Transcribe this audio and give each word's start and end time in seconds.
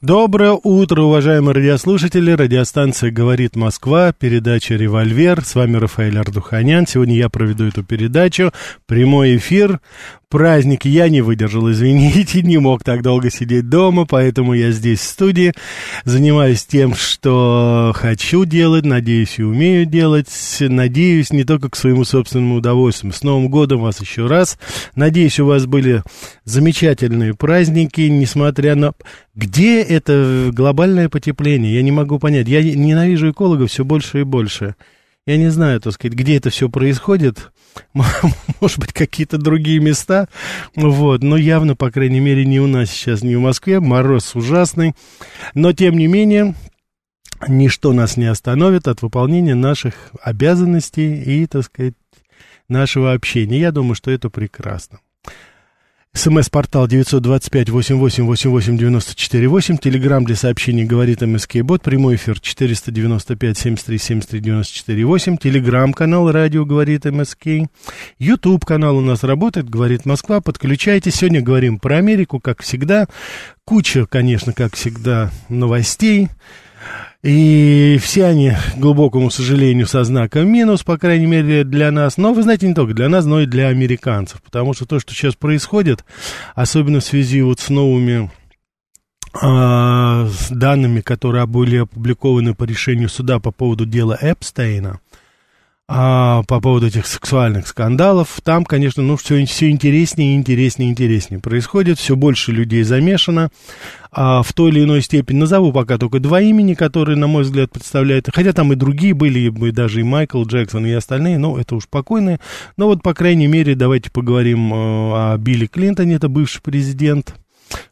Доброе 0.00 0.52
утро, 0.52 1.02
уважаемые 1.02 1.54
радиослушатели. 1.56 2.30
Радиостанция 2.30 3.10
«Говорит 3.10 3.56
Москва», 3.56 4.12
передача 4.12 4.76
«Револьвер». 4.76 5.44
С 5.44 5.56
вами 5.56 5.76
Рафаэль 5.76 6.16
Ардуханян. 6.16 6.86
Сегодня 6.86 7.16
я 7.16 7.28
проведу 7.28 7.66
эту 7.66 7.82
передачу. 7.82 8.52
Прямой 8.86 9.38
эфир 9.38 9.80
праздники 10.28 10.88
я 10.88 11.08
не 11.08 11.20
выдержал, 11.20 11.70
извините, 11.70 12.42
не 12.42 12.58
мог 12.58 12.84
так 12.84 13.02
долго 13.02 13.30
сидеть 13.30 13.68
дома, 13.68 14.06
поэтому 14.06 14.54
я 14.54 14.70
здесь 14.70 15.00
в 15.00 15.04
студии, 15.04 15.52
занимаюсь 16.04 16.64
тем, 16.64 16.94
что 16.94 17.92
хочу 17.94 18.44
делать, 18.44 18.84
надеюсь 18.84 19.38
и 19.38 19.42
умею 19.42 19.86
делать, 19.86 20.28
надеюсь 20.60 21.32
не 21.32 21.44
только 21.44 21.70
к 21.70 21.76
своему 21.76 22.04
собственному 22.04 22.56
удовольствию. 22.56 23.12
С 23.12 23.22
Новым 23.22 23.48
годом 23.48 23.80
вас 23.80 24.00
еще 24.00 24.26
раз. 24.26 24.58
Надеюсь, 24.94 25.40
у 25.40 25.46
вас 25.46 25.66
были 25.66 26.02
замечательные 26.44 27.34
праздники, 27.34 28.02
несмотря 28.02 28.74
на... 28.74 28.92
Где 29.34 29.82
это 29.82 30.50
глобальное 30.52 31.08
потепление? 31.08 31.74
Я 31.74 31.82
не 31.82 31.92
могу 31.92 32.18
понять. 32.18 32.48
Я 32.48 32.60
ненавижу 32.62 33.30
экологов 33.30 33.70
все 33.70 33.84
больше 33.84 34.20
и 34.20 34.24
больше. 34.24 34.74
Я 35.28 35.36
не 35.36 35.50
знаю, 35.50 35.78
так 35.78 35.92
сказать, 35.92 36.14
где 36.14 36.38
это 36.38 36.48
все 36.48 36.70
происходит. 36.70 37.52
Может 38.62 38.78
быть, 38.78 38.94
какие-то 38.94 39.36
другие 39.36 39.78
места. 39.78 40.26
Вот. 40.74 41.22
Но 41.22 41.36
явно, 41.36 41.76
по 41.76 41.90
крайней 41.90 42.20
мере, 42.20 42.46
не 42.46 42.60
у 42.60 42.66
нас 42.66 42.88
сейчас, 42.90 43.22
не 43.22 43.36
в 43.36 43.40
Москве. 43.40 43.78
Мороз 43.78 44.34
ужасный. 44.34 44.94
Но, 45.52 45.74
тем 45.74 45.98
не 45.98 46.06
менее, 46.06 46.54
ничто 47.46 47.92
нас 47.92 48.16
не 48.16 48.24
остановит 48.24 48.88
от 48.88 49.02
выполнения 49.02 49.54
наших 49.54 50.12
обязанностей 50.22 51.22
и, 51.22 51.46
так 51.46 51.64
сказать, 51.64 51.92
нашего 52.70 53.12
общения. 53.12 53.60
Я 53.60 53.70
думаю, 53.70 53.96
что 53.96 54.10
это 54.10 54.30
прекрасно. 54.30 55.00
СМС-портал 56.14 56.86
925-88-88-94-8. 56.88 59.78
Телеграмм 59.78 60.24
для 60.24 60.36
сообщений 60.36 60.84
говорит 60.84 61.20
МСК 61.22 61.58
Бот. 61.62 61.82
Прямой 61.82 62.16
эфир 62.16 62.38
495-73-73-94-8. 62.38 65.38
Телеграмм-канал 65.38 66.32
радио 66.32 66.64
говорит 66.64 67.04
МСК. 67.04 67.68
Ютуб 68.18 68.64
канал 68.64 68.96
у 68.96 69.00
нас 69.00 69.22
работает, 69.22 69.70
говорит 69.70 70.06
Москва. 70.06 70.40
Подключайтесь. 70.40 71.14
Сегодня 71.16 71.40
говорим 71.40 71.78
про 71.78 71.98
Америку, 71.98 72.40
как 72.40 72.62
всегда. 72.62 73.06
Куча, 73.64 74.06
конечно, 74.06 74.52
как 74.52 74.74
всегда, 74.74 75.30
новостей. 75.48 76.30
И 77.22 77.98
все 78.00 78.26
они, 78.26 78.52
к 78.52 78.78
глубокому 78.78 79.30
сожалению, 79.30 79.88
со 79.88 80.04
знаком 80.04 80.48
минус, 80.48 80.84
по 80.84 80.96
крайней 80.98 81.26
мере, 81.26 81.64
для 81.64 81.90
нас. 81.90 82.16
Но, 82.16 82.32
вы 82.32 82.44
знаете, 82.44 82.68
не 82.68 82.74
только 82.74 82.94
для 82.94 83.08
нас, 83.08 83.24
но 83.24 83.40
и 83.40 83.46
для 83.46 83.68
американцев. 83.68 84.40
Потому 84.40 84.72
что 84.72 84.86
то, 84.86 85.00
что 85.00 85.12
сейчас 85.12 85.34
происходит, 85.34 86.04
особенно 86.54 87.00
в 87.00 87.04
связи 87.04 87.42
вот 87.42 87.58
с 87.58 87.70
новыми 87.70 88.30
э, 89.34 90.28
с 90.28 90.48
данными, 90.50 91.00
которые 91.00 91.46
были 91.46 91.78
опубликованы 91.78 92.54
по 92.54 92.62
решению 92.62 93.08
суда 93.08 93.40
по 93.40 93.50
поводу 93.50 93.84
дела 93.84 94.16
Эпстейна, 94.20 95.00
а 95.90 96.42
по 96.42 96.60
поводу 96.60 96.88
этих 96.88 97.06
сексуальных 97.06 97.66
скандалов, 97.66 98.40
там, 98.44 98.66
конечно, 98.66 99.02
ну, 99.02 99.16
все, 99.16 99.42
все 99.46 99.70
интереснее, 99.70 100.36
интереснее, 100.36 100.90
интереснее 100.90 101.40
происходит, 101.40 101.98
все 101.98 102.14
больше 102.14 102.52
людей 102.52 102.82
замешано, 102.82 103.48
а 104.12 104.42
в 104.42 104.52
той 104.52 104.70
или 104.70 104.84
иной 104.84 105.00
степени, 105.00 105.38
назову 105.38 105.72
пока 105.72 105.96
только 105.96 106.20
два 106.20 106.42
имени, 106.42 106.74
которые, 106.74 107.16
на 107.16 107.26
мой 107.26 107.42
взгляд, 107.42 107.72
представляют, 107.72 108.28
хотя 108.30 108.52
там 108.52 108.70
и 108.74 108.76
другие 108.76 109.14
были, 109.14 109.38
и 109.40 109.70
даже 109.70 110.00
и 110.00 110.04
Майкл 110.04 110.44
Джексон, 110.44 110.84
и 110.84 110.92
остальные, 110.92 111.38
но 111.38 111.58
это 111.58 111.74
уж 111.74 111.88
покойные, 111.88 112.38
но 112.76 112.86
вот, 112.86 113.02
по 113.02 113.14
крайней 113.14 113.46
мере, 113.46 113.74
давайте 113.74 114.10
поговорим 114.10 114.74
э, 114.74 114.76
о 114.76 115.36
Билли 115.38 115.66
Клинтоне, 115.66 116.16
это 116.16 116.28
бывший 116.28 116.60
президент, 116.60 117.34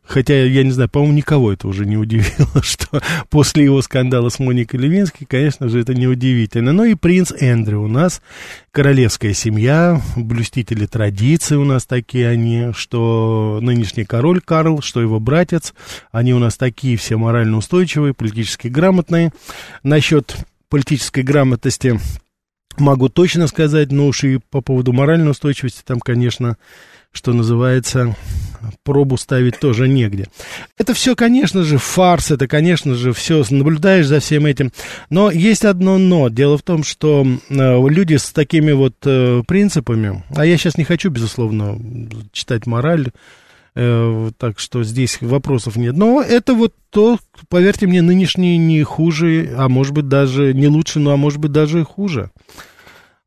Хотя, 0.04 0.44
я 0.44 0.62
не 0.62 0.70
знаю, 0.70 0.88
по-моему, 0.88 1.16
никого 1.16 1.52
это 1.52 1.66
уже 1.66 1.84
не 1.84 1.96
удивило, 1.96 2.48
что 2.62 3.02
после 3.28 3.64
его 3.64 3.82
скандала 3.82 4.28
с 4.28 4.38
Моникой 4.38 4.80
Левинской, 4.80 5.26
конечно 5.26 5.68
же, 5.68 5.80
это 5.80 5.94
неудивительно. 5.94 6.72
Ну 6.72 6.84
и 6.84 6.94
принц 6.94 7.32
Эндрю 7.32 7.82
у 7.82 7.88
нас, 7.88 8.22
королевская 8.70 9.34
семья, 9.34 10.00
блюстители 10.16 10.86
традиций 10.86 11.56
у 11.56 11.64
нас 11.64 11.86
такие 11.86 12.28
они, 12.28 12.72
что 12.72 13.58
нынешний 13.60 14.04
король 14.04 14.40
Карл, 14.40 14.80
что 14.80 15.00
его 15.00 15.18
братец, 15.18 15.74
они 16.12 16.32
у 16.34 16.38
нас 16.38 16.56
такие 16.56 16.96
все 16.96 17.16
морально 17.16 17.56
устойчивые, 17.56 18.14
политически 18.14 18.68
грамотные. 18.68 19.32
Насчет 19.82 20.36
политической 20.68 21.22
грамотности 21.22 21.98
могу 22.78 23.08
точно 23.08 23.46
сказать, 23.46 23.92
но 23.92 24.06
уж 24.06 24.24
и 24.24 24.38
по 24.50 24.60
поводу 24.60 24.92
моральной 24.92 25.30
устойчивости 25.30 25.82
там, 25.84 26.00
конечно, 26.00 26.56
что 27.16 27.32
называется, 27.32 28.14
пробу 28.84 29.16
ставить 29.16 29.58
тоже 29.58 29.88
негде. 29.88 30.26
Это 30.78 30.94
все, 30.94 31.16
конечно 31.16 31.62
же, 31.62 31.78
фарс, 31.78 32.30
это, 32.30 32.46
конечно 32.46 32.94
же, 32.94 33.12
все, 33.12 33.42
наблюдаешь 33.50 34.06
за 34.06 34.20
всем 34.20 34.46
этим. 34.46 34.70
Но 35.10 35.30
есть 35.30 35.64
одно 35.64 35.98
но. 35.98 36.28
Дело 36.28 36.58
в 36.58 36.62
том, 36.62 36.84
что 36.84 37.26
э, 37.26 37.88
люди 37.88 38.16
с 38.16 38.32
такими 38.32 38.72
вот 38.72 38.96
э, 39.04 39.42
принципами, 39.46 40.22
а 40.34 40.44
я 40.44 40.56
сейчас 40.56 40.76
не 40.76 40.84
хочу, 40.84 41.10
безусловно, 41.10 41.78
читать 42.32 42.66
мораль, 42.66 43.08
э, 43.74 44.30
так 44.36 44.58
что 44.58 44.84
здесь 44.84 45.18
вопросов 45.22 45.76
нет. 45.76 45.96
Но 45.96 46.20
это 46.20 46.54
вот 46.54 46.74
то, 46.90 47.18
поверьте 47.48 47.86
мне, 47.86 48.02
нынешние 48.02 48.58
не 48.58 48.82
хуже, 48.82 49.54
а 49.56 49.68
может 49.68 49.94
быть 49.94 50.08
даже 50.08 50.52
не 50.52 50.68
лучше, 50.68 50.98
но 50.98 51.12
а 51.12 51.16
может 51.16 51.38
быть 51.38 51.52
даже 51.52 51.80
и 51.80 51.84
хуже. 51.84 52.30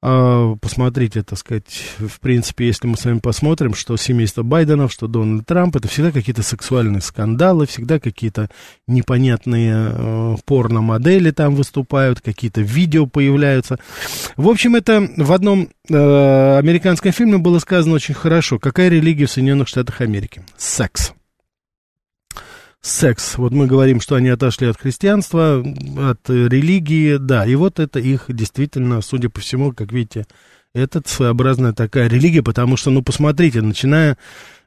А, 0.02 0.56
посмотрите, 0.62 1.24
так 1.24 1.38
сказать, 1.38 1.96
в 1.98 2.22
принципе, 2.22 2.68
если 2.68 2.88
мы 2.88 2.96
с 2.96 3.04
вами 3.04 3.20
посмотрим, 3.20 3.74
что 3.74 3.98
семейство 3.98 4.44
Байденов, 4.44 4.94
что 4.94 5.08
Дональд 5.08 5.46
Трамп, 5.46 5.76
это 5.76 5.90
всегда 5.90 6.12
какие-то 6.12 6.42
сексуальные 6.42 7.02
скандалы, 7.02 7.66
всегда 7.66 8.00
какие-то 8.00 8.50
непонятные 8.88 9.92
э, 9.92 10.36
порно-модели 10.46 11.32
там 11.32 11.54
выступают, 11.56 12.22
какие-то 12.22 12.62
видео 12.62 13.08
появляются. 13.08 13.78
В 14.38 14.48
общем, 14.48 14.78
это 14.78 15.06
в 15.18 15.34
одном 15.34 15.70
э, 15.90 16.58
американском 16.58 17.12
фильме 17.12 17.38
было 17.38 17.60
сказано 17.60 17.96
очень 17.96 18.16
хорошо. 18.16 18.58
Какая 18.58 18.88
религия 18.88 19.26
в 19.26 19.32
Соединенных 19.32 19.68
Штатах 19.68 20.00
Америки? 20.00 20.44
Секс 20.58 21.14
секс. 22.82 23.38
Вот 23.38 23.52
мы 23.52 23.68
говорим, 23.68 24.02
что 24.02 24.16
они 24.16 24.30
отошли 24.30 24.68
от 24.68 24.80
христианства, 24.80 25.64
от 25.98 26.30
религии, 26.30 27.18
да, 27.18 27.46
и 27.46 27.56
вот 27.56 27.80
это 27.80 28.00
их 28.00 28.26
действительно, 28.30 29.02
судя 29.02 29.30
по 29.30 29.40
всему, 29.40 29.74
как 29.74 29.92
видите, 29.92 30.26
это 30.74 31.02
своеобразная 31.06 31.74
такая 31.74 32.08
религия, 32.08 32.44
потому 32.44 32.78
что, 32.78 32.92
ну, 32.92 33.02
посмотрите, 33.02 33.62
начиная 33.62 34.18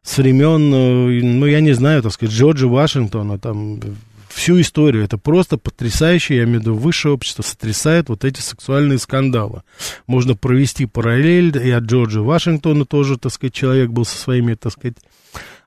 с 0.02 0.18
времен, 0.18 0.74
э, 0.74 1.22
ну, 1.22 1.46
я 1.46 1.60
не 1.60 1.72
знаю, 1.72 2.02
так 2.02 2.12
сказать, 2.12 2.34
Джорджа 2.34 2.66
Вашингтона, 2.66 3.38
там, 3.38 3.80
всю 4.28 4.60
историю. 4.60 5.04
Это 5.04 5.18
просто 5.18 5.58
потрясающе, 5.58 6.36
я 6.36 6.44
имею 6.44 6.58
в 6.58 6.62
виду, 6.62 6.74
высшее 6.74 7.14
общество 7.14 7.42
сотрясает 7.42 8.08
вот 8.08 8.24
эти 8.24 8.40
сексуальные 8.40 8.98
скандалы. 8.98 9.62
Можно 10.06 10.34
провести 10.34 10.86
параллель, 10.86 11.56
и 11.56 11.70
от 11.70 11.84
Джорджа 11.84 12.20
Вашингтона 12.20 12.84
тоже, 12.84 13.18
так 13.18 13.32
сказать, 13.32 13.54
человек 13.54 13.90
был 13.90 14.04
со 14.04 14.16
своими, 14.16 14.54
так 14.54 14.72
сказать, 14.72 14.96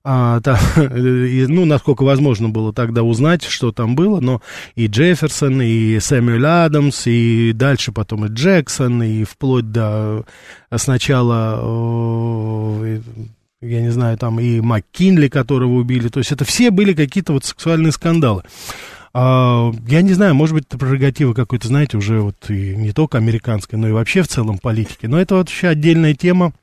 а, 0.08 0.40
да, 0.40 0.60
и, 0.96 1.48
ну, 1.48 1.66
насколько 1.66 2.04
возможно 2.04 2.48
было 2.48 2.72
тогда 2.72 3.02
узнать, 3.02 3.44
что 3.44 3.72
там 3.72 3.96
было, 3.96 4.20
но 4.20 4.40
и 4.76 4.86
Джефферсон, 4.86 5.64
и 5.64 6.00
Сэмюэл 6.00 6.46
Адамс, 6.46 7.08
и 7.08 7.54
дальше 7.54 7.92
потом 7.92 8.28
и 8.28 8.30
Джексон, 8.30 9.02
и 9.02 9.24
вплоть 9.24 9.72
до 9.72 10.24
э, 10.70 10.78
сначала, 10.78 11.60
э, 12.84 13.02
я 13.62 13.82
не 13.82 13.90
знаю, 13.90 14.20
там 14.20 14.40
и 14.40 14.62
МакКинли, 14.62 15.28
которого 15.28 15.74
убили, 15.74 16.10
то 16.10 16.20
есть 16.20 16.32
это 16.32 16.46
все 16.46 16.70
были 16.70 16.94
какие-то 16.94 17.34
вот 17.34 17.44
сексуальные 17.44 17.92
скандалы. 17.92 18.44
А, 19.12 19.72
я 19.88 20.04
не 20.04 20.14
знаю, 20.14 20.36
может 20.36 20.54
быть, 20.54 20.66
это 20.68 20.78
прерогатива 20.78 21.34
какой-то, 21.34 21.68
знаете, 21.68 21.98
уже 21.98 22.22
вот 22.22 22.36
и 22.50 22.76
не 22.76 22.92
только 22.92 23.18
американской, 23.18 23.80
но 23.80 23.88
и 23.88 23.92
вообще 23.92 24.22
в 24.22 24.28
целом 24.28 24.60
политики, 24.60 25.08
но 25.08 25.20
это 25.20 25.34
вообще 25.34 25.70
отдельная 25.70 26.14
тема, 26.14 26.54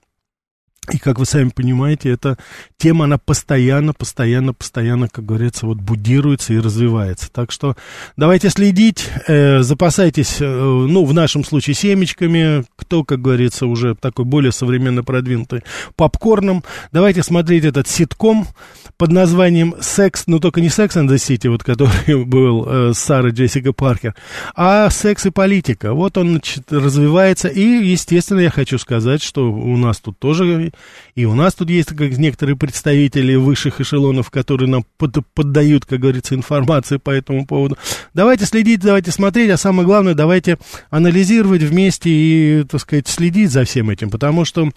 И, 0.90 0.99
как 0.99 1.20
вы 1.20 1.26
сами 1.26 1.49
понимаете, 1.49 2.11
эта 2.11 2.37
тема, 2.76 3.05
она 3.05 3.17
постоянно, 3.17 3.93
постоянно, 3.93 4.52
постоянно, 4.52 5.08
как 5.08 5.25
говорится, 5.25 5.64
вот 5.64 5.79
будируется 5.79 6.55
и 6.55 6.58
развивается. 6.58 7.31
Так 7.31 7.52
что 7.52 7.76
давайте 8.17 8.50
следить, 8.50 9.08
э, 9.29 9.62
запасайтесь, 9.62 10.38
э, 10.40 10.44
ну, 10.44 11.05
в 11.05 11.14
нашем 11.14 11.44
случае, 11.44 11.75
семечками, 11.75 12.64
кто, 12.75 13.05
как 13.05 13.23
говорится, 13.23 13.67
уже 13.67 13.94
такой 13.94 14.25
более 14.25 14.50
современно 14.50 15.05
продвинутый, 15.05 15.62
попкорном. 15.94 16.64
Давайте 16.90 17.23
смотреть 17.23 17.64
этот 17.64 17.87
ситком 17.87 18.49
под 18.96 19.12
названием 19.12 19.76
«Секс», 19.81 20.25
ну, 20.26 20.40
только 20.40 20.61
не 20.61 20.69
«Секс 20.69 20.96
and 20.96 21.08
the 21.08 21.14
City», 21.14 21.49
вот, 21.49 21.62
который 21.62 22.25
был 22.25 22.67
э, 22.67 22.93
с 22.93 22.99
Сарой 22.99 23.31
Джессика 23.31 23.73
Паркер, 23.73 24.17
а 24.56 24.90
«Секс 24.90 25.26
и 25.26 25.31
политика». 25.31 25.93
Вот 25.94 26.19
он, 26.19 26.31
значит, 26.31 26.73
развивается, 26.73 27.46
и, 27.46 27.62
естественно, 27.62 28.40
я 28.40 28.50
хочу 28.50 28.79
сказать, 28.79 29.23
что 29.23 29.52
у 29.52 29.76
нас 29.76 30.00
тут 30.00 30.19
тоже 30.19 30.71
и 31.14 31.24
у 31.24 31.34
нас 31.34 31.54
тут 31.54 31.70
есть 31.70 31.90
как 31.90 32.16
некоторые 32.19 32.56
представители 32.56 33.34
высших 33.34 33.80
эшелонов, 33.80 34.30
которые 34.30 34.69
нам 34.69 34.84
под, 34.96 35.19
поддают, 35.34 35.84
как 35.84 36.00
говорится, 36.00 36.34
информации 36.34 36.96
по 36.96 37.10
этому 37.10 37.46
поводу. 37.46 37.76
Давайте 38.14 38.46
следить, 38.46 38.80
давайте 38.80 39.10
смотреть, 39.10 39.50
а 39.50 39.56
самое 39.56 39.86
главное, 39.86 40.14
давайте 40.14 40.58
анализировать 40.90 41.62
вместе 41.62 42.10
и, 42.10 42.64
так 42.64 42.80
сказать, 42.80 43.08
следить 43.08 43.50
за 43.50 43.64
всем 43.64 43.90
этим, 43.90 44.10
потому 44.10 44.44
что 44.44 44.70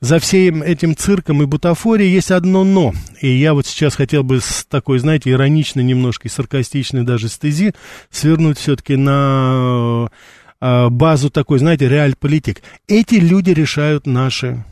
за 0.00 0.18
всем 0.18 0.62
этим 0.62 0.96
цирком 0.96 1.42
и 1.42 1.46
бутафорией 1.46 2.12
есть 2.12 2.30
одно 2.30 2.64
«но». 2.64 2.92
И 3.20 3.28
я 3.28 3.54
вот 3.54 3.66
сейчас 3.66 3.96
хотел 3.96 4.22
бы 4.22 4.40
с 4.40 4.64
такой, 4.68 4.98
знаете, 4.98 5.30
ироничной 5.30 5.84
немножко 5.84 6.28
и 6.28 6.30
саркастичной 6.30 7.02
даже 7.02 7.28
стези 7.28 7.72
свернуть 8.10 8.58
все-таки 8.58 8.96
на 8.96 10.08
э, 10.60 10.88
базу 10.88 11.30
такой, 11.30 11.58
знаете, 11.58 11.88
реаль-политик. 11.88 12.62
Эти 12.86 13.16
люди 13.16 13.50
решают 13.50 14.06
наши 14.06 14.64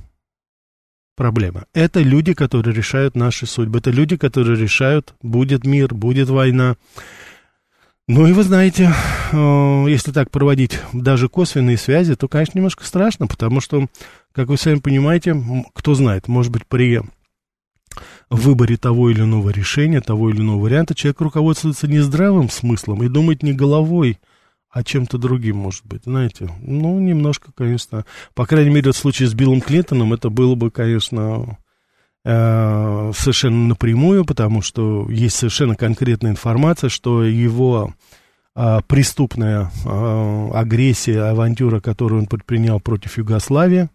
проблема. 1.16 1.64
Это 1.72 2.00
люди, 2.00 2.34
которые 2.34 2.74
решают 2.74 3.16
наши 3.16 3.46
судьбы. 3.46 3.78
Это 3.78 3.90
люди, 3.90 4.16
которые 4.16 4.60
решают, 4.60 5.14
будет 5.22 5.64
мир, 5.64 5.94
будет 5.94 6.28
война. 6.28 6.76
Ну 8.08 8.26
и 8.28 8.32
вы 8.32 8.44
знаете, 8.44 8.92
э, 9.32 9.84
если 9.88 10.12
так 10.12 10.30
проводить 10.30 10.78
даже 10.92 11.28
косвенные 11.28 11.76
связи, 11.76 12.14
то, 12.14 12.28
конечно, 12.28 12.56
немножко 12.56 12.84
страшно, 12.84 13.26
потому 13.26 13.60
что, 13.60 13.88
как 14.32 14.46
вы 14.46 14.56
сами 14.56 14.78
понимаете, 14.78 15.34
кто 15.74 15.94
знает, 15.94 16.28
может 16.28 16.52
быть, 16.52 16.66
при 16.66 17.02
выборе 18.30 18.76
того 18.76 19.10
или 19.10 19.22
иного 19.22 19.50
решения, 19.50 20.00
того 20.00 20.30
или 20.30 20.40
иного 20.40 20.60
варианта 20.60 20.94
человек 20.94 21.20
руководствуется 21.20 21.88
не 21.88 21.98
здравым 21.98 22.48
смыслом 22.48 23.02
и 23.02 23.08
думает 23.08 23.42
не 23.42 23.52
головой, 23.52 24.18
а 24.76 24.84
чем-то 24.84 25.16
другим, 25.16 25.56
может 25.56 25.86
быть, 25.86 26.02
знаете. 26.04 26.50
Ну, 26.60 27.00
немножко, 27.00 27.50
конечно. 27.54 28.04
По 28.34 28.44
крайней 28.44 28.68
мере, 28.68 28.92
в 28.92 28.96
случае 28.96 29.26
с 29.26 29.32
Биллом 29.32 29.62
Клинтоном 29.62 30.12
это 30.12 30.28
было 30.28 30.54
бы, 30.54 30.70
конечно, 30.70 31.56
э, 32.26 33.12
совершенно 33.16 33.68
напрямую, 33.68 34.26
потому 34.26 34.60
что 34.60 35.10
есть 35.10 35.36
совершенно 35.36 35.76
конкретная 35.76 36.32
информация, 36.32 36.90
что 36.90 37.24
его 37.24 37.94
э, 38.54 38.80
преступная 38.86 39.70
э, 39.86 40.50
агрессия, 40.52 41.22
авантюра, 41.22 41.80
которую 41.80 42.20
он 42.20 42.26
предпринял 42.26 42.78
против 42.78 43.16
Югославии, 43.16 43.88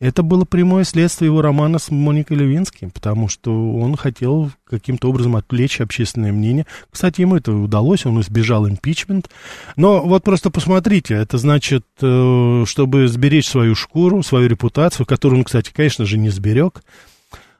это 0.00 0.22
было 0.22 0.44
прямое 0.44 0.84
следствие 0.84 1.28
его 1.28 1.42
романа 1.42 1.78
с 1.78 1.90
Моникой 1.90 2.36
Левински, 2.36 2.90
потому 2.92 3.28
что 3.28 3.74
он 3.76 3.96
хотел 3.96 4.50
каким-то 4.68 5.08
образом 5.08 5.36
отвлечь 5.36 5.80
общественное 5.80 6.32
мнение. 6.32 6.66
Кстати, 6.90 7.20
ему 7.20 7.36
это 7.36 7.52
удалось, 7.52 8.06
он 8.06 8.20
избежал 8.20 8.68
импичмент. 8.68 9.30
Но 9.76 10.02
вот 10.02 10.24
просто 10.24 10.50
посмотрите, 10.50 11.14
это 11.14 11.38
значит, 11.38 11.84
э, 12.00 12.64
чтобы 12.66 13.08
сберечь 13.08 13.48
свою 13.48 13.74
шкуру, 13.74 14.22
свою 14.22 14.48
репутацию, 14.48 15.06
которую 15.06 15.40
он, 15.40 15.44
кстати, 15.44 15.70
конечно 15.74 16.04
же, 16.04 16.18
не 16.18 16.30
сберег, 16.30 16.82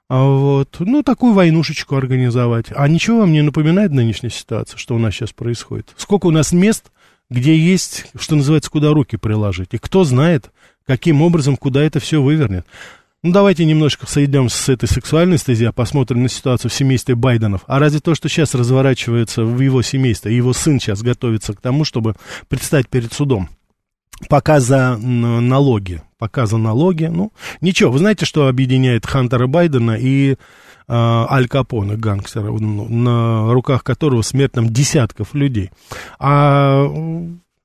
а 0.08 0.22
вот, 0.22 0.76
ну, 0.80 1.02
такую 1.02 1.32
войнушечку 1.32 1.96
организовать. 1.96 2.66
А 2.74 2.86
ничего 2.88 3.20
вам 3.20 3.32
не 3.32 3.42
напоминает 3.42 3.90
нынешняя 3.90 4.30
ситуация, 4.30 4.76
что 4.76 4.94
у 4.94 4.98
нас 4.98 5.14
сейчас 5.14 5.32
происходит? 5.32 5.94
Сколько 5.96 6.26
у 6.26 6.30
нас 6.30 6.52
мест, 6.52 6.90
где 7.30 7.56
есть, 7.56 8.06
что 8.18 8.36
называется, 8.36 8.70
куда 8.70 8.90
руки 8.92 9.16
приложить? 9.16 9.70
И 9.72 9.78
кто 9.78 10.04
знает, 10.04 10.50
каким 10.86 11.22
образом, 11.22 11.56
куда 11.56 11.82
это 11.82 12.00
все 12.00 12.22
вывернет. 12.22 12.66
Ну, 13.24 13.32
давайте 13.32 13.64
немножко 13.64 14.06
сойдем 14.06 14.50
с 14.50 14.68
этой 14.68 14.86
сексуальной 14.86 15.38
стези, 15.38 15.64
а 15.64 15.72
посмотрим 15.72 16.22
на 16.22 16.28
ситуацию 16.28 16.70
в 16.70 16.74
семействе 16.74 17.14
Байденов. 17.14 17.62
А 17.66 17.78
разве 17.78 18.00
то, 18.00 18.14
что 18.14 18.28
сейчас 18.28 18.54
разворачивается 18.54 19.44
в 19.44 19.60
его 19.60 19.80
семействе, 19.80 20.36
его 20.36 20.52
сын 20.52 20.78
сейчас 20.78 21.00
готовится 21.00 21.54
к 21.54 21.60
тому, 21.62 21.86
чтобы 21.86 22.16
предстать 22.48 22.86
перед 22.86 23.14
судом, 23.14 23.48
пока 24.28 24.60
за 24.60 24.98
налоги, 24.98 26.02
пока 26.18 26.44
за 26.44 26.58
налоги, 26.58 27.06
ну, 27.06 27.32
ничего, 27.62 27.90
вы 27.90 27.98
знаете, 27.98 28.26
что 28.26 28.46
объединяет 28.46 29.06
Хантера 29.06 29.46
Байдена 29.46 29.96
и 29.98 30.32
э, 30.32 30.36
Аль 30.86 31.48
Капоне, 31.48 31.96
гангстера, 31.96 32.52
на 32.52 33.54
руках 33.54 33.84
которого 33.84 34.20
смерть 34.20 34.52
десятков 34.54 35.32
людей. 35.32 35.70
А 36.18 36.86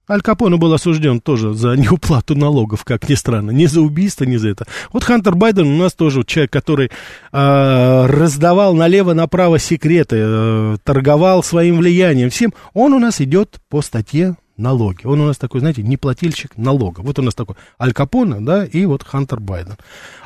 Аль 0.10 0.22
Капоне 0.22 0.58
был 0.58 0.74
осужден 0.74 1.22
тоже 1.22 1.54
за 1.54 1.76
неуплату 1.76 2.36
налогов, 2.36 2.84
как 2.84 3.08
ни 3.08 3.14
странно, 3.14 3.52
не 3.52 3.68
за 3.68 3.82
убийство, 3.82 4.24
не 4.24 4.38
за 4.38 4.50
это. 4.50 4.66
Вот 4.92 5.04
Хантер 5.04 5.36
Байден 5.36 5.68
у 5.68 5.78
нас 5.78 5.94
тоже 5.94 6.24
человек, 6.24 6.52
который 6.52 6.88
э, 6.88 8.06
раздавал 8.08 8.74
налево-направо 8.74 9.60
секреты, 9.60 10.18
э, 10.20 10.78
торговал 10.84 11.44
своим 11.44 11.78
влиянием, 11.78 12.30
всем. 12.30 12.54
Он 12.74 12.94
у 12.94 13.00
нас 13.00 13.22
идет 13.22 13.60
по 13.70 13.82
статье 13.82 14.36
налоги. 14.58 15.06
Он 15.06 15.22
у 15.22 15.28
нас 15.28 15.38
такой, 15.38 15.62
знаете, 15.62 15.84
неплательщик 15.84 16.58
налога. 16.58 17.02
Вот 17.02 17.18
у 17.20 17.22
нас 17.22 17.34
такой 17.36 17.56
Аль 17.80 17.94
Капоне, 17.94 18.42
да, 18.42 18.66
и 18.66 18.86
вот 18.86 19.04
Хантер 19.04 19.40
Байден. 19.40 19.78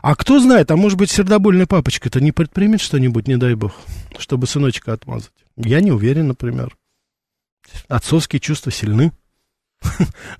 А 0.01 0.15
кто 0.15 0.39
знает, 0.39 0.71
а 0.71 0.75
может 0.75 0.97
быть, 0.97 1.11
сердобольный 1.11 1.67
папочка-то 1.67 2.19
не 2.19 2.31
предпримет 2.31 2.81
что-нибудь, 2.81 3.27
не 3.27 3.37
дай 3.37 3.53
бог, 3.55 3.73
чтобы 4.17 4.47
сыночка 4.47 4.93
отмазать? 4.93 5.31
Я 5.55 5.81
не 5.81 5.91
уверен, 5.91 6.29
например. 6.29 6.75
Отцовские 7.87 8.39
чувства 8.39 8.71
сильны. 8.71 9.11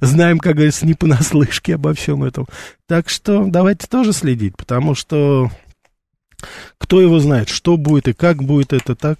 знаем, 0.00 0.38
как 0.38 0.54
говорится, 0.54 0.86
не 0.86 0.94
понаслышке 0.94 1.74
обо 1.74 1.94
всем 1.94 2.22
этом. 2.24 2.46
Так 2.86 3.08
что 3.08 3.44
давайте 3.46 3.86
тоже 3.86 4.12
следить, 4.12 4.56
потому 4.56 4.94
что 4.94 5.50
кто 6.78 7.00
его 7.00 7.18
знает, 7.18 7.48
что 7.48 7.76
будет 7.76 8.08
и 8.08 8.12
как 8.12 8.42
будет 8.42 8.72
это 8.72 8.94
так. 8.94 9.18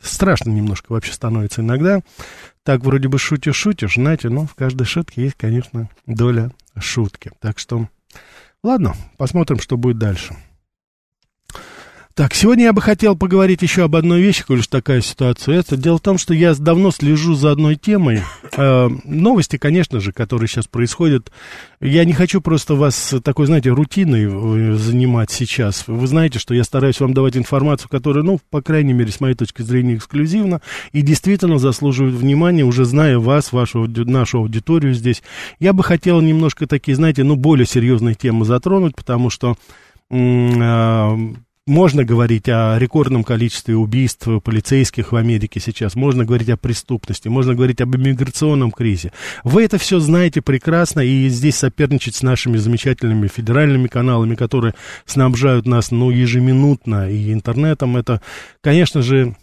Страшно 0.00 0.50
немножко 0.50 0.92
вообще 0.92 1.12
становится 1.12 1.60
иногда. 1.60 2.00
Так 2.62 2.82
вроде 2.82 3.08
бы 3.08 3.18
шутишь-шутишь, 3.18 3.94
знаете, 3.94 4.28
но 4.28 4.46
в 4.46 4.54
каждой 4.54 4.84
шутке 4.84 5.22
есть, 5.24 5.36
конечно, 5.36 5.90
доля 6.06 6.50
шутки. 6.78 7.32
Так 7.40 7.58
что, 7.58 7.88
ладно, 8.62 8.94
посмотрим, 9.18 9.60
что 9.60 9.76
будет 9.76 9.98
дальше. 9.98 10.36
Так, 12.20 12.34
сегодня 12.34 12.64
я 12.64 12.74
бы 12.74 12.82
хотел 12.82 13.16
поговорить 13.16 13.62
еще 13.62 13.84
об 13.84 13.96
одной 13.96 14.20
вещи, 14.20 14.44
коль 14.44 14.58
уж 14.58 14.66
такая 14.66 15.00
ситуация. 15.00 15.58
Это 15.58 15.78
дело 15.78 15.96
в 15.96 16.02
том, 16.02 16.18
что 16.18 16.34
я 16.34 16.54
давно 16.54 16.90
слежу 16.90 17.32
за 17.32 17.50
одной 17.50 17.76
темой. 17.76 18.20
Э, 18.58 18.90
новости, 19.04 19.56
конечно 19.56 20.00
же, 20.00 20.12
которые 20.12 20.46
сейчас 20.46 20.66
происходят. 20.66 21.32
Я 21.80 22.04
не 22.04 22.12
хочу 22.12 22.42
просто 22.42 22.74
вас 22.74 23.14
такой, 23.24 23.46
знаете, 23.46 23.70
рутиной 23.70 24.26
э, 24.26 24.74
занимать 24.74 25.30
сейчас. 25.30 25.84
Вы 25.86 26.06
знаете, 26.06 26.38
что 26.38 26.52
я 26.52 26.62
стараюсь 26.62 27.00
вам 27.00 27.14
давать 27.14 27.38
информацию, 27.38 27.88
которая, 27.88 28.22
ну, 28.22 28.38
по 28.50 28.60
крайней 28.60 28.92
мере, 28.92 29.10
с 29.10 29.20
моей 29.20 29.34
точки 29.34 29.62
зрения, 29.62 29.94
эксклюзивна 29.94 30.60
и 30.92 31.00
действительно 31.00 31.58
заслуживает 31.58 32.16
внимания, 32.16 32.64
уже 32.64 32.84
зная 32.84 33.18
вас, 33.18 33.50
вашу, 33.50 33.86
нашу 33.88 34.40
аудиторию 34.40 34.92
здесь. 34.92 35.22
Я 35.58 35.72
бы 35.72 35.82
хотел 35.82 36.20
немножко 36.20 36.66
такие, 36.66 36.96
знаете, 36.96 37.24
ну, 37.24 37.36
более 37.36 37.64
серьезные 37.64 38.14
темы 38.14 38.44
затронуть, 38.44 38.94
потому 38.94 39.30
что 39.30 39.56
э, 40.10 41.16
можно 41.70 42.04
говорить 42.04 42.48
о 42.48 42.76
рекордном 42.78 43.24
количестве 43.24 43.76
убийств 43.76 44.26
полицейских 44.42 45.12
в 45.12 45.16
Америке 45.16 45.60
сейчас, 45.60 45.94
можно 45.94 46.24
говорить 46.24 46.50
о 46.50 46.56
преступности, 46.56 47.28
можно 47.28 47.54
говорить 47.54 47.80
об 47.80 47.94
иммиграционном 47.96 48.72
кризе. 48.72 49.12
Вы 49.44 49.64
это 49.64 49.78
все 49.78 50.00
знаете 50.00 50.42
прекрасно, 50.42 51.00
и 51.00 51.28
здесь 51.28 51.56
соперничать 51.56 52.16
с 52.16 52.22
нашими 52.22 52.56
замечательными 52.56 53.28
федеральными 53.28 53.86
каналами, 53.86 54.34
которые 54.34 54.74
снабжают 55.06 55.66
нас, 55.66 55.92
ну, 55.92 56.10
ежеминутно 56.10 57.10
и 57.10 57.32
интернетом, 57.32 57.96
это, 57.96 58.20
конечно 58.60 59.00
же, 59.00 59.36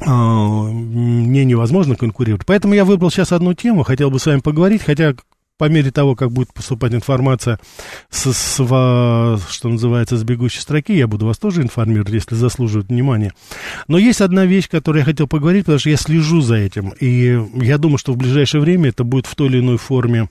а, 0.00 0.64
мне 0.64 1.44
невозможно 1.44 1.96
конкурировать. 1.96 2.46
Поэтому 2.46 2.74
я 2.74 2.84
выбрал 2.84 3.10
сейчас 3.10 3.30
одну 3.30 3.52
тему, 3.52 3.82
хотел 3.82 4.10
бы 4.10 4.18
с 4.18 4.26
вами 4.26 4.40
поговорить, 4.40 4.82
хотя 4.82 5.14
по 5.62 5.68
мере 5.68 5.92
того, 5.92 6.16
как 6.16 6.32
будет 6.32 6.52
поступать 6.52 6.92
информация, 6.92 7.60
с, 8.10 8.32
с, 8.32 8.56
что 8.56 9.38
называется, 9.68 10.16
с 10.16 10.24
бегущей 10.24 10.60
строки, 10.60 10.92
я 10.92 11.06
буду 11.06 11.24
вас 11.24 11.38
тоже 11.38 11.62
информировать, 11.62 12.10
если 12.10 12.34
заслуживает 12.34 12.88
внимания. 12.88 13.32
Но 13.86 13.96
есть 13.96 14.20
одна 14.22 14.44
вещь, 14.44 14.68
которую 14.68 15.02
я 15.02 15.04
хотел 15.04 15.28
поговорить, 15.28 15.66
потому 15.66 15.78
что 15.78 15.90
я 15.90 15.96
слежу 15.96 16.40
за 16.40 16.56
этим, 16.56 16.88
и 16.98 17.40
я 17.64 17.78
думаю, 17.78 17.98
что 17.98 18.12
в 18.12 18.16
ближайшее 18.16 18.60
время 18.60 18.88
это 18.88 19.04
будет 19.04 19.26
в 19.26 19.36
той 19.36 19.50
или 19.50 19.60
иной 19.60 19.76
форме 19.76 20.30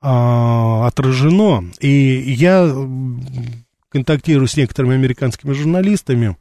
а, 0.00 0.86
отражено. 0.86 1.64
И 1.80 1.88
я 1.88 2.72
контактирую 3.88 4.46
с 4.46 4.56
некоторыми 4.56 4.94
американскими 4.94 5.52
журналистами, 5.52 6.36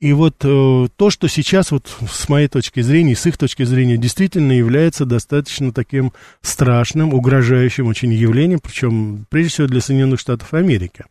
и 0.00 0.14
вот 0.14 0.36
э, 0.44 0.88
то, 0.96 1.10
что 1.10 1.28
сейчас, 1.28 1.70
вот 1.72 1.94
с 2.10 2.28
моей 2.30 2.48
точки 2.48 2.80
зрения, 2.80 3.14
с 3.14 3.26
их 3.26 3.36
точки 3.36 3.64
зрения, 3.64 3.98
действительно 3.98 4.52
является 4.52 5.04
достаточно 5.04 5.72
таким 5.72 6.12
страшным, 6.40 7.12
угрожающим 7.12 7.86
очень 7.86 8.10
явлением, 8.12 8.60
причем, 8.60 9.26
прежде 9.28 9.50
всего, 9.50 9.66
для 9.66 9.82
Соединенных 9.82 10.18
Штатов 10.18 10.54
Америки. 10.54 11.04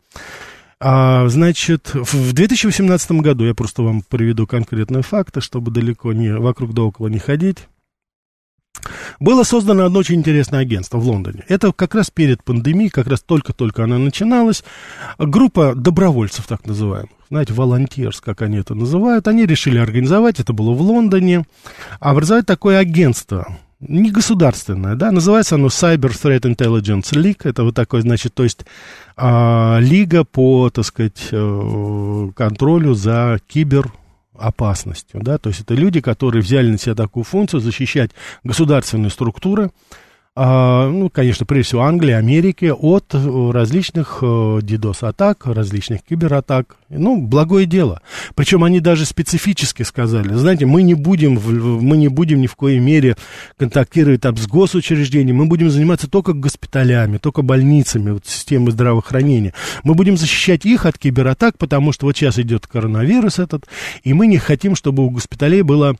А, 0.80 1.28
значит, 1.28 1.92
в 1.94 2.32
2018 2.32 3.12
году, 3.12 3.44
я 3.44 3.54
просто 3.54 3.82
вам 3.82 4.02
приведу 4.02 4.48
конкретные 4.48 5.04
факты, 5.04 5.40
чтобы 5.40 5.70
далеко 5.70 6.12
не 6.12 6.34
вокруг 6.34 6.74
да 6.74 6.82
около 6.82 7.06
не 7.06 7.20
ходить. 7.20 7.58
Было 9.18 9.42
создано 9.44 9.84
одно 9.84 9.98
очень 10.00 10.16
интересное 10.16 10.60
агентство 10.60 10.98
в 10.98 11.06
Лондоне. 11.06 11.44
Это 11.48 11.72
как 11.72 11.94
раз 11.94 12.10
перед 12.10 12.42
пандемией, 12.42 12.90
как 12.90 13.06
раз 13.06 13.20
только-только 13.20 13.84
она 13.84 13.98
начиналась. 13.98 14.64
Группа 15.18 15.74
добровольцев, 15.74 16.46
так 16.46 16.66
называемых, 16.66 17.10
знаете, 17.28 17.52
волонтерс, 17.52 18.20
как 18.20 18.42
они 18.42 18.58
это 18.58 18.74
называют, 18.74 19.28
они 19.28 19.46
решили 19.46 19.78
организовать, 19.78 20.40
это 20.40 20.52
было 20.52 20.72
в 20.72 20.82
Лондоне, 20.82 21.44
образовать 22.00 22.46
такое 22.46 22.78
агентство, 22.78 23.56
не 23.80 24.10
государственное, 24.10 24.94
да, 24.94 25.10
называется 25.10 25.54
оно 25.54 25.68
Cyber 25.68 26.10
Threat 26.10 26.40
Intelligence 26.40 27.12
League, 27.12 27.40
это 27.44 27.64
вот 27.64 27.74
такой, 27.74 28.02
значит, 28.02 28.34
то 28.34 28.42
есть 28.42 28.66
а, 29.16 29.78
лига 29.80 30.24
по, 30.24 30.70
так 30.70 30.84
сказать, 30.84 31.28
э, 31.30 32.30
контролю 32.36 32.94
за 32.94 33.38
кибер 33.46 33.90
опасностью, 34.40 35.20
да, 35.22 35.38
то 35.38 35.48
есть 35.48 35.60
это 35.60 35.74
люди, 35.74 36.00
которые 36.00 36.42
взяли 36.42 36.70
на 36.70 36.78
себя 36.78 36.94
такую 36.94 37.24
функцию 37.24 37.60
защищать 37.60 38.10
государственные 38.44 39.10
структуры, 39.10 39.70
ну, 40.42 41.10
конечно, 41.10 41.44
прежде 41.44 41.68
всего 41.68 41.82
Англии, 41.82 42.12
Америки 42.12 42.72
от 42.74 43.12
э, 43.12 43.50
различных 43.52 44.22
DDoS-атак, 44.22 45.42
э, 45.44 45.52
различных 45.52 46.02
кибератак. 46.02 46.76
Ну, 46.88 47.20
благое 47.20 47.66
дело. 47.66 48.00
Причем 48.34 48.64
они 48.64 48.80
даже 48.80 49.04
специфически 49.04 49.82
сказали, 49.82 50.32
знаете, 50.32 50.64
мы 50.64 50.82
не 50.82 50.94
будем, 50.94 51.34
мы 51.82 51.98
не 51.98 52.08
будем 52.08 52.40
ни 52.40 52.46
в 52.46 52.56
коей 52.56 52.78
мере 52.78 53.16
контактировать 53.58 54.22
там 54.22 54.36
с 54.38 54.46
госучреждением, 54.46 55.36
мы 55.36 55.44
будем 55.44 55.68
заниматься 55.70 56.08
только 56.08 56.32
госпиталями, 56.32 57.18
только 57.18 57.42
больницами, 57.42 58.12
вот, 58.12 58.26
системой 58.26 58.72
здравоохранения. 58.72 59.52
Мы 59.84 59.94
будем 59.94 60.16
защищать 60.16 60.64
их 60.64 60.86
от 60.86 60.96
кибератак, 60.96 61.58
потому 61.58 61.92
что 61.92 62.06
вот 62.06 62.16
сейчас 62.16 62.38
идет 62.38 62.66
коронавирус 62.66 63.38
этот, 63.38 63.66
и 64.04 64.14
мы 64.14 64.26
не 64.26 64.38
хотим, 64.38 64.74
чтобы 64.74 65.04
у 65.04 65.10
госпиталей 65.10 65.60
было 65.60 65.96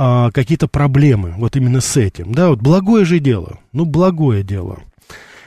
а, 0.00 0.30
какие-то 0.30 0.68
проблемы 0.68 1.34
вот 1.36 1.56
именно 1.56 1.80
с 1.80 1.96
этим. 1.96 2.32
Да, 2.32 2.50
вот 2.50 2.60
благое 2.60 3.04
же 3.04 3.18
дело, 3.18 3.58
ну, 3.72 3.84
благое 3.84 4.44
дело. 4.44 4.78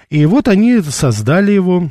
И 0.10 0.26
вот 0.26 0.50
они 0.50 0.82
создали 0.82 1.54
его, 1.54 1.90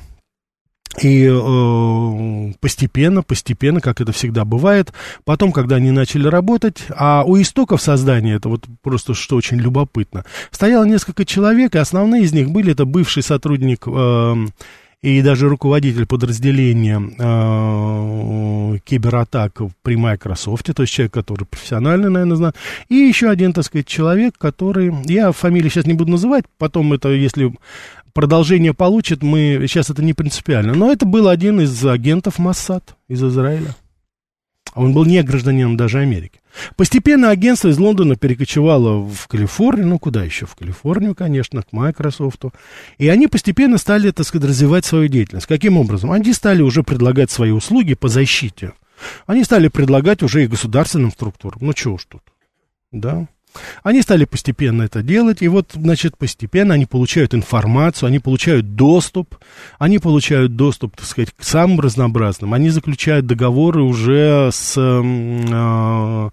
и 1.00 1.26
э, 1.26 2.52
постепенно, 2.60 3.22
постепенно, 3.22 3.80
как 3.80 4.02
это 4.02 4.12
всегда 4.12 4.44
бывает, 4.44 4.92
потом, 5.24 5.52
когда 5.52 5.76
они 5.76 5.90
начали 5.90 6.28
работать, 6.28 6.82
а 6.90 7.24
у 7.24 7.40
истоков 7.40 7.80
создания, 7.80 8.34
это 8.34 8.50
вот 8.50 8.66
просто 8.82 9.14
что 9.14 9.36
очень 9.36 9.56
любопытно, 9.56 10.26
стояло 10.50 10.84
несколько 10.84 11.24
человек, 11.24 11.74
и 11.74 11.78
основные 11.78 12.24
из 12.24 12.34
них 12.34 12.50
были, 12.50 12.72
это 12.72 12.84
бывший 12.84 13.22
сотрудник 13.22 13.84
э, 13.86 14.46
и 15.02 15.22
даже 15.22 15.48
руководитель 15.48 16.06
подразделения 16.06 17.00
э, 17.00 18.78
кибератак 18.84 19.60
при 19.82 19.96
Microsoft, 19.96 20.74
то 20.74 20.82
есть 20.82 20.92
человек, 20.92 21.14
который 21.14 21.44
профессионально, 21.44 22.10
наверное, 22.10 22.36
знает, 22.36 22.56
и 22.88 22.96
еще 22.96 23.30
один, 23.30 23.52
так 23.52 23.64
сказать, 23.64 23.86
человек, 23.86 24.36
который, 24.36 24.94
я 25.06 25.32
фамилию 25.32 25.70
сейчас 25.70 25.86
не 25.86 25.94
буду 25.94 26.12
называть, 26.12 26.44
потом 26.58 26.92
это, 26.92 27.08
если 27.08 27.52
продолжение 28.12 28.74
получит, 28.74 29.22
мы, 29.22 29.64
сейчас 29.66 29.88
это 29.88 30.02
не 30.02 30.12
принципиально, 30.12 30.74
но 30.74 30.92
это 30.92 31.06
был 31.06 31.28
один 31.28 31.60
из 31.60 31.84
агентов 31.86 32.38
Моссад 32.38 32.96
из 33.08 33.22
Израиля. 33.24 33.74
Он 34.74 34.92
был 34.92 35.04
не 35.04 35.22
гражданином 35.22 35.76
даже 35.76 35.98
Америки. 35.98 36.39
Постепенно 36.76 37.30
агентство 37.30 37.68
из 37.68 37.78
Лондона 37.78 38.16
перекочевало 38.16 39.06
в 39.06 39.28
Калифорнию, 39.28 39.88
ну 39.88 39.98
куда 39.98 40.24
еще, 40.24 40.46
в 40.46 40.54
Калифорнию, 40.54 41.14
конечно, 41.14 41.62
к 41.62 41.72
Microsoft. 41.72 42.44
И 42.98 43.08
они 43.08 43.26
постепенно 43.26 43.78
стали, 43.78 44.10
так 44.10 44.26
сказать, 44.26 44.48
развивать 44.48 44.84
свою 44.84 45.08
деятельность. 45.08 45.46
Каким 45.46 45.76
образом? 45.76 46.12
Они 46.12 46.32
стали 46.32 46.62
уже 46.62 46.82
предлагать 46.82 47.30
свои 47.30 47.50
услуги 47.50 47.94
по 47.94 48.08
защите. 48.08 48.72
Они 49.26 49.44
стали 49.44 49.68
предлагать 49.68 50.22
уже 50.22 50.44
и 50.44 50.48
государственным 50.48 51.10
структурам. 51.10 51.60
Ну 51.62 51.72
чего 51.72 51.98
ж 51.98 52.04
тут, 52.08 52.22
да? 52.92 53.28
Они 53.82 54.02
стали 54.02 54.24
постепенно 54.24 54.82
это 54.82 55.02
делать, 55.02 55.42
и 55.42 55.48
вот, 55.48 55.72
значит, 55.74 56.16
постепенно 56.16 56.74
они 56.74 56.86
получают 56.86 57.34
информацию, 57.34 58.06
они 58.06 58.18
получают 58.18 58.74
доступ, 58.74 59.36
они 59.78 59.98
получают 59.98 60.56
доступ, 60.56 60.96
так 60.96 61.06
сказать, 61.06 61.32
к 61.36 61.42
самым 61.42 61.80
разнообразным, 61.80 62.54
они 62.54 62.70
заключают 62.70 63.26
договоры 63.26 63.82
уже 63.82 64.50
с 64.52 64.74
э, 64.76 66.30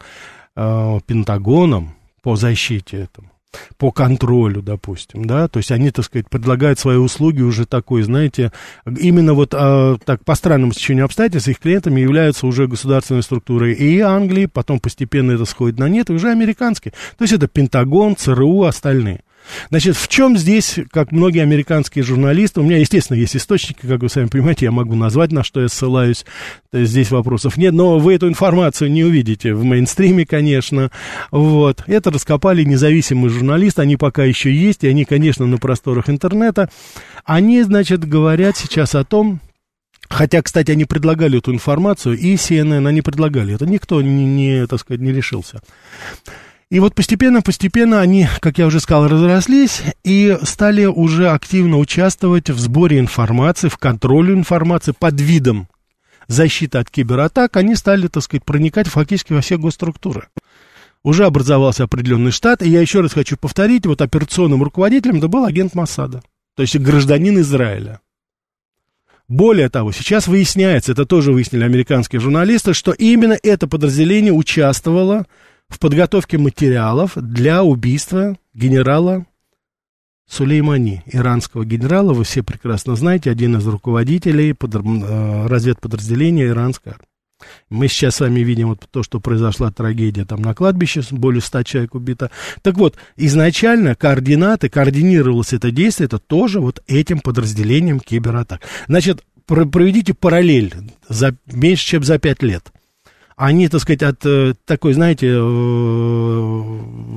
э, 0.55 0.99
Пентагоном 1.05 1.95
по 2.21 2.35
защите 2.35 2.97
этому 2.97 3.29
по 3.77 3.91
контролю, 3.91 4.61
допустим, 4.61 5.25
да, 5.25 5.47
то 5.47 5.57
есть 5.57 5.71
они, 5.71 5.91
так 5.91 6.05
сказать, 6.05 6.29
предлагают 6.29 6.79
свои 6.79 6.97
услуги 6.97 7.41
уже 7.41 7.65
такой, 7.65 8.03
знаете, 8.03 8.51
именно 8.85 9.33
вот 9.33 9.53
а, 9.53 9.97
так 10.03 10.23
по 10.25 10.35
странному 10.35 10.73
стечению 10.73 11.05
обстоятельств 11.05 11.49
их 11.49 11.59
клиентами 11.59 12.01
являются 12.01 12.47
уже 12.47 12.67
государственные 12.67 13.23
структуры 13.23 13.73
и 13.73 13.99
Англии, 13.99 14.45
потом 14.45 14.79
постепенно 14.79 15.31
это 15.31 15.45
сходит 15.45 15.79
на 15.79 15.89
нет, 15.89 16.09
и 16.09 16.13
уже 16.13 16.29
американские, 16.29 16.93
то 17.17 17.23
есть 17.23 17.33
это 17.33 17.47
Пентагон, 17.47 18.15
ЦРУ, 18.15 18.63
остальные. 18.63 19.21
Значит, 19.69 19.95
в 19.95 20.07
чем 20.07 20.37
здесь, 20.37 20.79
как 20.91 21.11
многие 21.11 21.41
американские 21.41 22.03
журналисты, 22.03 22.61
у 22.61 22.63
меня, 22.63 22.77
естественно, 22.77 23.17
есть 23.17 23.35
источники, 23.35 23.85
как 23.85 24.01
вы 24.01 24.09
сами 24.09 24.27
понимаете, 24.27 24.65
я 24.65 24.71
могу 24.71 24.95
назвать, 24.95 25.31
на 25.31 25.43
что 25.43 25.61
я 25.61 25.69
ссылаюсь, 25.69 26.25
то 26.71 26.77
есть 26.77 26.91
здесь 26.91 27.11
вопросов 27.11 27.57
нет, 27.57 27.73
но 27.73 27.99
вы 27.99 28.15
эту 28.15 28.27
информацию 28.27 28.91
не 28.91 29.03
увидите 29.03 29.53
в 29.53 29.63
мейнстриме, 29.63 30.25
конечно, 30.25 30.91
вот. 31.31 31.83
Это 31.87 32.11
раскопали 32.11 32.63
независимые 32.63 33.29
журналисты, 33.29 33.81
они 33.81 33.97
пока 33.97 34.23
еще 34.23 34.53
есть, 34.53 34.83
и 34.83 34.87
они, 34.87 35.05
конечно, 35.05 35.45
на 35.45 35.57
просторах 35.57 36.09
интернета. 36.09 36.69
Они, 37.25 37.61
значит, 37.63 38.07
говорят 38.07 38.57
сейчас 38.57 38.95
о 38.95 39.03
том, 39.03 39.39
Хотя, 40.09 40.41
кстати, 40.41 40.71
они 40.71 40.85
предлагали 40.85 41.39
эту 41.39 41.53
информацию, 41.53 42.17
и 42.17 42.35
CNN 42.35 42.87
они 42.87 43.01
предлагали. 43.01 43.55
Это 43.55 43.65
никто 43.65 44.01
не, 44.01 44.25
не 44.25 44.65
так 44.65 44.79
сказать, 44.79 45.01
не 45.01 45.11
решился. 45.11 45.61
И 46.69 46.81
вот 46.81 46.95
постепенно-постепенно 46.95 48.01
они, 48.01 48.27
как 48.41 48.57
я 48.57 48.67
уже 48.67 48.81
сказал, 48.81 49.07
разрослись 49.07 49.83
и 50.03 50.37
стали 50.43 50.85
уже 50.85 51.29
активно 51.29 51.77
участвовать 51.77 52.49
в 52.49 52.59
сборе 52.59 52.99
информации, 52.99 53.69
в 53.69 53.77
контроле 53.77 54.33
информации 54.33 54.93
под 54.97 55.19
видом 55.21 55.69
защиты 56.27 56.77
от 56.77 56.89
кибератак. 56.89 57.55
Они 57.55 57.75
стали, 57.75 58.07
так 58.07 58.21
сказать, 58.21 58.43
проникать 58.43 58.87
фактически 58.87 59.31
во 59.31 59.39
все 59.39 59.57
госструктуры. 59.57 60.27
Уже 61.03 61.25
образовался 61.25 61.85
определенный 61.85 62.31
штат, 62.31 62.61
и 62.61 62.69
я 62.69 62.81
еще 62.81 62.99
раз 62.99 63.13
хочу 63.13 63.37
повторить, 63.37 63.85
вот 63.85 64.01
операционным 64.01 64.61
руководителем 64.61 65.19
это 65.19 65.29
был 65.29 65.45
агент 65.45 65.73
Масада, 65.73 66.21
то 66.55 66.63
есть 66.63 66.75
гражданин 66.77 67.39
Израиля. 67.39 68.01
Более 69.29 69.69
того, 69.69 69.93
сейчас 69.93 70.27
выясняется, 70.27 70.91
это 70.91 71.05
тоже 71.05 71.31
выяснили 71.31 71.63
американские 71.63 72.19
журналисты, 72.19 72.73
что 72.73 72.91
именно 72.91 73.37
это 73.41 73.67
подразделение 73.67 74.33
участвовало 74.33 75.27
в 75.69 75.79
подготовке 75.79 76.37
материалов 76.37 77.13
для 77.15 77.63
убийства 77.63 78.37
генерала 78.53 79.25
Сулеймани, 80.29 81.03
иранского 81.05 81.63
генерала, 81.63 82.13
вы 82.13 82.25
все 82.25 82.43
прекрасно 82.43 82.95
знаете, 82.95 83.31
один 83.31 83.55
из 83.57 83.65
руководителей 83.65 84.53
под, 84.53 84.75
э, 84.75 85.47
разведподразделения 85.47 86.47
иранской 86.47 86.93
Мы 87.69 87.87
сейчас 87.87 88.15
с 88.15 88.19
вами 88.21 88.39
видим 88.39 88.69
вот 88.69 88.87
то, 88.89 89.03
что 89.03 89.19
произошла 89.19 89.71
трагедия 89.71 90.25
там 90.25 90.41
на 90.41 90.55
кладбище, 90.55 91.03
более 91.11 91.41
ста 91.41 91.63
человек 91.63 91.93
убито. 91.93 92.31
Так 92.63 92.77
вот, 92.77 92.97
изначально 93.15 93.95
координаты, 93.95 94.69
координировалось 94.69 95.53
это 95.53 95.69
действие, 95.69 96.07
это 96.07 96.17
тоже 96.17 96.59
вот 96.59 96.81
этим 96.87 97.19
подразделением 97.19 97.99
кибератак. 97.99 98.61
Значит, 98.87 99.23
проведите 99.45 100.15
параллель 100.15 100.73
за 101.07 101.35
меньше, 101.45 101.85
чем 101.85 102.03
за 102.03 102.17
пять 102.17 102.41
лет 102.41 102.71
они, 103.37 103.69
так 103.69 103.81
сказать, 103.81 104.01
от 104.01 104.25
э, 104.25 104.55
такой, 104.65 104.93
знаете, 104.93 105.27
э, 105.29 106.61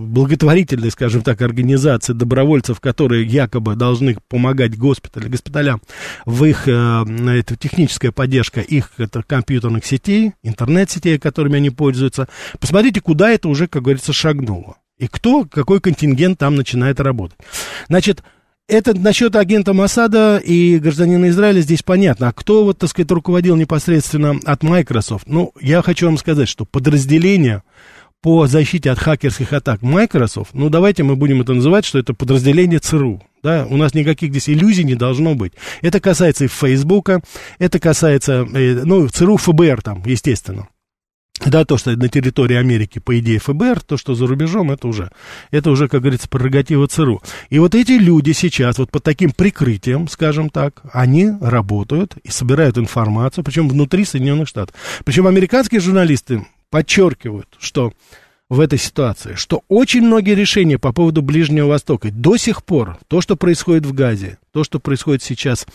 благотворительной, 0.07 0.91
скажем 0.91 1.23
так, 1.23 1.41
организации 1.41 2.13
добровольцев, 2.13 2.79
которые 2.79 3.25
якобы 3.25 3.75
должны 3.75 4.19
помогать 4.29 4.77
госпиталю, 4.77 5.31
госпиталям 5.31 5.81
в 6.27 6.45
их 6.45 6.69
э, 6.69 7.05
это, 7.39 7.57
техническая 7.57 8.13
поддержка 8.13 8.61
их 8.61 8.91
это, 8.99 9.23
компьютерных 9.23 9.87
сетей, 9.87 10.33
интернет-сетей, 10.43 11.19
которыми 11.19 11.57
они 11.57 11.71
пользуются. 11.71 12.29
Посмотрите, 12.61 13.01
куда 13.01 13.31
это 13.31 13.49
уже, 13.49 13.67
как 13.67 13.83
говорится, 13.83 14.13
шагнуло. 14.13 14.77
И 14.99 15.09
кто, 15.09 15.47
какой 15.47 15.81
контингент 15.81 16.39
там 16.39 16.55
начинает 16.55 17.01
работать. 17.01 17.39
Значит, 17.89 18.23
это 18.71 18.95
насчет 18.95 19.37
агента 19.37 19.73
Масада 19.73 20.39
и 20.39 20.79
гражданина 20.79 21.29
Израиля 21.29 21.61
здесь 21.61 21.83
понятно. 21.83 22.29
А 22.29 22.33
кто, 22.33 22.65
вот, 22.65 22.79
так 22.79 22.91
сказать, 22.91 23.11
руководил 23.11 23.57
непосредственно 23.57 24.39
от 24.45 24.63
Microsoft? 24.63 25.27
Ну, 25.27 25.53
я 25.61 25.83
хочу 25.83 26.07
вам 26.07 26.19
сказать, 26.19 26.49
что 26.49 26.65
подразделение 26.65 27.63
по 28.23 28.47
защите 28.47 28.91
от 28.91 28.99
хакерских 28.99 29.53
атак 29.53 29.83
Microsoft, 29.83 30.51
ну, 30.53 30.69
давайте 30.69 31.03
мы 31.03 31.17
будем 31.17 31.41
это 31.41 31.55
называть, 31.55 31.85
что 31.85 31.99
это 31.99 32.13
подразделение 32.13 32.79
ЦРУ. 32.79 33.23
Да, 33.43 33.67
у 33.69 33.77
нас 33.77 33.95
никаких 33.95 34.31
здесь 34.31 34.51
иллюзий 34.51 34.85
не 34.85 34.95
должно 34.95 35.35
быть. 35.35 35.55
Это 35.81 36.01
касается 36.01 36.45
и 36.45 36.49
Фейсбука, 36.49 37.23
это 37.59 37.79
касается, 37.79 38.47
э, 38.53 38.83
ну, 38.85 39.09
ЦРУ, 39.09 39.39
ФБР 39.39 39.81
там, 39.81 40.03
естественно. 40.05 40.69
Да, 41.47 41.65
то, 41.65 41.79
что 41.79 41.97
на 41.97 42.09
территории 42.09 42.57
Америки, 42.57 42.99
по 42.99 43.19
идее, 43.19 43.39
ФБР, 43.39 43.81
то, 43.81 43.97
что 43.97 44.15
за 44.15 44.27
рубежом, 44.27 44.71
это 44.71 44.89
уже, 44.89 45.11
это 45.51 45.71
уже, 45.71 45.89
как 45.89 46.03
говорится, 46.03 46.29
прерогатива 46.29 46.87
ЦРУ. 46.87 47.23
И 47.49 47.59
вот 47.59 47.75
эти 47.75 47.93
люди 47.93 48.33
сейчас, 48.33 48.79
вот 48.79 48.91
под 48.91 49.03
таким 49.03 49.33
прикрытием, 49.33 50.09
скажем 50.09 50.51
так, 50.51 50.83
они 50.93 51.31
работают 51.41 52.17
и 52.23 52.31
собирают 52.31 52.77
информацию, 52.77 53.43
причем 53.43 53.69
внутри 53.69 54.05
Соединенных 54.05 54.49
Штатов. 54.49 54.75
Причем 55.05 55.27
американские 55.27 55.81
журналисты 55.81 56.47
подчеркивают, 56.69 57.49
что 57.59 57.93
в 58.51 58.61
этой 58.61 58.79
ситуации, 58.79 59.35
что 59.35 59.63
очень 59.69 60.03
многие 60.03 60.35
решения 60.35 60.79
по 60.79 60.93
поводу 60.93 61.23
Ближнего 61.23 61.69
Востока 61.69 62.11
до 62.11 62.37
сих 62.37 62.65
пор, 62.65 62.99
то, 63.09 63.21
что 63.21 63.37
происходит 63.37 63.87
в 63.87 63.95
Газе, 63.95 64.39
то, 64.53 64.65
что 64.65 64.81
происходит 64.81 65.23
сейчас 65.23 65.67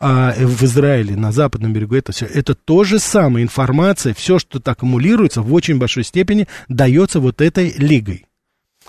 а, 0.00 0.32
в 0.32 0.62
Израиле, 0.64 1.16
на 1.16 1.32
западном 1.32 1.72
берегу, 1.72 1.94
это 1.94 2.12
все, 2.12 2.26
это 2.26 2.54
то 2.54 2.84
же 2.84 2.98
самое 2.98 3.44
информация, 3.44 4.14
все, 4.14 4.38
что 4.38 4.60
аккумулируется, 4.64 5.42
в 5.42 5.52
очень 5.52 5.78
большой 5.78 6.04
степени 6.04 6.46
дается 6.68 7.20
вот 7.20 7.40
этой 7.40 7.72
лигой. 7.76 8.26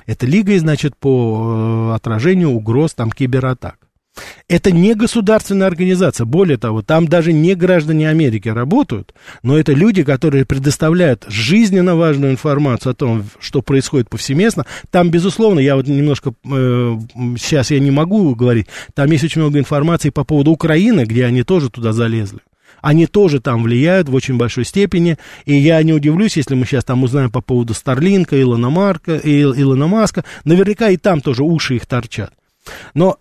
Это 0.05 0.25
лига, 0.25 0.57
значит, 0.59 0.95
по 0.97 1.89
э, 1.91 1.95
отражению 1.95 2.49
угроз 2.49 2.93
там 2.93 3.11
кибератак. 3.11 3.84
Это 4.47 4.71
не 4.71 4.93
государственная 4.93 5.67
организация. 5.67 6.25
Более 6.25 6.57
того, 6.57 6.81
там 6.81 7.07
даже 7.07 7.33
не 7.33 7.55
граждане 7.55 8.09
Америки 8.09 8.47
работают, 8.47 9.13
но 9.43 9.57
это 9.57 9.73
люди, 9.73 10.03
которые 10.03 10.45
предоставляют 10.45 11.25
жизненно 11.27 11.95
важную 11.95 12.31
информацию 12.31 12.91
о 12.91 12.95
том, 12.95 13.25
что 13.39 13.61
происходит 13.61 14.09
повсеместно. 14.09 14.65
Там, 14.91 15.09
безусловно, 15.09 15.59
я 15.59 15.75
вот 15.75 15.87
немножко 15.87 16.33
э, 16.45 16.97
сейчас 17.37 17.71
я 17.71 17.79
не 17.79 17.91
могу 17.91 18.35
говорить, 18.35 18.67
там 18.93 19.11
есть 19.11 19.23
очень 19.23 19.41
много 19.41 19.59
информации 19.59 20.09
по 20.09 20.23
поводу 20.23 20.51
Украины, 20.51 21.05
где 21.05 21.25
они 21.25 21.43
тоже 21.43 21.69
туда 21.69 21.91
залезли 21.91 22.39
они 22.81 23.07
тоже 23.07 23.39
там 23.39 23.63
влияют 23.63 24.09
в 24.09 24.13
очень 24.13 24.37
большой 24.37 24.63
степени, 24.63 25.17
и 25.45 25.55
я 25.55 25.81
не 25.81 25.91
удивлюсь, 25.91 26.37
если 26.37 26.53
мы 26.53 26.67
сейчас 26.67 26.83
там 26.83 27.01
узнаем 27.01 27.31
по 27.31 27.41
поводу 27.41 27.73
Старлинка, 27.73 28.39
Илона, 28.39 28.69
Марка, 28.69 29.17
Илона 29.17 29.87
Маска, 29.87 30.23
наверняка 30.43 30.89
и 30.89 30.97
там 30.97 31.19
тоже 31.21 31.41
уши 31.41 31.77
их 31.77 31.87
торчат. 31.87 32.31
Но 32.93 33.17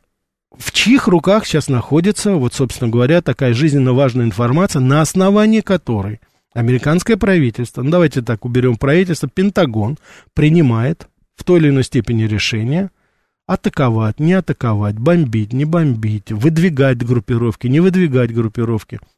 в 0.59 0.73
чьих 0.73 1.09
руках 1.09 1.47
сейчас 1.47 1.69
находится, 1.69 2.35
вот, 2.35 2.55
собственно 2.55 2.91
говоря, 2.91 3.23
такая 3.23 3.55
жизненно 3.55 3.93
важная 3.93 4.27
информация, 4.27 4.81
на 4.81 5.01
основании 5.01 5.61
которой 5.61 6.21
американское 6.53 7.17
правительство, 7.17 7.83
ну, 7.83 7.91
давайте 7.91 8.23
так 8.23 8.45
уберем 8.45 8.77
правительство, 8.77 9.29
Пентагон 9.29 9.99
принимает 10.35 11.09
в 11.37 11.45
той 11.45 11.61
или 11.61 11.69
иной 11.71 11.85
степени 11.85 12.25
решение 12.25 12.91
атаковать, 13.47 14.21
не 14.21 14.35
атаковать, 14.35 14.99
бомбить, 14.99 15.53
не 15.53 15.65
бомбить, 15.65 16.31
выдвигать 16.31 17.05
группировки, 17.05 17.67
не 17.67 17.81
выдвигать 17.81 18.33
группировки– 18.33 19.01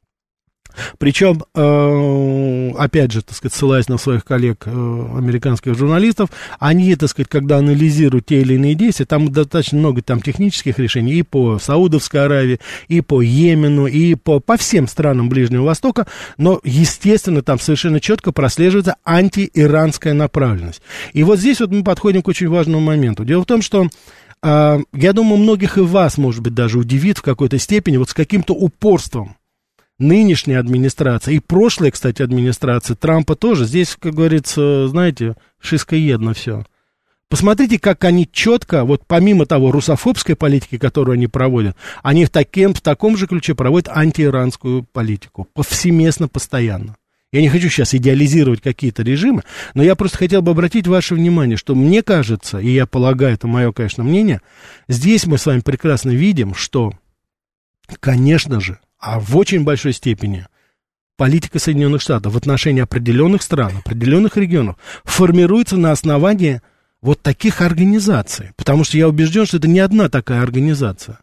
причем, 0.99 1.45
э, 1.55 2.71
опять 2.77 3.13
же, 3.13 3.23
так 3.23 3.37
сказать, 3.37 3.55
ссылаясь 3.55 3.89
на 3.89 3.99
своих 3.99 4.25
коллег 4.25 4.65
э, 4.67 4.71
американских 4.71 5.77
журналистов, 5.77 6.31
они, 6.59 6.95
так 6.97 7.11
сказать, 7.11 7.29
когда 7.29 7.59
анализируют 7.59 8.27
те 8.27 8.41
или 8.41 8.55
иные 8.55 8.75
действия, 8.75 9.07
там 9.07 9.31
достаточно 9.33 9.79
много 9.79 10.03
там 10.03 10.21
технических 10.21 10.79
решений 10.79 11.15
и 11.15 11.23
по 11.23 11.59
Саудовской 11.59 12.25
Аравии, 12.25 12.61
и 12.89 13.01
по 13.01 13.23
Йемену, 13.23 13.87
и 13.87 14.15
по, 14.15 14.41
по 14.41 14.57
всем 14.57 14.89
странам 14.89 15.29
Ближнего 15.29 15.65
Востока, 15.65 16.07
но, 16.39 16.61
естественно, 16.65 17.43
там 17.43 17.59
совершенно 17.59 18.01
четко 18.01 18.33
прослеживается 18.33 18.97
антииранская 19.05 20.15
направленность. 20.15 20.83
И 21.13 21.23
вот 21.23 21.39
здесь 21.39 21.61
вот 21.61 21.71
мы 21.71 21.83
подходим 21.85 22.23
к 22.23 22.29
очень 22.29 22.49
важному 22.49 22.81
моменту. 22.81 23.25
Дело 23.25 23.43
в 23.43 23.47
том, 23.47 23.63
что 23.63 23.89
э, 24.43 24.79
я 24.93 25.13
думаю, 25.13 25.39
многих 25.39 25.79
и 25.79 25.83
вас, 25.83 26.19
может 26.19 26.43
быть, 26.43 26.55
даже 26.55 26.79
удивит 26.79 27.19
в 27.19 27.23
какой-то 27.23 27.59
степени 27.59 27.97
вот 27.97 28.11
с 28.11 28.15
каким-то 28.15 28.55
упорством 28.55 29.37
нынешняя 29.99 30.61
администрация 30.61 31.35
и 31.35 31.39
прошлая, 31.41 31.91
кстати, 31.91 32.23
администрация 32.23 32.97
Трампа 32.97 33.35
тоже. 33.35 33.65
Здесь, 33.65 33.97
как 33.99 34.15
говорится, 34.15 34.89
знаете, 34.89 35.37
шискоедно 35.61 36.35
все. 36.35 36.65
Посмотрите, 37.29 37.81
как 37.81 38.05
они 38.05 38.29
четко, 38.31 38.85
вот 38.85 39.03
помимо 39.07 39.47
того 39.47 39.73
русофобской 39.73 40.37
политики, 40.37 40.79
которую 40.79 41.15
они 41.15 41.27
проводят, 41.27 41.77
они 42.05 42.25
в, 42.25 42.31
таким, 42.31 42.73
в 42.73 42.81
таком 42.81 43.17
же 43.17 43.27
ключе 43.27 43.57
проводят 43.57 43.89
антииранскую 43.89 44.85
политику, 44.85 45.49
повсеместно, 45.53 46.29
постоянно. 46.29 46.97
Я 47.33 47.41
не 47.41 47.49
хочу 47.49 47.69
сейчас 47.69 47.93
идеализировать 47.95 48.61
какие-то 48.61 49.03
режимы, 49.03 49.43
но 49.75 49.83
я 49.83 49.97
просто 49.97 50.19
хотел 50.19 50.41
бы 50.41 50.53
обратить 50.53 50.87
ваше 50.87 51.17
внимание, 51.17 51.57
что 51.57 51.75
мне 51.75 52.03
кажется, 52.03 52.61
и 52.61 52.71
я 52.71 52.87
полагаю, 52.87 53.35
это 53.35 53.49
мое, 53.49 53.73
конечно, 53.73 54.05
мнение, 54.05 54.41
здесь 54.87 55.27
мы 55.27 55.37
с 55.37 55.47
вами 55.47 55.61
прекрасно 55.61 56.11
видим, 56.11 56.55
что, 56.55 56.93
конечно 58.01 58.61
же, 58.61 58.79
а 58.99 59.21
в 59.21 59.37
очень 59.37 59.65
большой 59.65 59.93
степени 59.93 60.47
политика 61.17 61.59
Соединенных 61.59 62.03
Штатов 62.03 62.35
в 62.35 62.37
отношении 62.37 62.83
определенных 62.83 63.43
стран, 63.43 63.79
определенных 63.79 64.37
регионов 64.37 64.77
формируется 65.05 65.77
на 65.77 65.93
основании 65.93 66.61
вот 67.01 67.23
таких 67.23 67.61
организаций. 67.61 68.51
Потому 68.57 68.85
что 68.85 68.99
я 68.99 69.09
убежден, 69.09 69.47
что 69.47 69.57
это 69.57 69.69
не 69.69 69.81
одна 69.81 70.09
такая 70.09 70.43
организация. 70.43 71.19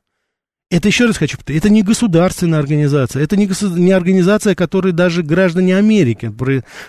Это, 0.72 0.88
еще 0.88 1.06
раз 1.06 1.18
хочу 1.18 1.38
повторить, 1.38 1.62
это 1.62 1.72
не 1.72 1.84
государственная 1.84 2.58
организация, 2.58 3.22
это 3.22 3.38
не, 3.38 3.46
государ... 3.46 3.78
не 3.78 3.92
организация, 3.92 4.56
которой 4.56 4.92
даже 4.92 5.22
граждане 5.22 5.78
Америки 5.78 6.34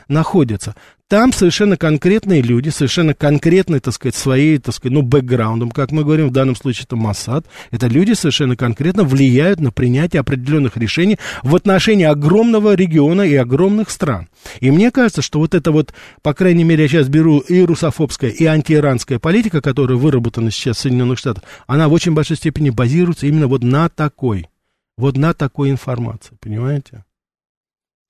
находятся. 0.09 0.75
Там 1.09 1.35
совершенно 1.35 1.77
конкретные 1.77 2.40
люди, 2.40 2.71
совершенно 2.71 3.12
конкретные, 3.12 3.81
так 3.81 3.93
сказать, 3.93 4.14
свои, 4.14 4.57
так 4.57 4.75
сказать, 4.75 4.95
ну, 4.95 5.03
бэкграундом, 5.03 5.71
как 5.71 5.93
мы 5.93 6.03
говорим, 6.03 6.29
в 6.29 6.33
данном 6.33 6.57
случае 6.57 6.85
это 6.85 6.97
Моссад. 6.97 7.47
Это 7.71 7.88
люди 7.88 8.14
совершенно 8.14 8.57
конкретно 8.57 9.05
влияют 9.05 9.61
на 9.61 9.71
принятие 9.71 10.21
определенных 10.21 10.79
решений 10.79 11.19
в 11.43 11.55
отношении 11.55 12.07
огромного 12.07 12.75
региона 12.75 13.21
и 13.21 13.35
огромных 13.35 13.90
стран. 13.90 14.29
И 14.61 14.71
мне 14.71 14.90
кажется, 14.90 15.21
что 15.21 15.40
вот 15.40 15.55
это 15.55 15.73
вот, 15.73 15.93
по 16.23 16.33
крайней 16.33 16.64
мере, 16.64 16.85
я 16.85 16.88
сейчас 16.88 17.09
беру 17.09 17.40
и 17.40 17.61
русофобская, 17.61 18.31
и 18.31 18.47
антииранская 18.47 19.19
политика, 19.19 19.61
которая 19.61 19.99
выработана 19.99 20.51
сейчас 20.51 20.79
в 20.79 20.81
Соединенных 20.81 21.19
Штатах, 21.19 21.45
она 21.67 21.88
в 21.88 21.93
очень 21.93 22.14
большой 22.14 22.38
степени 22.38 22.71
базируется 22.71 23.27
именно 23.27 23.47
вот 23.47 23.62
на 23.62 23.90
такой, 23.90 24.49
вот 24.97 25.19
на 25.19 25.35
такой 25.35 25.71
информации, 25.71 26.35
понимаете? 26.40 27.05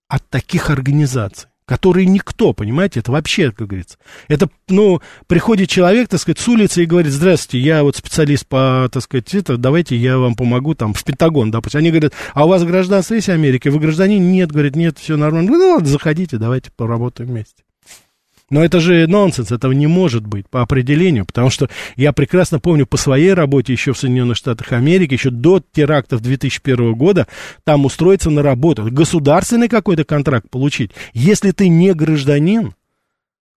От 0.06 0.28
таких 0.28 0.70
организаций 0.70 1.48
которые 1.66 2.06
никто, 2.06 2.52
понимаете, 2.52 3.00
это 3.00 3.12
вообще, 3.12 3.50
как 3.50 3.68
говорится. 3.68 3.96
Это, 4.28 4.48
ну, 4.68 5.00
приходит 5.26 5.68
человек, 5.68 6.08
так 6.08 6.20
сказать, 6.20 6.38
с 6.38 6.48
улицы 6.48 6.82
и 6.82 6.86
говорит, 6.86 7.12
здравствуйте, 7.12 7.64
я 7.64 7.82
вот 7.82 7.96
специалист 7.96 8.46
по, 8.46 8.88
так 8.92 9.02
сказать, 9.02 9.34
это, 9.34 9.56
давайте 9.56 9.96
я 9.96 10.18
вам 10.18 10.34
помогу, 10.34 10.74
там, 10.74 10.92
в 10.92 11.02
Пентагон, 11.04 11.50
допустим. 11.50 11.78
Они 11.78 11.90
говорят, 11.90 12.12
а 12.34 12.44
у 12.44 12.48
вас 12.48 12.64
гражданство 12.64 13.14
есть 13.14 13.28
Америки? 13.28 13.68
Вы 13.68 13.78
гражданин? 13.78 14.30
Нет, 14.30 14.52
говорит, 14.52 14.76
нет, 14.76 14.98
все 14.98 15.16
нормально. 15.16 15.52
Ну, 15.52 15.72
ладно, 15.72 15.88
заходите, 15.88 16.36
давайте 16.36 16.70
поработаем 16.76 17.30
вместе. 17.30 17.62
Но 18.54 18.64
это 18.64 18.78
же 18.78 19.08
нонсенс, 19.08 19.50
этого 19.50 19.72
не 19.72 19.88
может 19.88 20.28
быть 20.28 20.48
по 20.48 20.62
определению, 20.62 21.26
потому 21.26 21.50
что 21.50 21.68
я 21.96 22.12
прекрасно 22.12 22.60
помню 22.60 22.86
по 22.86 22.96
своей 22.96 23.34
работе 23.34 23.72
еще 23.72 23.92
в 23.92 23.98
Соединенных 23.98 24.36
Штатах 24.36 24.70
Америки, 24.70 25.14
еще 25.14 25.30
до 25.30 25.60
терактов 25.72 26.20
2001 26.20 26.94
года, 26.94 27.26
там 27.64 27.84
устроиться 27.84 28.30
на 28.30 28.44
работу, 28.44 28.84
государственный 28.92 29.66
какой-то 29.66 30.04
контракт 30.04 30.48
получить. 30.48 30.92
Если 31.14 31.50
ты 31.50 31.66
не 31.66 31.94
гражданин, 31.94 32.74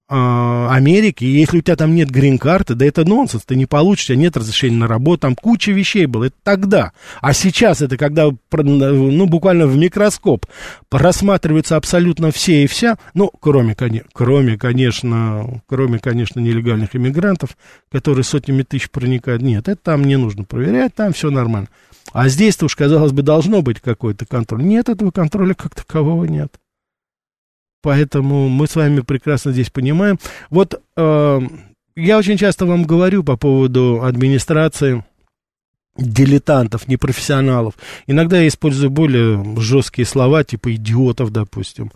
Америки, 0.09 1.25
и 1.25 1.39
если 1.39 1.57
у 1.57 1.61
тебя 1.61 1.75
там 1.75 1.93
нет 1.93 2.09
грин-карты, 2.09 2.75
да 2.75 2.85
это 2.85 3.03
нонсенс, 3.03 3.43
ты 3.43 3.57
не 3.57 3.65
получишь, 3.65 4.05
у 4.05 4.07
тебя 4.07 4.17
нет 4.19 4.37
разрешения 4.37 4.77
на 4.77 4.87
работу, 4.87 5.21
там 5.21 5.35
куча 5.35 5.73
вещей 5.73 6.05
было, 6.05 6.25
это 6.25 6.35
тогда. 6.43 6.93
А 7.19 7.33
сейчас 7.33 7.81
это 7.81 7.97
когда, 7.97 8.29
ну, 8.51 9.25
буквально 9.25 9.67
в 9.67 9.75
микроскоп 9.75 10.45
рассматриваются 10.89 11.75
абсолютно 11.75 12.31
все 12.31 12.63
и 12.63 12.67
вся, 12.67 12.97
ну, 13.13 13.29
кроме, 13.39 13.75
кроме, 14.13 14.57
конечно, 14.57 15.61
кроме, 15.67 15.99
конечно, 15.99 16.39
нелегальных 16.39 16.95
иммигрантов, 16.95 17.57
которые 17.91 18.23
сотнями 18.23 18.63
тысяч 18.63 18.89
проникают, 18.89 19.41
нет, 19.41 19.67
это 19.67 19.81
там 19.81 20.05
не 20.05 20.15
нужно 20.15 20.45
проверять, 20.45 20.95
там 20.95 21.11
все 21.11 21.29
нормально. 21.31 21.67
А 22.13 22.29
здесь-то 22.29 22.65
уж, 22.65 22.75
казалось 22.77 23.11
бы, 23.11 23.23
должно 23.23 23.61
быть 23.61 23.81
какой-то 23.81 24.25
контроль. 24.25 24.63
Нет, 24.63 24.87
этого 24.87 25.11
контроля 25.11 25.53
как 25.53 25.75
такового 25.75 26.23
нет. 26.23 26.53
Поэтому 27.81 28.49
мы 28.49 28.67
с 28.67 28.75
вами 28.75 29.01
прекрасно 29.01 29.51
здесь 29.51 29.69
понимаем. 29.69 30.19
Вот 30.49 30.81
э, 30.95 31.39
я 31.95 32.17
очень 32.17 32.37
часто 32.37 32.65
вам 32.65 32.85
говорю 32.85 33.23
по 33.23 33.37
поводу 33.37 34.01
администрации 34.03 35.03
дилетантов, 35.97 36.87
непрофессионалов. 36.87 37.75
Иногда 38.05 38.39
я 38.39 38.47
использую 38.47 38.89
более 38.89 39.43
жесткие 39.59 40.05
слова, 40.05 40.43
типа 40.43 40.75
идиотов, 40.75 41.31
допустим. 41.31 41.91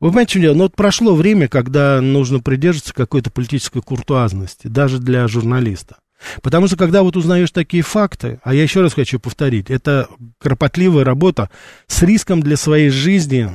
Вы 0.00 0.08
понимаете, 0.08 0.30
что 0.30 0.40
дело? 0.40 0.54
Ну, 0.54 0.62
вот 0.64 0.76
прошло 0.76 1.14
время, 1.14 1.48
когда 1.48 2.00
нужно 2.00 2.40
придерживаться 2.40 2.94
какой-то 2.94 3.30
политической 3.30 3.80
куртуазности, 3.80 4.66
даже 4.66 4.98
для 4.98 5.26
журналиста. 5.28 5.96
Потому 6.42 6.66
что, 6.68 6.76
когда 6.76 7.02
вот 7.02 7.16
узнаешь 7.16 7.50
такие 7.50 7.82
факты, 7.82 8.40
а 8.42 8.54
я 8.54 8.62
еще 8.62 8.80
раз 8.80 8.94
хочу 8.94 9.20
повторить, 9.20 9.70
это 9.70 10.08
кропотливая 10.38 11.04
работа 11.04 11.50
с 11.86 12.02
риском 12.02 12.42
для 12.42 12.56
своей 12.56 12.88
жизни, 12.88 13.50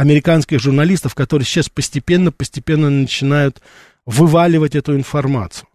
американских 0.00 0.60
журналистов, 0.60 1.14
которые 1.14 1.44
сейчас 1.44 1.68
постепенно-постепенно 1.68 2.88
начинают 2.88 3.60
вываливать 4.06 4.74
эту 4.74 4.96
информацию. 4.96 5.68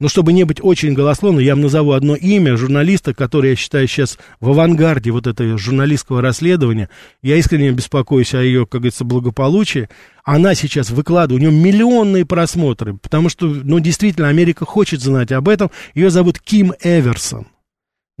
Но 0.00 0.08
чтобы 0.08 0.34
не 0.34 0.44
быть 0.44 0.62
очень 0.62 0.92
голословным, 0.92 1.42
я 1.42 1.54
вам 1.54 1.62
назову 1.62 1.92
одно 1.92 2.14
имя 2.14 2.58
журналиста, 2.58 3.14
который, 3.14 3.50
я 3.50 3.56
считаю, 3.56 3.88
сейчас 3.88 4.18
в 4.38 4.50
авангарде 4.50 5.12
вот 5.12 5.26
этого 5.26 5.56
журналистского 5.56 6.20
расследования. 6.20 6.90
Я 7.22 7.36
искренне 7.36 7.70
беспокоюсь 7.70 8.34
о 8.34 8.42
ее, 8.42 8.66
как 8.66 8.82
говорится, 8.82 9.04
благополучии. 9.04 9.88
Она 10.24 10.54
сейчас 10.54 10.90
выкладывает, 10.90 11.42
у 11.42 11.48
нее 11.48 11.58
миллионные 11.58 12.26
просмотры, 12.26 12.98
потому 12.98 13.30
что, 13.30 13.46
ну, 13.46 13.80
действительно, 13.80 14.28
Америка 14.28 14.66
хочет 14.66 15.00
знать 15.00 15.32
об 15.32 15.48
этом. 15.48 15.70
Ее 15.94 16.10
зовут 16.10 16.38
Ким 16.38 16.74
Эверсон. 16.82 17.46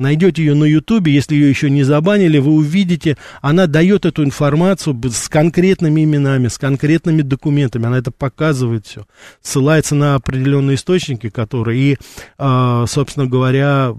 Найдете 0.00 0.42
ее 0.42 0.54
на 0.54 0.64
Ютубе, 0.64 1.12
если 1.12 1.34
ее 1.34 1.50
еще 1.50 1.68
не 1.68 1.82
забанили, 1.82 2.38
вы 2.38 2.52
увидите, 2.52 3.18
она 3.42 3.66
дает 3.66 4.06
эту 4.06 4.24
информацию 4.24 4.98
с 5.04 5.28
конкретными 5.28 6.02
именами, 6.02 6.48
с 6.48 6.56
конкретными 6.56 7.20
документами, 7.20 7.84
она 7.84 7.98
это 7.98 8.10
показывает 8.10 8.86
все, 8.86 9.06
ссылается 9.42 9.94
на 9.94 10.14
определенные 10.14 10.76
источники, 10.76 11.28
которые, 11.28 11.78
и, 11.78 11.98
а, 12.38 12.86
собственно 12.86 13.26
говоря, 13.26 13.94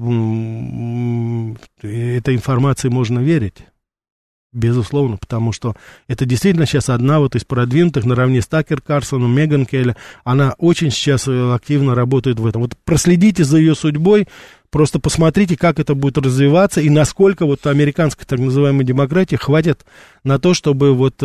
этой 1.84 2.34
информации 2.34 2.90
можно 2.90 3.20
верить. 3.20 3.58
Безусловно, 4.54 5.16
потому 5.16 5.54
что 5.54 5.76
это 6.10 6.26
действительно 6.26 6.66
сейчас 6.66 6.90
одна 6.90 7.20
вот 7.20 7.36
из 7.36 7.46
продвинутых 7.46 8.04
наравне 8.04 8.42
с 8.42 8.48
Такер 8.48 8.82
Карсоном, 8.82 9.34
Меган 9.34 9.66
Келли. 9.66 9.96
Она 10.26 10.56
очень 10.58 10.92
сейчас 10.92 11.26
э, 11.30 11.54
активно 11.54 11.96
работает 11.96 12.38
в 12.38 12.46
этом. 12.46 12.64
Вот 12.64 12.76
проследите 12.84 13.46
за 13.46 13.60
ее 13.60 13.76
судьбой, 13.76 14.28
просто 14.72 15.00
посмотрите, 15.00 15.56
как 15.58 15.80
это 15.80 15.94
будет 15.94 16.18
развиваться 16.18 16.82
и 16.82 16.90
насколько 16.90 17.46
вот 17.46 17.68
американской 17.68 18.26
так 18.26 18.40
называемой 18.40 18.86
демократии 18.86 19.36
хватит 19.36 19.86
на 20.24 20.40
то, 20.40 20.54
чтобы 20.54 20.94
вот, 20.96 21.16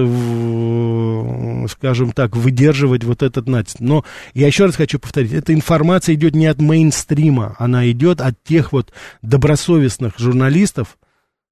скажем 1.71 2.13
так, 2.13 2.37
выдерживать 2.37 3.05
вот 3.05 3.23
этот 3.23 3.49
натиск. 3.49 3.77
Но 3.81 4.05
я 4.35 4.49
еще 4.49 4.67
раз 4.67 4.77
хочу 4.77 4.99
повторить, 4.99 5.33
эта 5.33 5.55
информация 5.55 6.15
идет 6.15 6.35
не 6.35 6.47
от 6.47 6.61
мейнстрима, 6.61 7.57
она 7.59 7.89
идет 7.91 8.21
от 8.21 8.35
тех 8.45 8.73
вот 8.73 8.93
добросовестных 9.23 10.19
журналистов, 10.19 10.99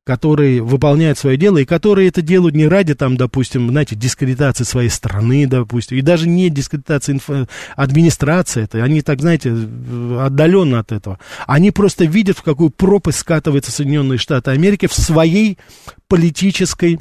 которые 0.05 0.63
выполняют 0.63 1.19
свое 1.19 1.39
дело, 1.39 1.59
и 1.59 1.65
которые 1.65 2.09
это 2.09 2.21
делают 2.21 2.55
не 2.55 2.69
ради, 2.69 2.95
там, 2.95 3.17
допустим, 3.17 3.71
знаете, 3.71 3.97
дискредитации 3.97 4.65
своей 4.65 4.91
страны, 4.91 5.47
допустим, 5.47 5.97
и 5.97 6.03
даже 6.03 6.29
не 6.29 6.51
дискредитации 6.51 7.13
инфо... 7.13 7.49
администрации, 7.75 8.65
это, 8.65 8.83
они 8.85 9.01
так, 9.01 9.21
знаете, 9.21 9.51
отдаленно 9.51 10.79
от 10.79 10.93
этого. 10.93 11.19
Они 11.47 11.71
просто 11.71 12.05
видят, 12.05 12.37
в 12.37 12.43
какую 12.43 12.69
пропасть 12.71 13.19
скатываются 13.19 13.73
Соединенные 13.73 14.19
Штаты 14.19 14.51
Америки 14.51 14.87
в 14.87 14.93
своей 14.93 15.59
политической 16.07 17.01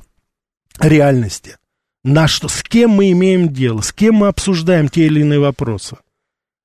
реальности. 0.79 1.57
На 2.05 2.27
что, 2.27 2.47
с 2.47 2.63
кем 2.63 2.91
мы 2.91 3.11
имеем 3.11 3.49
дело, 3.49 3.81
с 3.81 3.91
кем 3.91 4.15
мы 4.15 4.27
обсуждаем 4.27 4.87
те 4.87 5.05
или 5.05 5.21
иные 5.21 5.39
вопросы. 5.39 5.97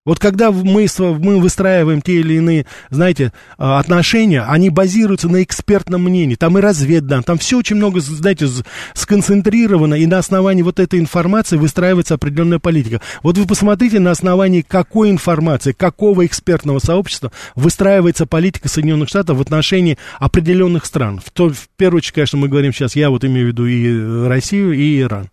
Вот 0.09 0.19
когда 0.19 0.51
мы, 0.51 0.87
мы 0.97 1.39
выстраиваем 1.39 2.01
те 2.01 2.21
или 2.21 2.37
иные, 2.37 2.65
знаете, 2.89 3.31
а, 3.59 3.79
отношения, 3.79 4.41
они 4.41 4.71
базируются 4.71 5.29
на 5.29 5.43
экспертном 5.43 6.05
мнении, 6.05 6.35
там 6.35 6.57
и 6.57 6.63
разведдан, 6.63 7.23
там 7.23 7.37
все 7.37 7.59
очень 7.59 7.77
много, 7.77 8.01
знаете, 8.01 8.49
сконцентрировано, 8.95 9.93
и 9.93 10.07
на 10.07 10.17
основании 10.17 10.63
вот 10.63 10.81
этой 10.81 10.99
информации 10.99 11.59
выстраивается 11.59 12.15
определенная 12.15 12.59
политика. 12.59 13.03
Вот 13.23 13.37
вы 13.37 13.47
посмотрите, 13.47 14.01
на 14.01 14.11
основании 14.11 14.63
какой 14.63 15.11
информации, 15.11 15.73
какого 15.73 16.25
экспертного 16.25 16.79
сообщества 16.79 17.31
выстраивается 17.55 18.25
политика 18.25 18.71
Соединенных 18.71 19.11
Штатов 19.11 19.37
в 19.37 19.43
отношении 19.43 19.99
определенных 20.19 20.87
стран. 20.87 21.21
В, 21.23 21.31
то, 21.31 21.51
в 21.51 21.69
первую 21.77 21.99
очередь, 21.99 22.15
конечно, 22.15 22.39
мы 22.39 22.49
говорим 22.49 22.73
сейчас, 22.73 22.97
я 22.97 23.11
вот 23.11 23.27
имею 23.27 23.45
в 23.45 23.49
виду 23.49 23.67
и 23.67 24.27
Россию, 24.27 24.73
и 24.73 25.03
Иран. 25.03 25.29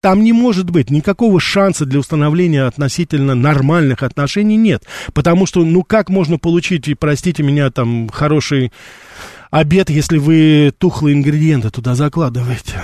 Там 0.00 0.22
не 0.22 0.32
может 0.32 0.70
быть 0.70 0.90
никакого 0.90 1.40
шанса 1.40 1.84
для 1.84 1.98
установления 1.98 2.62
относительно 2.62 3.34
нормальных 3.34 4.04
отношений 4.04 4.56
нет. 4.56 4.84
Потому 5.12 5.44
что, 5.44 5.64
ну 5.64 5.82
как 5.82 6.08
можно 6.08 6.38
получить, 6.38 6.86
и 6.86 6.94
простите 6.94 7.42
меня, 7.42 7.70
там, 7.70 8.08
хороший 8.08 8.72
обед, 9.50 9.90
если 9.90 10.18
вы 10.18 10.72
тухлые 10.78 11.16
ингредиенты 11.16 11.70
туда 11.70 11.96
закладываете? 11.96 12.80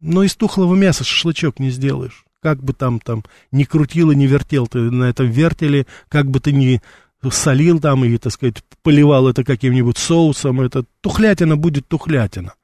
Но 0.00 0.24
из 0.24 0.34
тухлого 0.34 0.74
мяса 0.74 1.04
шашлычок 1.04 1.60
не 1.60 1.70
сделаешь. 1.70 2.24
Как 2.42 2.62
бы 2.62 2.72
там, 2.72 2.98
там, 2.98 3.24
ни 3.52 3.62
крутил 3.62 4.10
и 4.10 4.16
не 4.16 4.26
вертел 4.26 4.66
ты 4.66 4.78
на 4.78 5.04
этом 5.04 5.30
вертеле, 5.30 5.86
как 6.08 6.28
бы 6.28 6.40
ты 6.40 6.52
ни 6.52 6.82
солил 7.30 7.80
там 7.80 8.04
и, 8.04 8.18
так 8.18 8.32
сказать, 8.32 8.62
поливал 8.82 9.28
это 9.28 9.44
каким-нибудь 9.44 9.96
соусом, 9.96 10.60
это 10.60 10.84
тухлятина 11.00 11.56
будет 11.56 11.86
тухлятина. 11.88 12.54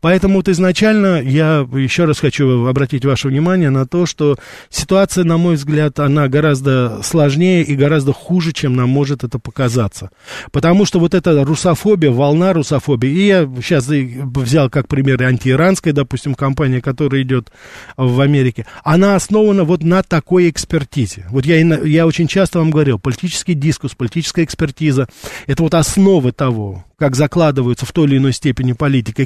Поэтому 0.00 0.36
вот 0.36 0.48
изначально 0.48 1.20
я 1.22 1.66
еще 1.72 2.04
раз 2.04 2.20
хочу 2.20 2.66
обратить 2.66 3.04
ваше 3.04 3.28
внимание 3.28 3.70
на 3.70 3.86
то, 3.86 4.06
что 4.06 4.36
ситуация, 4.70 5.24
на 5.24 5.36
мой 5.36 5.56
взгляд, 5.56 5.98
она 6.00 6.28
гораздо 6.28 7.00
сложнее 7.02 7.62
и 7.62 7.74
гораздо 7.74 8.12
хуже, 8.12 8.52
чем 8.52 8.76
нам 8.76 8.88
может 8.88 9.24
это 9.24 9.38
показаться. 9.38 10.10
Потому 10.52 10.84
что 10.84 10.98
вот 10.98 11.14
эта 11.14 11.44
русофобия, 11.44 12.10
волна 12.10 12.52
русофобии, 12.52 13.10
и 13.10 13.26
я 13.26 13.50
сейчас 13.56 13.88
взял 13.88 14.70
как 14.70 14.88
пример 14.88 15.22
антииранская, 15.22 15.92
допустим, 15.92 16.34
компания, 16.34 16.80
которая 16.80 17.22
идет 17.22 17.50
в 17.96 18.20
Америке, 18.20 18.66
она 18.82 19.16
основана 19.16 19.64
вот 19.64 19.82
на 19.82 20.02
такой 20.02 20.50
экспертизе. 20.50 21.26
Вот 21.30 21.46
я, 21.46 21.58
я 21.58 22.06
очень 22.06 22.26
часто 22.26 22.58
вам 22.58 22.70
говорил, 22.70 22.98
политический 22.98 23.54
дискус, 23.54 23.94
политическая 23.94 24.44
экспертиза, 24.44 25.08
это 25.46 25.62
вот 25.62 25.74
основы 25.74 26.32
того, 26.32 26.84
как 26.98 27.16
закладываются 27.16 27.86
в 27.86 27.92
той 27.92 28.06
или 28.06 28.18
иной 28.18 28.32
степени 28.32 28.72
политика, 28.72 29.22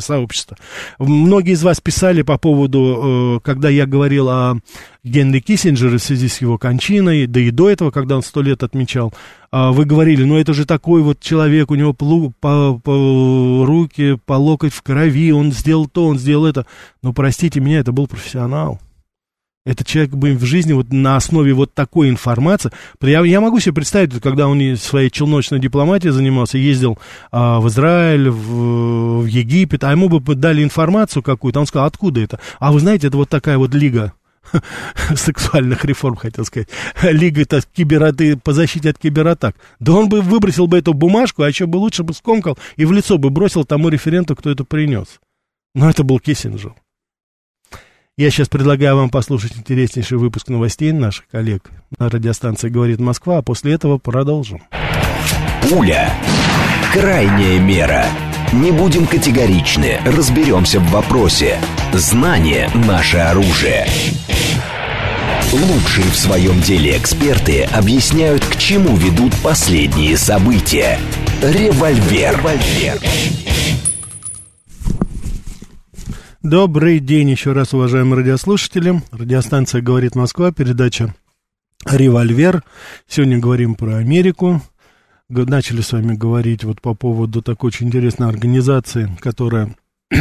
экспертное 0.00 0.10
сообщество. 0.10 0.56
Многие 0.98 1.52
из 1.52 1.62
вас 1.62 1.80
писали 1.80 2.22
по 2.22 2.38
поводу, 2.38 3.36
э, 3.36 3.40
когда 3.42 3.68
я 3.68 3.86
говорил 3.86 4.28
о 4.28 4.56
Генри 5.04 5.40
Киссинджере 5.40 5.98
в 5.98 6.02
связи 6.02 6.28
с 6.28 6.40
его 6.40 6.58
кончиной, 6.58 7.26
да 7.26 7.40
и 7.40 7.50
до 7.50 7.70
этого, 7.70 7.90
когда 7.90 8.16
он 8.16 8.22
сто 8.22 8.42
лет 8.42 8.62
отмечал, 8.62 9.12
а 9.52 9.72
вы 9.72 9.84
говорили, 9.84 10.24
ну 10.24 10.36
это 10.36 10.52
же 10.52 10.64
такой 10.64 11.02
вот 11.02 11.20
человек, 11.20 11.70
у 11.70 11.74
него 11.74 11.92
по, 11.92 12.32
по, 12.40 12.78
по 12.78 13.64
руки, 13.64 14.18
по 14.26 14.34
локоть 14.34 14.72
в 14.72 14.82
крови, 14.82 15.32
он 15.32 15.52
сделал 15.52 15.86
то, 15.86 16.06
он 16.06 16.18
сделал 16.18 16.46
это. 16.46 16.66
Но 17.02 17.12
простите 17.12 17.60
меня, 17.60 17.80
это 17.80 17.92
был 17.92 18.06
профессионал. 18.06 18.80
Этот 19.66 19.86
человек 19.86 20.12
бы 20.12 20.32
в 20.34 20.44
жизни 20.44 20.72
вот 20.72 20.90
на 20.90 21.16
основе 21.16 21.52
вот 21.52 21.74
такой 21.74 22.08
информации, 22.08 22.72
я, 23.02 23.20
я 23.20 23.42
могу 23.42 23.60
себе 23.60 23.74
представить, 23.74 24.18
когда 24.20 24.48
он 24.48 24.76
своей 24.78 25.10
челночной 25.10 25.58
дипломатией 25.58 26.12
занимался, 26.12 26.56
ездил 26.56 26.98
а, 27.30 27.60
в 27.60 27.68
Израиль, 27.68 28.30
в, 28.30 29.20
в 29.20 29.26
Египет, 29.26 29.84
а 29.84 29.90
ему 29.90 30.08
бы 30.08 30.34
дали 30.34 30.64
информацию 30.64 31.22
какую-то, 31.22 31.60
он 31.60 31.66
сказал, 31.66 31.86
откуда 31.88 32.22
это? 32.22 32.40
А 32.58 32.72
вы 32.72 32.80
знаете, 32.80 33.08
это 33.08 33.18
вот 33.18 33.28
такая 33.28 33.58
вот 33.58 33.74
лига 33.74 34.14
сексуальных 35.14 35.84
реформ, 35.84 36.16
хотел 36.16 36.46
сказать, 36.46 36.68
лига 37.02 37.42
это 37.42 37.60
кибераты 37.60 38.38
по 38.38 38.54
защите 38.54 38.88
от 38.88 38.98
кибератак. 38.98 39.56
Да 39.78 39.92
он 39.92 40.08
бы 40.08 40.22
выбросил 40.22 40.68
бы 40.68 40.78
эту 40.78 40.94
бумажку, 40.94 41.42
а 41.42 41.48
еще 41.48 41.66
бы 41.66 41.76
лучше 41.76 42.02
бы 42.02 42.14
скомкал 42.14 42.56
и 42.76 42.86
в 42.86 42.92
лицо 42.92 43.18
бы 43.18 43.28
бросил 43.28 43.66
тому 43.66 43.90
референту, 43.90 44.34
кто 44.36 44.50
это 44.50 44.64
принес. 44.64 45.20
Но 45.74 45.90
это 45.90 46.02
был 46.02 46.18
Киссинджер. 46.18 46.74
Я 48.20 48.30
сейчас 48.30 48.50
предлагаю 48.50 48.96
вам 48.96 49.08
послушать 49.08 49.56
интереснейший 49.56 50.18
выпуск 50.18 50.48
новостей 50.48 50.92
наших 50.92 51.26
коллег 51.28 51.70
на 51.98 52.10
радиостанции 52.10 52.68
«Говорит 52.68 53.00
Москва», 53.00 53.38
а 53.38 53.42
после 53.42 53.72
этого 53.72 53.96
продолжим. 53.96 54.60
Пуля. 55.62 56.12
Крайняя 56.92 57.58
мера. 57.58 58.04
Не 58.52 58.72
будем 58.72 59.06
категоричны, 59.06 60.00
разберемся 60.04 60.80
в 60.80 60.90
вопросе. 60.90 61.56
Знание– 61.94 62.68
наше 62.74 63.16
оружие. 63.16 63.86
Лучшие 65.50 66.04
в 66.10 66.16
своем 66.18 66.60
деле 66.60 66.98
эксперты 66.98 67.62
объясняют, 67.72 68.44
к 68.44 68.58
чему 68.58 68.98
ведут 68.98 69.32
последние 69.42 70.18
события. 70.18 70.98
Револьвер. 71.40 72.36
Револьвер. 72.36 73.00
Добрый 76.42 77.00
день 77.00 77.28
еще 77.28 77.52
раз, 77.52 77.74
уважаемые 77.74 78.20
радиослушатели. 78.20 79.02
Радиостанция 79.10 79.82
«Говорит 79.82 80.14
Москва», 80.14 80.50
передача 80.52 81.14
«Револьвер». 81.84 82.64
Сегодня 83.06 83.38
говорим 83.38 83.74
про 83.74 83.96
Америку. 83.96 84.62
Начали 85.28 85.82
с 85.82 85.92
вами 85.92 86.14
говорить 86.14 86.64
вот 86.64 86.80
по 86.80 86.94
поводу 86.94 87.42
такой 87.42 87.68
очень 87.68 87.88
интересной 87.88 88.30
организации, 88.30 89.14
которая 89.20 89.76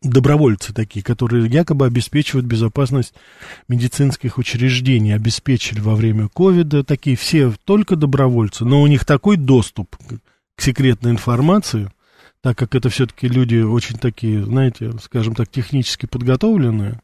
добровольцы 0.00 0.72
такие, 0.72 1.04
которые 1.04 1.48
якобы 1.48 1.86
обеспечивают 1.86 2.46
безопасность 2.46 3.14
медицинских 3.66 4.38
учреждений, 4.38 5.12
обеспечили 5.12 5.80
во 5.80 5.96
время 5.96 6.28
ковида, 6.28 6.84
такие 6.84 7.16
все 7.16 7.52
только 7.64 7.96
добровольцы, 7.96 8.64
но 8.64 8.80
у 8.80 8.86
них 8.86 9.04
такой 9.04 9.38
доступ 9.38 9.96
к 10.54 10.62
секретной 10.62 11.10
информации– 11.10 11.90
так 12.44 12.58
как 12.58 12.74
это 12.74 12.90
все-таки 12.90 13.26
люди 13.26 13.56
очень 13.56 13.96
такие, 13.96 14.44
знаете, 14.44 14.92
скажем 15.00 15.34
так, 15.34 15.48
технически 15.48 16.04
подготовленные, 16.04 17.00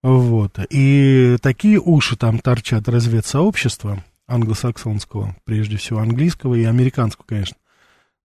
вот, 0.00 0.60
и 0.70 1.38
такие 1.42 1.80
уши 1.80 2.16
там 2.16 2.38
торчат 2.38 2.88
разведсообщества 2.88 4.04
англосаксонского, 4.28 5.34
прежде 5.42 5.76
всего 5.76 5.98
английского 5.98 6.54
и 6.54 6.62
американского, 6.62 7.24
конечно. 7.26 7.56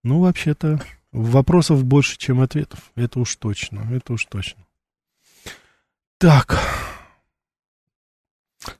Ну, 0.04 0.20
вообще-то, 0.20 0.80
вопросов 1.12 1.84
больше, 1.84 2.16
чем 2.20 2.42
ответов. 2.42 2.92
Это 2.94 3.22
уж 3.22 3.36
точно, 3.38 3.88
это 3.92 4.14
уж 4.14 4.26
точно. 4.26 4.64
Так. 6.20 6.60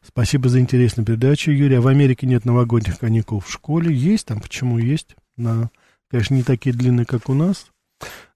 Спасибо 0.04 0.50
за 0.50 0.60
интересную 0.60 1.04
передачу, 1.04 1.50
Юрий. 1.50 1.78
А 1.78 1.82
в 1.82 1.88
Америке 1.88 2.28
нет 2.28 2.46
новогодних 2.46 3.00
каникул 3.00 3.40
в 3.40 3.52
школе? 3.52 3.92
Есть 3.92 4.28
там, 4.28 4.40
почему 4.40 4.78
есть? 4.78 5.16
На, 5.36 5.72
конечно, 6.10 6.36
не 6.36 6.44
такие 6.44 6.76
длинные, 6.76 7.06
как 7.06 7.30
у 7.30 7.34
нас. 7.34 7.68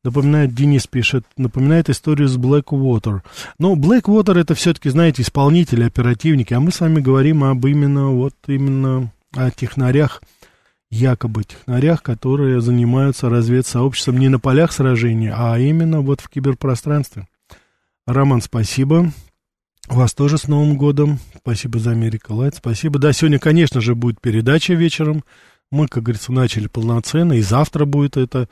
Напоминает, 0.04 0.54
Денис 0.54 0.88
пишет, 0.88 1.26
напоминает 1.36 1.90
историю 1.90 2.30
с 2.30 2.38
Blackwater. 2.38 3.22
Но 3.58 3.76
Blackwater 3.76 4.40
это 4.40 4.56
все-таки, 4.56 4.90
знаете, 4.90 5.22
исполнители, 5.22 5.84
оперативники, 5.84 6.54
а 6.54 6.60
мы 6.60 6.72
с 6.72 6.80
вами 6.80 7.02
говорим 7.02 7.44
об 7.44 7.66
именно, 7.66 8.08
вот 8.08 8.34
именно 8.48 9.12
о 9.36 9.52
технарях, 9.52 10.22
якобы 10.90 11.44
технарях, 11.44 12.02
которые 12.02 12.62
занимаются 12.62 13.30
разведсообществом 13.30 14.18
не 14.18 14.30
на 14.30 14.40
полях 14.40 14.72
сражений, 14.72 15.32
а 15.34 15.60
именно 15.60 16.00
вот 16.02 16.22
в 16.22 16.30
киберпространстве. 16.30 17.28
Роман, 18.08 18.42
спасибо. 18.42 19.12
Вас 19.88 20.14
тоже 20.14 20.38
с 20.38 20.48
Новым 20.48 20.78
годом. 20.78 21.20
Спасибо 21.38 21.80
за 21.80 21.92
Америка 21.92 22.32
Лайт. 22.32 22.56
Спасибо. 22.56 23.00
Да, 23.00 23.12
сегодня, 23.12 23.40
конечно 23.40 23.82
же, 23.82 23.96
будет 23.96 24.22
передача 24.22 24.74
вечером. 24.74 25.24
Мы, 25.72 25.88
как 25.88 26.04
говорится, 26.04 26.32
начали 26.32 26.68
полноценно, 26.68 27.34
и 27.34 27.42
завтра 27.42 27.86
будет 27.86 28.18
это. 28.18 28.50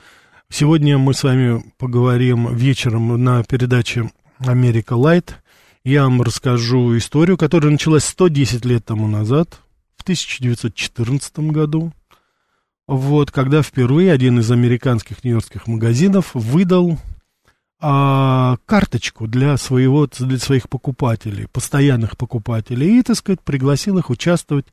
Сегодня 0.50 1.00
мы 1.00 1.16
с 1.16 1.24
вами 1.24 1.64
поговорим 1.80 2.56
вечером 2.56 3.24
на 3.24 3.44
передаче 3.44 4.12
Америка 4.38 4.94
Лайт. 4.94 5.42
Я 5.84 6.04
вам 6.04 6.22
расскажу 6.22 6.96
историю, 6.96 7.36
которая 7.36 7.72
началась 7.72 8.06
110 8.06 8.66
лет 8.66 8.86
тому 8.86 9.08
назад, 9.08 9.60
в 9.96 10.04
1914 10.04 11.40
году. 11.40 11.92
Вот, 12.88 13.32
когда 13.32 13.64
впервые 13.64 14.12
один 14.12 14.40
из 14.40 14.52
американских 14.52 15.24
нью-йоркских 15.24 15.66
магазинов 15.66 16.36
выдал 16.36 17.00
а, 17.80 18.58
карточку 18.68 19.28
для 19.28 19.58
своего, 19.58 20.08
для 20.08 20.38
своих 20.38 20.70
покупателей, 20.70 21.48
постоянных 21.48 22.16
покупателей, 22.16 23.00
и, 23.00 23.02
так 23.02 23.16
сказать, 23.16 23.42
пригласил 23.42 23.98
их 23.98 24.12
участвовать, 24.12 24.68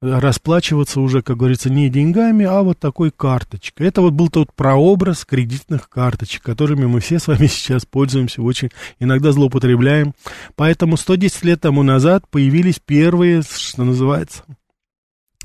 расплачиваться 0.00 1.00
уже, 1.00 1.22
как 1.22 1.36
говорится, 1.36 1.68
не 1.68 1.90
деньгами, 1.90 2.46
а 2.46 2.62
вот 2.62 2.78
такой 2.78 3.10
карточкой. 3.10 3.88
Это 3.88 4.00
вот 4.00 4.14
был 4.14 4.28
тот 4.28 4.52
прообраз 4.54 5.24
кредитных 5.24 5.88
карточек, 5.90 6.42
которыми 6.42 6.86
мы 6.86 7.00
все 7.00 7.18
с 7.18 7.26
вами 7.26 7.46
сейчас 7.46 7.84
пользуемся, 7.84 8.42
очень 8.42 8.70
иногда 8.98 9.32
злоупотребляем. 9.32 10.14
Поэтому 10.56 10.96
110 10.96 11.44
лет 11.44 11.60
тому 11.60 11.82
назад 11.82 12.26
появились 12.28 12.78
первые, 12.78 13.42
что 13.42 13.84
называется, 13.84 14.44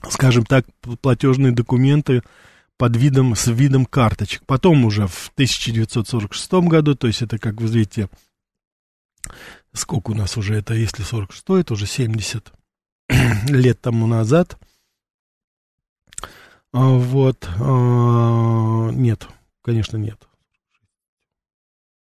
скажем 0.09 0.45
так, 0.45 0.65
платежные 1.01 1.51
документы 1.51 2.21
под 2.77 2.95
видом, 2.95 3.35
с 3.35 3.47
видом 3.47 3.85
карточек. 3.85 4.43
Потом 4.45 4.85
уже 4.85 5.07
в 5.07 5.31
1946 5.33 6.51
году, 6.67 6.95
то 6.95 7.07
есть 7.07 7.21
это, 7.21 7.37
как 7.37 7.59
вы 7.59 7.67
видите, 7.67 8.09
сколько 9.73 10.11
у 10.11 10.15
нас 10.15 10.37
уже 10.37 10.55
это, 10.55 10.73
если 10.75 11.03
46, 11.03 11.43
это 11.49 11.73
уже 11.73 11.87
70 11.87 12.54
лет 13.49 13.79
тому 13.81 14.07
назад. 14.07 14.57
А, 16.73 16.89
вот, 16.89 17.47
а, 17.59 18.89
нет, 18.91 19.27
конечно, 19.61 19.97
нет. 19.97 20.27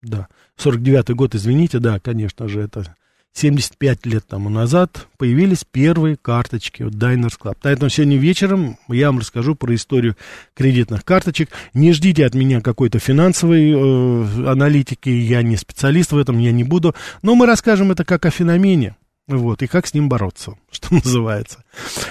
Да, 0.01 0.27
49-й 0.57 1.13
год, 1.13 1.35
извините, 1.35 1.79
да, 1.79 1.99
конечно 1.99 2.47
же, 2.47 2.61
это 2.61 2.95
75 3.33 4.05
лет 4.05 4.27
тому 4.27 4.49
назад 4.49 5.07
появились 5.17 5.65
первые 5.69 6.15
карточки 6.15 6.83
от 6.83 6.93
Diners 6.93 7.33
Club. 7.39 7.57
Поэтому 7.61 7.89
сегодня 7.89 8.17
вечером 8.17 8.77
я 8.87 9.07
вам 9.07 9.19
расскажу 9.19 9.55
про 9.55 9.73
историю 9.73 10.15
кредитных 10.53 11.03
карточек. 11.03 11.49
Не 11.73 11.93
ждите 11.93 12.25
от 12.25 12.35
меня 12.35 12.61
какой-то 12.61 12.99
финансовой 12.99 13.71
э, 13.71 14.47
аналитики, 14.47 15.09
я 15.09 15.41
не 15.41 15.57
специалист 15.57 16.11
в 16.11 16.17
этом, 16.17 16.37
я 16.37 16.51
не 16.51 16.63
буду. 16.63 16.95
Но 17.23 17.33
мы 17.35 17.47
расскажем 17.47 17.91
это 17.91 18.05
как 18.05 18.25
о 18.25 18.29
феномене. 18.29 18.95
Вот, 19.27 19.63
и 19.63 19.67
как 19.67 19.87
с 19.87 19.93
ним 19.93 20.09
бороться, 20.09 20.55
что 20.71 20.93
называется. 20.93 21.63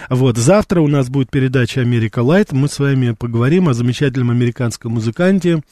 Вот, 0.09 0.38
завтра 0.38 0.81
у 0.81 0.88
нас 0.88 1.09
будет 1.09 1.31
передача 1.31 1.81
«Америка 1.81 2.20
Лайт». 2.20 2.53
Мы 2.53 2.68
с 2.68 2.79
вами 2.79 3.12
поговорим 3.12 3.68
о 3.68 3.75
замечательном 3.75 4.31
американском 4.31 4.92
музыканте 4.92 5.62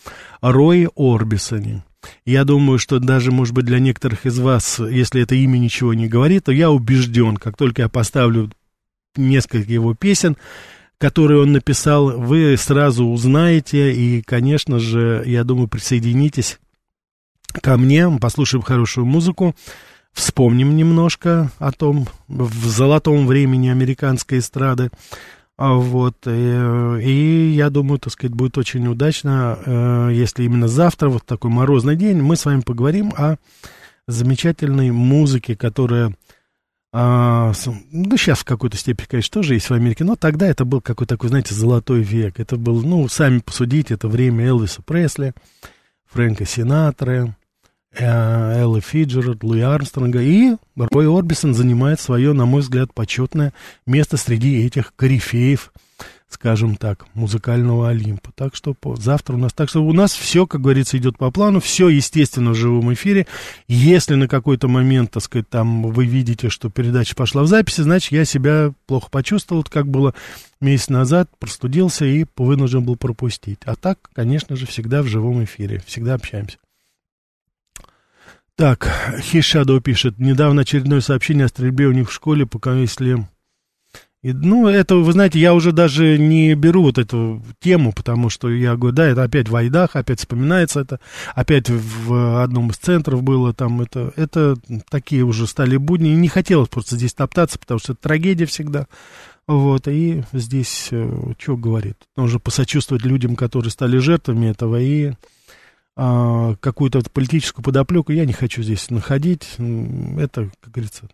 Рое 0.42 0.90
Орбисоне. 0.96 1.84
Я 2.24 2.44
думаю, 2.44 2.78
что 2.78 2.98
даже, 2.98 3.30
может 3.30 3.54
быть, 3.54 3.66
для 3.66 3.78
некоторых 3.78 4.26
из 4.26 4.38
вас, 4.38 4.78
если 4.78 5.22
это 5.22 5.34
имя 5.34 5.58
ничего 5.58 5.94
не 5.94 6.08
говорит, 6.08 6.44
то 6.44 6.52
я 6.52 6.70
убежден, 6.70 7.36
как 7.36 7.56
только 7.56 7.82
я 7.82 7.88
поставлю 7.88 8.50
несколько 9.16 9.70
его 9.72 9.94
песен, 9.94 10.36
которые 10.98 11.40
он 11.40 11.52
написал, 11.52 12.18
вы 12.18 12.56
сразу 12.58 13.06
узнаете, 13.06 13.92
и, 13.92 14.22
конечно 14.22 14.78
же, 14.78 15.22
я 15.26 15.44
думаю, 15.44 15.68
присоединитесь 15.68 16.58
ко 17.62 17.76
мне, 17.76 18.08
послушаем 18.20 18.62
хорошую 18.62 19.06
музыку, 19.06 19.54
вспомним 20.12 20.76
немножко 20.76 21.50
о 21.58 21.72
том, 21.72 22.06
в 22.28 22.66
золотом 22.66 23.26
времени 23.26 23.68
американской 23.68 24.38
эстрады, 24.38 24.90
а 25.56 25.74
вот, 25.74 26.16
и, 26.26 26.30
э, 26.30 27.00
и 27.02 27.50
я 27.50 27.68
думаю, 27.68 27.98
так 27.98 28.14
сказать, 28.14 28.34
будет 28.34 28.56
очень 28.56 28.86
удачно, 28.86 29.58
э, 29.64 30.10
если 30.14 30.44
именно 30.44 30.68
завтра, 30.68 31.10
вот 31.10 31.26
такой 31.26 31.50
морозный 31.50 31.96
день, 31.96 32.22
мы 32.22 32.36
с 32.36 32.46
вами 32.46 32.62
поговорим 32.62 33.12
о 33.14 33.36
замечательной 34.06 34.90
музыке, 34.90 35.56
которая, 35.56 36.14
а, 36.94 37.52
ну, 37.92 38.16
сейчас 38.16 38.38
в 38.38 38.44
какой-то 38.44 38.78
степени, 38.78 39.06
конечно, 39.06 39.34
тоже 39.34 39.52
есть 39.52 39.68
в 39.68 39.74
Америке, 39.74 40.02
но 40.02 40.16
тогда 40.16 40.46
это 40.46 40.64
был 40.64 40.80
какой-то 40.80 41.14
такой, 41.14 41.28
знаете, 41.28 41.54
золотой 41.54 42.00
век. 42.00 42.40
Это 42.40 42.56
был, 42.56 42.80
ну, 42.80 43.06
сами 43.08 43.40
посудите, 43.40 43.94
это 43.94 44.08
время 44.08 44.46
Элвиса 44.46 44.80
Пресли, 44.80 45.34
Фрэнка 46.06 46.46
Синатры, 46.46 47.34
Эллы 47.98 48.80
Фиджеральд, 48.80 49.42
Луи 49.42 49.60
Армстронга, 49.60 50.22
и 50.22 50.56
Рой 50.76 51.08
Орбисон 51.08 51.54
занимает 51.54 52.00
свое, 52.00 52.32
на 52.32 52.46
мой 52.46 52.60
взгляд, 52.60 52.94
почетное 52.94 53.52
место 53.84 54.16
среди 54.16 54.64
этих 54.64 54.94
корифеев, 54.94 55.72
скажем 56.28 56.76
так, 56.76 57.06
музыкального 57.14 57.88
Олимпа. 57.88 58.30
Так 58.36 58.54
что 58.54 58.74
по, 58.74 58.94
завтра 58.94 59.34
у 59.34 59.38
нас... 59.38 59.52
Так 59.52 59.68
что 59.68 59.84
у 59.84 59.92
нас 59.92 60.12
все, 60.12 60.46
как 60.46 60.60
говорится, 60.60 60.96
идет 60.96 61.18
по 61.18 61.32
плану, 61.32 61.58
все, 61.60 61.88
естественно, 61.88 62.52
в 62.52 62.54
живом 62.54 62.92
эфире. 62.94 63.26
Если 63.66 64.14
на 64.14 64.28
какой-то 64.28 64.68
момент, 64.68 65.10
так 65.10 65.24
сказать, 65.24 65.48
там 65.48 65.82
вы 65.82 66.06
видите, 66.06 66.48
что 66.48 66.70
передача 66.70 67.16
пошла 67.16 67.42
в 67.42 67.48
записи, 67.48 67.80
значит, 67.80 68.12
я 68.12 68.24
себя 68.24 68.72
плохо 68.86 69.08
почувствовал, 69.10 69.64
как 69.64 69.88
было 69.88 70.14
месяц 70.60 70.88
назад, 70.88 71.28
простудился 71.40 72.04
и 72.04 72.24
вынужден 72.36 72.84
был 72.84 72.94
пропустить. 72.94 73.58
А 73.64 73.74
так, 73.74 73.98
конечно 74.12 74.54
же, 74.54 74.66
всегда 74.66 75.02
в 75.02 75.06
живом 75.06 75.42
эфире, 75.42 75.82
всегда 75.84 76.14
общаемся. 76.14 76.58
Так, 78.60 78.90
Хишадо 79.22 79.80
пишет, 79.80 80.18
недавно 80.18 80.60
очередное 80.60 81.00
сообщение 81.00 81.46
о 81.46 81.48
стрельбе 81.48 81.86
у 81.86 81.92
них 81.92 82.10
в 82.10 82.12
школе, 82.12 82.44
пока 82.44 82.74
если... 82.74 83.26
И, 84.22 84.34
ну, 84.34 84.68
это, 84.68 84.96
вы 84.96 85.12
знаете, 85.12 85.40
я 85.40 85.54
уже 85.54 85.72
даже 85.72 86.18
не 86.18 86.54
беру 86.54 86.82
вот 86.82 86.98
эту 86.98 87.42
тему, 87.58 87.94
потому 87.94 88.28
что 88.28 88.50
я 88.50 88.76
говорю, 88.76 88.94
да, 88.94 89.06
это 89.06 89.22
опять 89.22 89.48
в 89.48 89.56
Айдах, 89.56 89.96
опять 89.96 90.18
вспоминается 90.18 90.80
это, 90.80 91.00
опять 91.34 91.70
в 91.70 92.42
одном 92.42 92.68
из 92.68 92.76
центров 92.76 93.22
было 93.22 93.54
там, 93.54 93.80
это, 93.80 94.12
это 94.16 94.56
такие 94.90 95.22
уже 95.22 95.46
стали 95.46 95.78
будни, 95.78 96.10
и 96.10 96.16
не 96.16 96.28
хотелось 96.28 96.68
просто 96.68 96.96
здесь 96.96 97.14
топтаться, 97.14 97.58
потому 97.58 97.80
что 97.80 97.94
это 97.94 98.02
трагедия 98.02 98.44
всегда, 98.44 98.88
вот, 99.46 99.88
и 99.88 100.22
здесь, 100.34 100.88
э, 100.90 101.32
что 101.38 101.56
говорит, 101.56 101.96
нужно 102.14 102.38
посочувствовать 102.40 103.06
людям, 103.06 103.36
которые 103.36 103.70
стали 103.70 103.96
жертвами 103.96 104.48
этого, 104.48 104.78
и 104.78 105.12
а, 106.02 106.56
какую-то 106.56 107.02
политическую 107.12 107.62
подоплеку 107.62 108.12
я 108.12 108.24
не 108.24 108.32
хочу 108.32 108.62
здесь 108.62 108.88
находить. 108.88 109.56
Это, 109.58 110.50
как 110.60 110.72
говорится, 110.72 111.10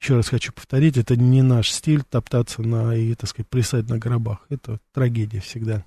еще 0.00 0.16
раз 0.16 0.28
хочу 0.28 0.50
повторить, 0.50 0.96
это 0.96 1.14
не 1.14 1.42
наш 1.42 1.70
стиль 1.70 2.02
топтаться 2.02 2.62
на 2.62 2.96
и, 2.96 3.14
так 3.14 3.28
сказать, 3.28 3.50
плясать 3.50 3.86
на 3.90 3.98
гробах. 3.98 4.38
Это 4.48 4.80
трагедия 4.94 5.40
всегда. 5.40 5.84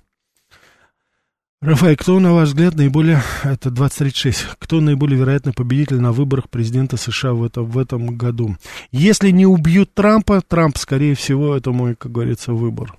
Рафаэль, 1.60 1.96
кто, 1.96 2.20
на 2.20 2.32
ваш 2.32 2.50
взгляд, 2.50 2.76
наиболее, 2.76 3.20
это 3.42 3.72
2036, 3.72 4.46
кто 4.60 4.80
наиболее 4.80 5.18
вероятный 5.18 5.52
победитель 5.52 5.98
на 5.98 6.12
выборах 6.12 6.48
президента 6.48 6.96
США 6.96 7.32
в, 7.32 7.42
это, 7.42 7.62
в 7.62 7.76
этом 7.76 8.16
году? 8.16 8.56
Если 8.92 9.30
не 9.30 9.46
убьют 9.46 9.94
Трампа, 9.94 10.42
Трамп, 10.42 10.78
скорее 10.78 11.16
всего, 11.16 11.56
это 11.56 11.72
мой, 11.72 11.96
как 11.96 12.12
говорится, 12.12 12.52
выбор. 12.52 12.96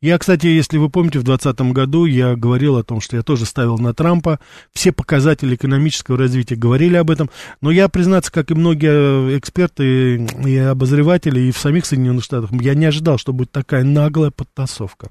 Я, 0.00 0.18
кстати, 0.18 0.46
если 0.46 0.78
вы 0.78 0.88
помните, 0.90 1.18
в 1.18 1.24
2020 1.24 1.72
году 1.72 2.04
я 2.04 2.36
говорил 2.36 2.76
о 2.76 2.84
том, 2.84 3.00
что 3.00 3.16
я 3.16 3.22
тоже 3.22 3.44
ставил 3.46 3.78
на 3.78 3.94
Трампа. 3.94 4.38
Все 4.72 4.92
показатели 4.92 5.54
экономического 5.54 6.18
развития 6.18 6.56
говорили 6.56 6.96
об 6.96 7.10
этом. 7.10 7.30
Но 7.60 7.70
я, 7.70 7.88
признаться, 7.88 8.30
как 8.30 8.50
и 8.50 8.54
многие 8.54 9.38
эксперты 9.38 10.26
и 10.44 10.56
обозреватели, 10.56 11.40
и 11.40 11.52
в 11.52 11.58
самих 11.58 11.86
Соединенных 11.86 12.24
Штатах, 12.24 12.50
я 12.52 12.74
не 12.74 12.86
ожидал, 12.86 13.18
что 13.18 13.32
будет 13.32 13.50
такая 13.50 13.84
наглая 13.84 14.30
подтасовка. 14.30 15.08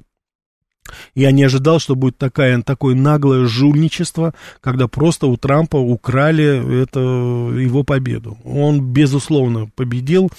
Я 1.15 1.31
не 1.31 1.43
ожидал, 1.43 1.79
что 1.79 1.95
будет 1.95 2.17
такая, 2.17 2.61
такое 2.61 2.95
наглое 2.95 3.45
жульничество, 3.45 4.33
когда 4.61 4.87
просто 4.87 5.27
у 5.27 5.37
Трампа 5.37 5.77
украли 5.77 6.81
это, 6.83 6.99
его 6.99 7.83
победу. 7.83 8.37
Он, 8.43 8.81
безусловно, 8.81 9.69
победил. 9.75 10.29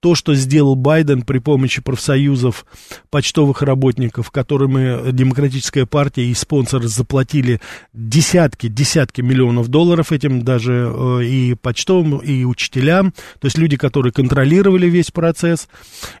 То, 0.00 0.14
что 0.14 0.34
сделал 0.34 0.76
Байден 0.76 1.22
при 1.22 1.38
помощи 1.38 1.82
профсоюзов 1.82 2.64
почтовых 3.10 3.62
работников, 3.62 4.30
которым 4.30 5.12
демократическая 5.12 5.86
партия 5.86 6.26
и 6.26 6.34
спонсоры 6.34 6.88
заплатили 6.88 7.60
десятки, 7.92 8.68
десятки 8.68 9.20
миллионов 9.20 9.68
долларов 9.68 10.12
этим 10.12 10.42
даже 10.42 10.92
э, 10.94 11.24
и 11.24 11.54
почтовым, 11.54 12.18
и 12.18 12.44
учителям, 12.44 13.12
то 13.40 13.46
есть 13.46 13.58
люди, 13.58 13.76
которые 13.76 14.12
контролировали 14.12 14.86
весь 14.86 15.10
процесс, 15.10 15.68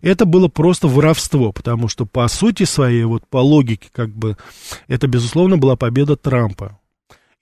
это 0.02 0.24
было 0.24 0.48
просто 0.48 0.88
воровство, 0.88 1.52
потому 1.52 1.88
что 1.88 2.04
по 2.06 2.26
сути 2.28 2.64
своей, 2.64 3.04
вот 3.04 3.26
по 3.28 3.38
логике, 3.38 3.88
как 3.92 4.10
бы, 4.10 4.36
это, 4.88 5.06
безусловно, 5.06 5.56
была 5.56 5.76
победа 5.76 6.16
Трампа. 6.16 6.78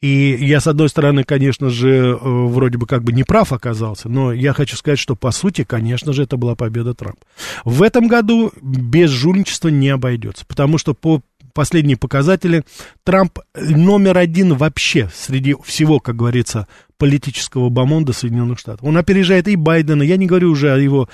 И 0.02 0.37
я, 0.40 0.61
с 0.61 0.66
одной 0.66 0.90
стороны, 0.90 1.24
конечно 1.24 1.70
же, 1.70 1.88
э, 1.88 2.16
вроде 2.20 2.76
бы 2.76 2.87
как 2.87 3.02
бы 3.02 3.12
не 3.12 3.24
прав 3.24 3.52
оказался, 3.52 4.11
но 4.11 4.32
я 4.32 4.52
хочу 4.52 4.76
сказать, 4.76 4.98
что 4.98 5.16
по 5.16 5.30
сути, 5.30 5.64
конечно 5.64 6.12
же, 6.12 6.24
это 6.24 6.37
была 6.37 6.54
победа 6.54 6.92
Трампа. 6.92 7.22
В 7.64 7.82
этом 7.82 8.06
году 8.06 8.52
без 8.61 9.11
жульничества 9.11 9.68
не 9.68 9.88
обойдется, 9.88 10.44
потому 10.46 10.76
что 10.76 10.92
по 10.92 11.22
последние 11.54 11.96
показатели 11.96 12.64
Трамп 13.02 13.38
номер 13.54 14.18
один 14.18 14.54
вообще 14.54 15.11
среди 15.14 15.56
всего, 15.64 15.98
как 16.00 16.14
говорится, 16.14 16.68
политического 16.98 17.70
бомонда 17.70 18.12
Соединенных 18.12 18.59
Штатов. 18.59 18.87
Он 18.87 18.98
опережает 18.98 19.48
и 19.48 19.56
Байдена, 19.56 20.02
я 20.02 20.18
не 20.18 20.26
говорю 20.26 20.50
уже 20.50 20.72
о 20.74 20.76
его 20.76 21.09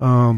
а, 0.00 0.34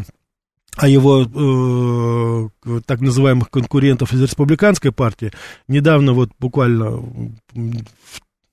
а 0.76 0.88
его 0.88 1.22
э, 1.24 2.80
так 2.86 3.00
называемых 3.00 3.50
конкурентов 3.50 4.12
из 4.12 4.20
республиканской 4.22 4.92
партии. 4.92 5.32
Недавно, 5.68 6.12
вот 6.12 6.30
буквально 6.38 7.02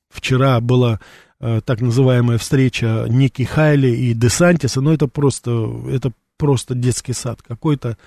вчера 0.09 0.59
была 0.61 0.99
э, 1.39 1.61
так 1.65 1.81
называемая 1.81 2.37
встреча 2.37 3.05
Ники 3.09 3.43
Хайли 3.43 3.89
и 3.89 4.13
Десантиса, 4.13 4.79
но 4.79 4.93
это 4.93 5.07
просто, 5.07 5.69
это 5.89 6.13
просто 6.37 6.75
детский 6.75 7.13
сад 7.13 7.41
какой-то. 7.41 7.97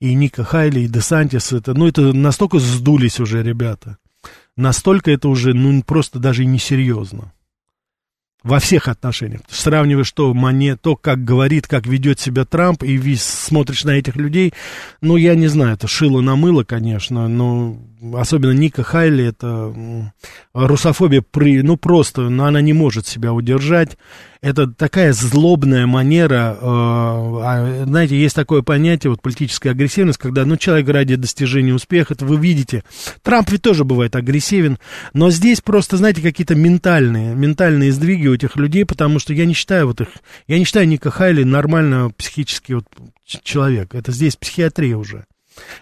И 0.00 0.14
Ника 0.14 0.44
Хайли, 0.44 0.80
и 0.80 0.88
Десантис, 0.88 1.52
это, 1.52 1.74
ну, 1.74 1.86
это 1.86 2.12
настолько 2.12 2.58
сдулись 2.58 3.20
уже 3.20 3.42
ребята. 3.42 3.98
Настолько 4.56 5.10
это 5.10 5.28
уже, 5.28 5.52
ну, 5.52 5.82
просто 5.82 6.18
даже 6.18 6.44
и 6.44 6.46
несерьезно 6.46 7.33
во 8.44 8.60
всех 8.60 8.88
отношениях. 8.88 9.40
Сравниваешь 9.48 10.12
то, 10.12 10.32
мане, 10.34 10.76
то, 10.76 10.96
как 10.96 11.24
говорит, 11.24 11.66
как 11.66 11.86
ведет 11.86 12.20
себя 12.20 12.44
Трамп, 12.44 12.84
и 12.84 12.96
весь 12.96 13.22
смотришь 13.22 13.84
на 13.84 13.92
этих 13.92 14.16
людей, 14.16 14.52
ну, 15.00 15.16
я 15.16 15.34
не 15.34 15.48
знаю, 15.48 15.74
это 15.74 15.88
шило 15.88 16.20
на 16.20 16.36
мыло, 16.36 16.62
конечно, 16.62 17.26
но 17.26 17.76
особенно 18.14 18.52
Ника 18.52 18.82
Хайли, 18.82 19.24
это 19.24 19.74
русофобия, 20.52 21.24
при, 21.28 21.62
ну, 21.62 21.78
просто, 21.78 22.28
но 22.28 22.44
она 22.44 22.60
не 22.60 22.74
может 22.74 23.06
себя 23.06 23.32
удержать 23.32 23.96
это 24.44 24.66
такая 24.66 25.14
злобная 25.14 25.86
манера, 25.86 26.58
э, 26.60 27.84
знаете, 27.86 28.20
есть 28.20 28.36
такое 28.36 28.60
понятие, 28.60 29.10
вот 29.10 29.22
политическая 29.22 29.70
агрессивность, 29.70 30.18
когда, 30.18 30.44
ну, 30.44 30.58
человек 30.58 30.86
ради 30.90 31.16
достижения 31.16 31.72
успеха, 31.72 32.12
это 32.12 32.26
вы 32.26 32.36
видите, 32.36 32.84
Трамп 33.22 33.50
ведь 33.50 33.62
тоже 33.62 33.84
бывает 33.84 34.14
агрессивен, 34.16 34.78
но 35.14 35.30
здесь 35.30 35.62
просто, 35.62 35.96
знаете, 35.96 36.20
какие-то 36.20 36.54
ментальные, 36.56 37.34
ментальные 37.34 37.90
сдвиги 37.90 38.26
у 38.26 38.34
этих 38.34 38.56
людей, 38.56 38.84
потому 38.84 39.18
что 39.18 39.32
я 39.32 39.46
не 39.46 39.54
считаю 39.54 39.86
вот 39.86 40.02
их, 40.02 40.08
я 40.46 40.58
не 40.58 40.66
считаю 40.66 40.86
Ника 40.88 41.10
Хайли 41.10 41.42
нормально 41.42 42.10
психический 42.14 42.74
вот 42.74 42.84
человек, 43.24 43.94
это 43.94 44.12
здесь 44.12 44.36
психиатрия 44.36 44.98
уже. 44.98 45.24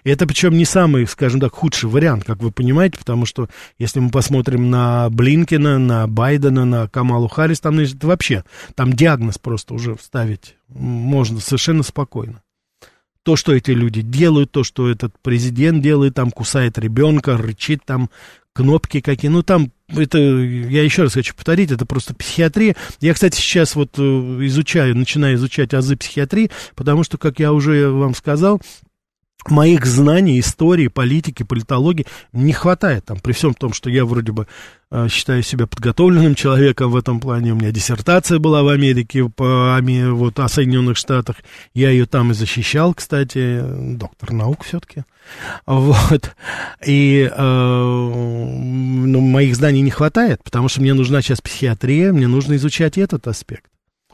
Это 0.05 0.27
причем 0.27 0.57
не 0.57 0.65
самый, 0.65 1.07
скажем 1.07 1.41
так, 1.41 1.55
худший 1.55 1.89
вариант, 1.89 2.25
как 2.25 2.43
вы 2.43 2.51
понимаете, 2.51 2.99
потому 2.99 3.27
что 3.27 3.49
если 3.79 4.01
мы 4.01 4.11
посмотрим 4.11 4.71
на 4.71 5.09
Блинкина, 5.11 5.79
на 5.79 6.07
Байдена, 6.07 6.65
на 6.65 6.89
Камалу 6.89 7.29
Харрис, 7.29 7.61
там 7.61 7.79
это 7.79 8.07
вообще, 8.07 8.45
там 8.75 8.93
диагноз 8.93 9.39
просто 9.39 9.75
уже 9.75 9.95
вставить 9.97 10.57
можно 10.75 11.41
совершенно 11.41 11.83
спокойно. 11.83 12.43
То, 13.23 13.37
что 13.37 13.55
эти 13.55 13.71
люди 13.71 14.01
делают, 14.01 14.51
то, 14.51 14.65
что 14.65 14.91
этот 14.91 15.15
президент 15.23 15.81
делает, 15.81 16.15
там 16.15 16.31
кусает 16.31 16.77
ребенка, 16.79 17.37
рычит, 17.37 17.85
там 17.85 18.11
кнопки 18.53 19.01
какие, 19.01 19.31
ну 19.31 19.43
там 19.43 19.71
это, 19.89 20.19
я 20.19 20.83
еще 20.83 21.03
раз 21.03 21.15
хочу 21.15 21.35
повторить, 21.35 21.71
это 21.71 21.87
просто 21.87 22.15
психиатрия. 22.15 22.75
Я, 23.01 23.15
кстати, 23.15 23.37
сейчас 23.37 23.77
вот 23.77 23.99
э, 23.99 24.03
изучаю, 24.03 24.97
начинаю 24.97 25.37
изучать 25.37 25.73
азы 25.73 25.97
психиатрии, 25.97 26.51
потому 26.75 27.05
что, 27.05 27.17
как 27.17 27.39
я 27.39 27.53
уже 27.53 27.91
вам 27.91 28.15
сказал, 28.15 28.61
моих 29.50 29.87
знаний, 29.87 30.40
истории, 30.40 30.88
политики, 30.88 31.42
политологии 31.42 32.07
не 32.33 32.52
хватает 32.52 33.05
там, 33.05 33.18
при 33.18 33.33
всем 33.33 33.55
том, 33.55 33.72
что 33.72 33.90
я 33.90 34.05
вроде 34.05 34.33
бы 34.33 34.46
э, 34.90 35.09
считаю 35.09 35.42
себя 35.42 35.66
подготовленным 35.66 36.35
человеком 36.35 36.90
в 36.90 36.96
этом 36.96 37.20
плане, 37.20 37.52
у 37.52 37.57
меня 37.57 37.70
диссертация 37.72 38.38
была 38.38 38.62
в 38.62 38.68
Америке, 38.68 39.28
по, 39.28 39.78
вот, 39.81 40.38
о 40.38 40.48
Соединенных 40.48 40.96
Штатах, 40.96 41.37
я 41.74 41.90
ее 41.90 42.07
там 42.07 42.31
и 42.31 42.35
защищал, 42.35 42.94
кстати, 42.94 43.62
доктор 43.96 44.33
наук 44.33 44.64
все-таки, 44.64 45.05
вот, 45.66 46.35
и 46.87 47.31
э, 47.31 47.83
ну, 47.83 49.20
моих 49.20 49.57
знаний 49.57 49.83
не 49.83 49.90
хватает, 49.90 50.42
потому 50.44 50.68
что 50.68 50.81
мне 50.81 50.94
нужна 50.94 51.22
сейчас 51.22 51.40
психиатрия, 51.40 52.12
мне 52.12 52.28
нужно 52.28 52.57
изучать 52.57 52.98
этот 52.98 53.26
аспект 53.26 53.72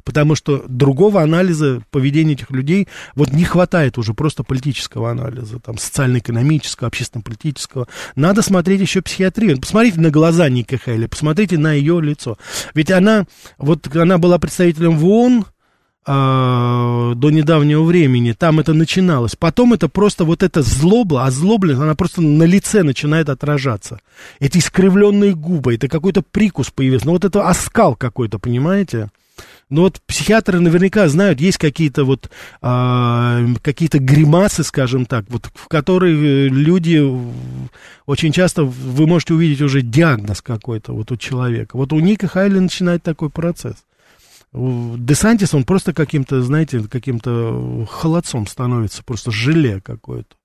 потому 0.08 0.34
что 0.34 0.64
другого 0.66 1.20
анализа 1.20 1.82
поведения 1.90 2.32
этих 2.32 2.50
людей 2.50 2.88
вот 3.14 3.30
не 3.30 3.44
хватает 3.44 3.98
уже 3.98 4.14
просто 4.14 4.42
политического 4.42 5.10
анализа, 5.10 5.58
там, 5.58 5.76
социально-экономического, 5.76 6.88
общественно-политического. 6.88 7.88
Надо 8.16 8.40
смотреть 8.40 8.80
еще 8.80 9.02
психиатрию. 9.02 9.60
Посмотрите 9.60 10.00
на 10.00 10.08
глаза 10.08 10.48
Ники 10.48 10.80
Хейли, 10.82 11.08
посмотрите 11.08 11.58
на 11.58 11.74
ее 11.74 12.00
лицо. 12.00 12.38
Ведь 12.72 12.90
она, 12.90 13.26
вот 13.58 13.94
она 13.94 14.16
была 14.16 14.38
представителем 14.38 14.96
в 14.96 15.04
ООН, 15.04 15.44
а, 16.06 17.12
до 17.14 17.28
недавнего 17.28 17.82
времени, 17.82 18.32
там 18.32 18.60
это 18.60 18.72
начиналось. 18.72 19.36
Потом 19.36 19.74
это 19.74 19.90
просто 19.90 20.24
вот 20.24 20.42
эта 20.42 20.62
злоба, 20.62 21.26
озлобленность, 21.26 21.82
она 21.82 21.94
просто 21.94 22.22
на 22.22 22.44
лице 22.44 22.82
начинает 22.82 23.28
отражаться. 23.28 24.00
Эти 24.40 24.56
искривленные 24.56 25.34
губы, 25.34 25.74
это 25.74 25.86
какой-то 25.86 26.22
прикус 26.22 26.70
появился, 26.70 27.04
ну 27.04 27.12
вот 27.12 27.26
это 27.26 27.46
оскал 27.46 27.94
какой-то, 27.94 28.38
понимаете? 28.38 29.10
Ну 29.70 29.82
вот 29.82 30.00
психиатры 30.06 30.60
наверняка 30.60 31.08
знают, 31.08 31.40
есть 31.40 31.58
какие-то 31.58 32.04
вот 32.04 32.30
а, 32.62 33.44
какие-то 33.62 33.98
гримасы, 33.98 34.64
скажем 34.64 35.06
так, 35.06 35.26
вот 35.28 35.50
в 35.54 35.68
которые 35.68 36.48
люди 36.48 37.02
очень 38.06 38.32
часто 38.32 38.64
вы 38.64 39.06
можете 39.06 39.34
увидеть 39.34 39.60
уже 39.60 39.82
диагноз 39.82 40.40
какой-то 40.40 40.92
вот 40.92 41.12
у 41.12 41.16
человека. 41.16 41.76
Вот 41.76 41.92
у 41.92 42.00
Ника 42.00 42.28
Хайли 42.28 42.58
начинает 42.58 43.02
такой 43.02 43.30
процесс. 43.30 43.76
Десантис, 44.52 45.52
он 45.52 45.64
просто 45.64 45.92
каким-то, 45.92 46.40
знаете, 46.42 46.80
каким-то 46.80 47.86
холодцом 47.90 48.46
становится, 48.46 49.04
просто 49.04 49.30
желе 49.30 49.80
какое-то. 49.82 50.36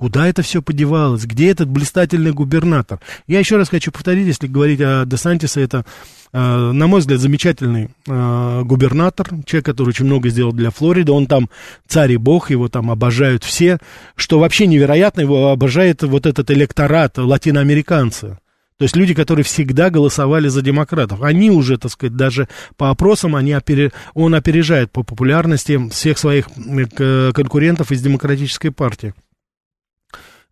Куда 0.00 0.26
это 0.26 0.40
все 0.40 0.62
подевалось? 0.62 1.26
Где 1.26 1.50
этот 1.50 1.68
блистательный 1.68 2.32
губернатор? 2.32 3.00
Я 3.26 3.38
еще 3.38 3.58
раз 3.58 3.68
хочу 3.68 3.92
повторить, 3.92 4.26
если 4.26 4.46
говорить 4.46 4.80
о 4.80 5.04
Десантисе, 5.04 5.60
это 5.60 5.84
Э, 6.32 6.70
на 6.72 6.86
мой 6.86 7.00
взгляд, 7.00 7.20
замечательный 7.20 7.88
э, 8.06 8.62
губернатор, 8.64 9.28
человек, 9.46 9.66
который 9.66 9.88
очень 9.88 10.04
много 10.04 10.28
сделал 10.28 10.52
для 10.52 10.70
Флориды, 10.70 11.10
он 11.12 11.26
там 11.26 11.50
царь 11.88 12.12
и 12.12 12.16
бог, 12.16 12.50
его 12.50 12.68
там 12.68 12.90
обожают 12.90 13.42
все, 13.42 13.78
что 14.14 14.38
вообще 14.38 14.66
невероятно, 14.66 15.22
его 15.22 15.50
обожает 15.50 16.02
вот 16.02 16.26
этот 16.26 16.50
электорат, 16.50 17.18
латиноамериканцы. 17.18 18.38
То 18.78 18.84
есть 18.84 18.96
люди, 18.96 19.12
которые 19.12 19.44
всегда 19.44 19.90
голосовали 19.90 20.48
за 20.48 20.62
демократов. 20.62 21.20
Они 21.20 21.50
уже, 21.50 21.76
так 21.76 21.90
сказать, 21.90 22.16
даже 22.16 22.48
по 22.78 22.88
опросам, 22.88 23.36
они 23.36 23.52
опере... 23.52 23.92
он 24.14 24.34
опережает 24.34 24.90
по 24.90 25.02
популярности 25.02 25.90
всех 25.90 26.16
своих 26.16 26.46
конкурентов 26.46 27.92
из 27.92 28.00
демократической 28.00 28.70
партии. 28.70 29.12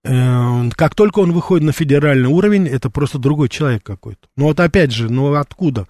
Эм, 0.05 0.71
как 0.71 0.95
только 0.95 1.19
он 1.19 1.33
выходит 1.33 1.65
на 1.65 1.73
федеральный 1.73 2.29
уровень, 2.29 2.67
это 2.67 2.91
просто 2.91 3.19
другой 3.19 3.49
человек 3.49 3.83
какой-то. 3.83 4.29
Ну 4.37 4.45
вот 4.45 4.61
опять 4.61 4.93
же, 4.93 5.11
ну 5.11 5.35
откуда? 5.35 5.87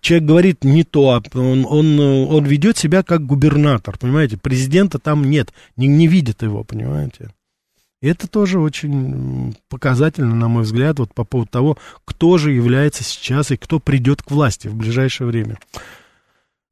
Человек 0.00 0.28
говорит 0.28 0.64
не 0.64 0.84
то, 0.84 1.10
а 1.10 1.22
он, 1.38 1.66
он, 1.68 1.98
он 1.98 2.44
ведет 2.44 2.78
себя 2.78 3.02
как 3.02 3.26
губернатор, 3.26 3.98
понимаете? 3.98 4.36
Президента 4.36 4.98
там 4.98 5.28
нет, 5.28 5.52
не, 5.76 5.88
не 5.88 6.06
видит 6.06 6.42
его, 6.42 6.64
понимаете? 6.64 7.30
Это 8.02 8.28
тоже 8.28 8.60
очень 8.60 9.54
показательно, 9.68 10.34
на 10.34 10.48
мой 10.48 10.62
взгляд, 10.62 10.98
вот 10.98 11.12
по 11.12 11.24
поводу 11.24 11.50
того, 11.50 11.78
кто 12.06 12.38
же 12.38 12.52
является 12.52 13.04
сейчас 13.04 13.50
и 13.50 13.56
кто 13.56 13.78
придет 13.78 14.22
к 14.22 14.30
власти 14.30 14.68
в 14.68 14.74
ближайшее 14.74 15.26
время. 15.26 15.58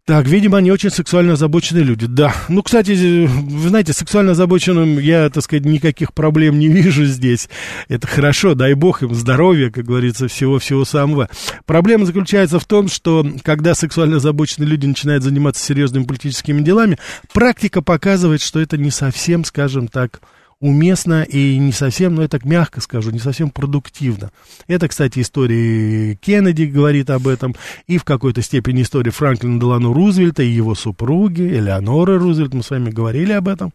Так, 0.09 0.27
видимо, 0.27 0.57
они 0.57 0.73
очень 0.73 0.89
сексуально 0.89 1.35
озабоченные 1.35 1.85
люди. 1.85 2.07
Да. 2.07 2.35
Ну, 2.49 2.63
кстати, 2.63 3.27
вы 3.27 3.69
знаете, 3.69 3.93
сексуально 3.93 4.33
озабоченным 4.33 4.99
я, 4.99 5.29
так 5.29 5.45
сказать, 5.45 5.67
никаких 5.67 6.15
проблем 6.15 6.59
не 6.59 6.69
вижу 6.69 7.05
здесь. 7.05 7.51
Это 7.89 8.07
хорошо, 8.07 8.55
дай 8.55 8.73
бог 8.73 9.03
им 9.03 9.15
здоровья, 9.15 9.69
как 9.71 9.85
говорится, 9.85 10.27
всего-всего 10.27 10.87
самого. 10.87 11.29
Проблема 11.67 12.07
заключается 12.07 12.59
в 12.59 12.65
том, 12.65 12.89
что 12.89 13.23
когда 13.43 13.75
сексуально 13.75 14.17
озабоченные 14.17 14.67
люди 14.67 14.87
начинают 14.87 15.25
заниматься 15.25 15.63
серьезными 15.63 16.05
политическими 16.05 16.63
делами, 16.63 16.97
практика 17.35 17.83
показывает, 17.83 18.41
что 18.41 18.61
это 18.61 18.79
не 18.79 18.91
совсем, 18.91 19.45
скажем 19.45 19.89
так, 19.89 20.23
уместно 20.61 21.23
и 21.23 21.57
не 21.59 21.73
совсем, 21.73 22.15
ну, 22.15 22.23
я 22.23 22.29
так 22.29 22.45
мягко 22.45 22.81
скажу, 22.81 23.11
не 23.11 23.19
совсем 23.19 23.51
продуктивно. 23.51 24.31
Это, 24.67 24.89
кстати, 24.89 25.21
история 25.21 26.17
Кеннеди 26.17 26.65
говорит 26.65 27.11
об 27.11 27.29
этом, 27.29 27.55
и 27.87 27.99
в 27.99 28.05
какой-то 28.05 28.43
степени 28.43 28.83
история 28.83 29.11
Франклина 29.11 29.61
Делану 29.61 29.93
Рузвельта 29.93 30.43
и 30.43 30.49
его 30.49 30.75
супруги, 30.75 31.43
Элеоноры 31.43 32.19
Рузвельт, 32.19 32.55
мы 32.55 32.63
с 32.63 32.71
вами 32.71 32.91
говорили 32.91 33.33
об 33.33 33.49
этом. 33.49 33.73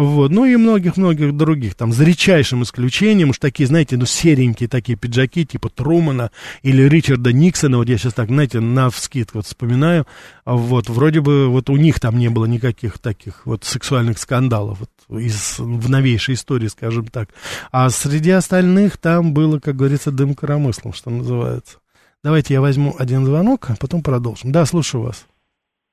Вот. 0.00 0.30
Ну 0.30 0.46
и 0.46 0.56
многих-многих 0.56 1.36
других, 1.36 1.74
там, 1.74 1.92
за 1.92 2.04
редчайшим 2.04 2.62
исключением, 2.62 3.30
уж 3.30 3.38
такие, 3.38 3.66
знаете, 3.66 3.98
ну, 3.98 4.06
серенькие 4.06 4.66
такие 4.66 4.96
пиджаки, 4.96 5.44
типа 5.44 5.68
Трумана 5.68 6.30
или 6.62 6.88
Ричарда 6.88 7.34
Никсона, 7.34 7.76
вот 7.76 7.86
я 7.86 7.98
сейчас 7.98 8.14
так, 8.14 8.28
знаете, 8.28 8.60
на 8.60 8.88
вскидку 8.88 9.38
вот 9.38 9.46
вспоминаю, 9.46 10.06
вот, 10.46 10.88
вроде 10.88 11.20
бы 11.20 11.48
вот 11.48 11.68
у 11.68 11.76
них 11.76 12.00
там 12.00 12.18
не 12.18 12.30
было 12.30 12.46
никаких 12.46 12.98
таких 12.98 13.44
вот 13.44 13.64
сексуальных 13.64 14.18
скандалов, 14.18 14.78
вот, 14.80 15.20
из, 15.20 15.58
в 15.58 15.90
новейшей 15.90 16.34
истории, 16.34 16.68
скажем 16.68 17.08
так. 17.08 17.28
А 17.70 17.90
среди 17.90 18.30
остальных 18.30 18.96
там 18.96 19.34
было, 19.34 19.58
как 19.58 19.76
говорится, 19.76 20.10
дым 20.10 20.34
коромыслом, 20.34 20.94
что 20.94 21.10
называется. 21.10 21.76
Давайте 22.24 22.54
я 22.54 22.62
возьму 22.62 22.96
один 22.98 23.26
звонок, 23.26 23.68
а 23.68 23.76
потом 23.76 24.02
продолжим. 24.02 24.50
Да, 24.50 24.64
слушаю 24.64 25.02
вас. 25.02 25.26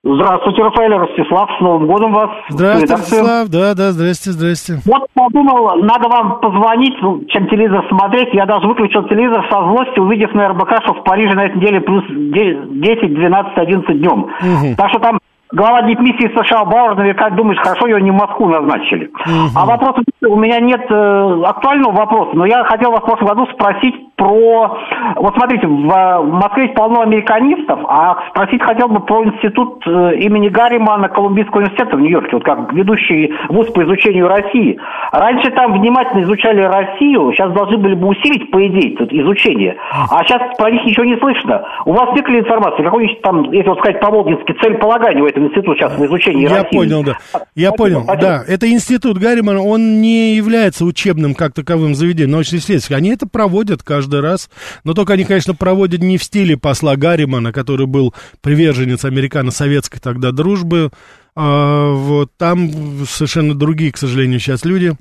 Здравствуйте, 0.04 0.62
Рафаэль 0.62 0.93
Ростислав, 0.93 1.50
с 1.58 1.60
Новым 1.60 1.88
годом 1.88 2.14
вас. 2.14 2.30
Здравствуйте, 2.50 2.93
Ростислав, 2.93 3.50
да, 3.50 3.74
да, 3.74 3.91
здрасте, 3.91 4.32
здрасте. 4.32 4.74
Вот 4.86 5.08
подумал, 5.14 5.76
надо 5.82 6.08
вам 6.08 6.39
позвонить, 6.39 6.93
ну, 7.02 7.26
чем 7.30 7.48
телевизор 7.50 7.84
смотреть. 7.89 8.30
Я 8.34 8.45
даже 8.45 8.68
выключил 8.68 9.04
телевизор 9.08 9.43
со 9.50 9.60
злости, 9.60 10.00
увидев 10.00 10.34
на 10.34 10.50
РБК, 10.50 10.84
что 10.84 10.93
в 10.93 11.04
Париже 11.04 11.34
на 11.34 11.45
этой 11.45 11.58
неделе 11.58 11.82
плюс 11.82 12.04
10, 12.08 13.14
12, 13.14 13.58
11 13.58 14.00
днем. 14.00 14.24
Угу. 14.24 14.76
Так 14.78 14.89
что 14.91 15.00
там 15.00 15.20
глава 15.52 15.82
дипмиссии 15.82 16.32
США 16.38 16.64
Бауэр 16.66 16.95
наверняка 16.95 17.32
думает, 17.32 17.60
хорошо 17.60 17.88
ее 17.88 18.00
не 18.00 18.12
в 18.12 18.16
Москву 18.16 18.48
назначили. 18.48 19.08
Угу. 19.08 19.50
А 19.56 19.66
вопрос, 19.66 19.95
у 20.22 20.36
меня 20.36 20.60
нет 20.60 20.86
э, 20.89 21.41
актуального 21.43 21.91
вопроса, 21.91 22.32
но 22.36 22.45
я 22.45 22.64
хотел 22.66 22.91
вас 22.91 23.02
в 23.02 23.06
прошлом 23.06 23.30
году 23.30 23.48
спросить 23.52 23.95
про... 24.18 24.78
Вот 25.15 25.34
смотрите, 25.36 25.68
в, 25.68 25.72
Москве 25.72 26.63
есть 26.63 26.76
полно 26.76 27.01
американистов, 27.01 27.80
а 27.88 28.18
спросить 28.30 28.61
хотел 28.61 28.88
бы 28.88 28.99
про 28.99 29.24
институт 29.24 29.84
э, 29.86 30.18
имени 30.18 30.49
Гарримана 30.49 31.07
Колумбийского 31.07 31.59
университета 31.59 31.95
в 31.95 32.01
Нью-Йорке, 32.01 32.32
вот 32.34 32.43
как 32.43 32.74
ведущий 32.74 33.32
вуз 33.49 33.68
по 33.68 33.84
изучению 33.84 34.28
России. 34.28 34.78
Раньше 35.11 35.51
там 35.51 35.80
внимательно 35.80 36.24
изучали 36.24 36.61
Россию, 36.61 37.32
сейчас 37.32 37.53
должны 37.53 37.78
были 37.78 37.93
бы 37.93 38.07
усилить, 38.07 38.49
по 38.51 38.65
идее, 38.68 38.97
тут 38.97 39.13
изучение. 39.13 39.78
А 39.91 40.24
сейчас 40.24 40.41
про 40.57 40.72
них 40.72 40.84
ничего 40.84 41.05
не 41.05 41.18
слышно. 41.18 41.63
У 41.86 41.93
вас 41.93 42.09
нет 42.15 42.28
ли 42.28 42.39
информации, 42.39 42.84
какой-нибудь 42.84 43.22
там, 43.22 43.51
если 43.51 43.70
вот 43.70 43.80
сказать 43.80 43.99
по-волгински, 44.01 44.53
целеполагание 44.63 45.24
у 45.24 45.28
этого 45.28 45.45
института 45.45 45.76
сейчас 45.78 45.97
в 45.97 46.05
изучении 46.05 46.49
Я 46.49 46.63
России? 46.63 46.76
понял, 46.78 47.03
да. 47.03 47.13
Я 47.55 47.70
спасибо, 47.70 47.78
понял, 47.78 48.03
спасибо. 48.03 48.28
да. 48.28 48.43
Это 48.47 48.70
институт 48.70 49.18
Гарримана, 49.20 49.61
он 49.61 50.01
не 50.01 50.36
является 50.36 50.86
учебным 50.86 51.36
как 51.36 51.53
таковым 51.53 51.93
заведением 51.93 52.32
научно-исследовательским. 52.32 52.95
Они 52.95 53.09
это 53.09 53.28
проводят 53.28 53.84
каждый 53.84 54.07
каждый 54.08 54.22
раз. 54.22 54.49
Но 54.84 54.93
только 54.93 55.14
они, 55.14 55.26
конечно, 55.26 55.53
проводят 55.53 56.01
не 56.01 56.18
в 56.18 56.24
стиле 56.24 56.58
посла 56.58 56.95
Гарримана, 56.95 57.51
который 57.51 57.86
был 57.86 58.14
приверженец 58.41 59.05
американо-советской 59.05 59.99
тогда 59.99 60.32
дружбы. 60.32 60.91
А, 61.36 61.91
вот 61.91 62.32
там 62.38 63.05
совершенно 63.05 63.53
другие, 63.53 63.91
к 63.91 63.97
сожалению, 63.97 64.39
сейчас 64.39 64.66
люди. 64.66 64.95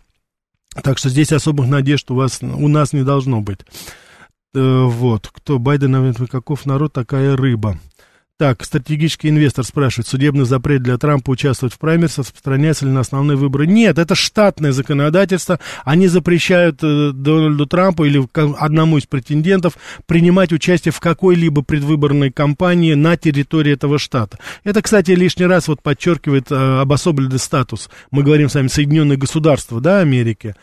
Так 0.82 0.98
что 0.98 1.08
здесь 1.08 1.32
особых 1.32 1.68
надежд 1.68 2.10
у 2.10 2.16
вас, 2.16 2.40
у 2.42 2.68
нас 2.68 2.92
не 2.92 3.02
должно 3.02 3.40
быть. 3.40 3.60
Э, 4.54 4.84
вот, 4.84 5.28
кто 5.32 5.58
Байден, 5.58 6.14
каков 6.26 6.66
народ, 6.66 6.92
такая 6.92 7.36
рыба. 7.36 7.78
Так, 8.38 8.62
стратегический 8.64 9.30
инвестор 9.30 9.64
спрашивает, 9.64 10.08
судебный 10.08 10.44
запрет 10.44 10.82
для 10.82 10.98
Трампа 10.98 11.30
участвовать 11.30 11.72
в 11.72 11.78
праймерс 11.78 12.18
распространяется 12.18 12.84
ли 12.84 12.90
на 12.90 13.00
основные 13.00 13.38
выборы? 13.38 13.66
Нет, 13.66 13.98
это 13.98 14.14
штатное 14.14 14.72
законодательство. 14.72 15.58
Они 15.86 16.06
запрещают 16.06 16.80
э, 16.82 17.12
Дональду 17.14 17.64
Трампу 17.64 18.04
или 18.04 18.22
одному 18.58 18.98
из 18.98 19.06
претендентов 19.06 19.78
принимать 20.04 20.52
участие 20.52 20.92
в 20.92 21.00
какой-либо 21.00 21.62
предвыборной 21.62 22.30
кампании 22.30 22.92
на 22.92 23.16
территории 23.16 23.72
этого 23.72 23.98
штата. 23.98 24.38
Это, 24.64 24.82
кстати, 24.82 25.12
лишний 25.12 25.46
раз 25.46 25.66
вот 25.66 25.82
подчеркивает 25.82 26.52
э, 26.52 26.80
обособленный 26.82 27.38
статус. 27.38 27.88
Мы 28.10 28.22
говорим 28.22 28.50
с 28.50 28.54
вами 28.54 28.68
Соединенные 28.68 29.16
Государства, 29.16 29.80
да, 29.80 30.00
Америки. 30.00 30.54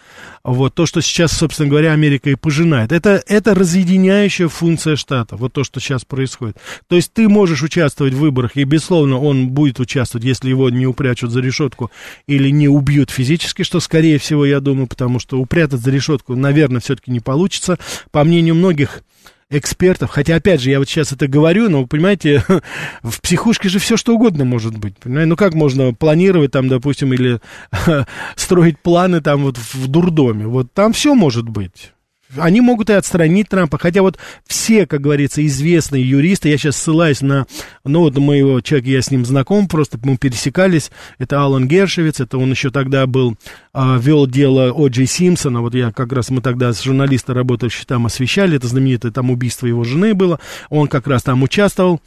Вот 0.44 0.76
то, 0.76 0.86
что 0.86 1.02
сейчас, 1.02 1.32
собственно 1.32 1.70
говоря, 1.70 1.94
Америка 1.94 2.30
и 2.30 2.36
пожинает. 2.36 2.92
Это, 2.92 3.24
это 3.26 3.56
разъединяющая 3.56 4.48
функция 4.48 4.96
штата. 4.96 5.38
Вот 5.38 5.54
то, 5.54 5.64
что 5.64 5.80
сейчас 5.80 6.06
происходит. 6.06 6.58
То 6.88 6.96
есть 6.96 7.12
ты 7.14 7.28
можешь 7.28 7.63
участвовать 7.64 8.14
в 8.14 8.20
выборах, 8.20 8.52
и, 8.56 8.64
безусловно, 8.64 9.18
он 9.20 9.50
будет 9.50 9.80
участвовать, 9.80 10.26
если 10.26 10.50
его 10.50 10.70
не 10.70 10.86
упрячут 10.86 11.32
за 11.32 11.42
решетку 11.42 11.92
или 12.28 12.50
не 12.50 12.68
убьют 12.68 13.10
физически, 13.10 13.64
что, 13.64 13.80
скорее 13.80 14.18
всего, 14.18 14.46
я 14.46 14.60
думаю, 14.60 14.88
потому 14.88 15.20
что 15.20 15.40
упрятать 15.40 15.82
за 15.82 15.92
решетку, 15.92 16.36
наверное, 16.36 16.82
все-таки 16.82 17.12
не 17.12 17.20
получится. 17.20 17.78
По 18.12 18.24
мнению 18.24 18.56
многих 18.56 19.04
экспертов, 19.50 20.10
хотя, 20.10 20.36
опять 20.36 20.62
же, 20.62 20.70
я 20.70 20.80
вот 20.80 20.90
сейчас 20.90 21.12
это 21.12 21.28
говорю, 21.28 21.70
но, 21.70 21.86
понимаете, 21.86 22.44
в 23.04 23.22
психушке 23.22 23.70
же 23.70 23.80
все 23.80 23.98
что 23.98 24.16
угодно 24.16 24.46
может 24.46 24.78
быть, 24.78 24.98
понимаете? 24.98 25.30
Ну, 25.30 25.36
как 25.36 25.54
можно 25.54 25.94
планировать 25.94 26.52
там, 26.52 26.68
допустим, 26.68 27.14
или 27.14 27.40
строить 28.36 28.80
планы 28.80 29.22
там 29.22 29.44
вот 29.44 29.58
в 29.58 29.88
дурдоме? 29.88 30.48
Вот 30.48 30.74
там 30.74 30.94
все 30.94 31.16
может 31.16 31.48
быть. 31.48 31.94
Они 32.38 32.62
могут 32.62 32.90
и 32.90 32.94
отстранить 32.94 33.50
Трампа, 33.50 33.78
хотя 33.78 34.02
вот 34.02 34.18
все, 34.46 34.86
как 34.86 35.02
говорится, 35.02 35.46
известные 35.46 36.08
юристы, 36.08 36.50
я 36.50 36.58
сейчас 36.58 36.78
ссылаюсь 36.78 37.22
на, 37.22 37.46
ну 37.84 38.02
вот 38.02 38.18
моего 38.18 38.62
человека, 38.62 38.90
я 38.90 39.02
с 39.02 39.12
ним 39.12 39.26
знаком, 39.26 39.68
просто 39.68 40.00
мы 40.04 40.18
пересекались, 40.18 40.92
это 41.18 41.42
Алан 41.42 41.68
Гершевиц, 41.68 42.20
это 42.20 42.38
он 42.38 42.52
еще 42.52 42.70
тогда 42.70 43.06
был, 43.08 43.36
а, 43.74 43.98
вел 43.98 44.28
дело 44.28 44.72
О. 44.72 44.88
Джей 44.88 45.08
Симпсона, 45.08 45.62
вот 45.62 45.76
я 45.76 45.92
как 45.92 46.12
раз, 46.12 46.30
мы 46.30 46.42
тогда 46.42 46.74
с 46.74 46.84
журналистом, 46.84 47.36
работающим 47.36 47.86
там, 47.88 48.06
освещали, 48.06 48.58
это 48.58 48.68
знаменитое 48.68 49.12
там 49.12 49.32
убийство 49.32 49.68
его 49.68 49.84
жены 49.84 50.14
было, 50.14 50.40
он 50.70 50.88
как 50.88 51.08
раз 51.08 51.24
там 51.24 51.44
участвовал, 51.44 52.02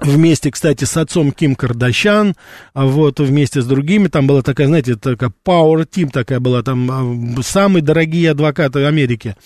Вместе, 0.00 0.50
кстати, 0.50 0.84
с 0.84 0.96
отцом 0.96 1.32
Ким 1.32 1.54
Кардашян, 1.56 2.34
а 2.72 2.86
вот 2.86 3.18
вместе 3.18 3.60
с 3.60 3.66
другими, 3.66 4.06
там 4.08 4.26
была 4.26 4.42
такая, 4.42 4.68
знаете, 4.68 4.94
такая 4.94 5.32
Power 5.44 5.88
Team 5.88 6.10
такая 6.10 6.38
была, 6.38 6.62
там 6.62 6.90
а, 7.38 7.42
самые 7.42 7.82
дорогие 7.82 8.30
адвокаты 8.30 8.84
Америки, 8.84 9.36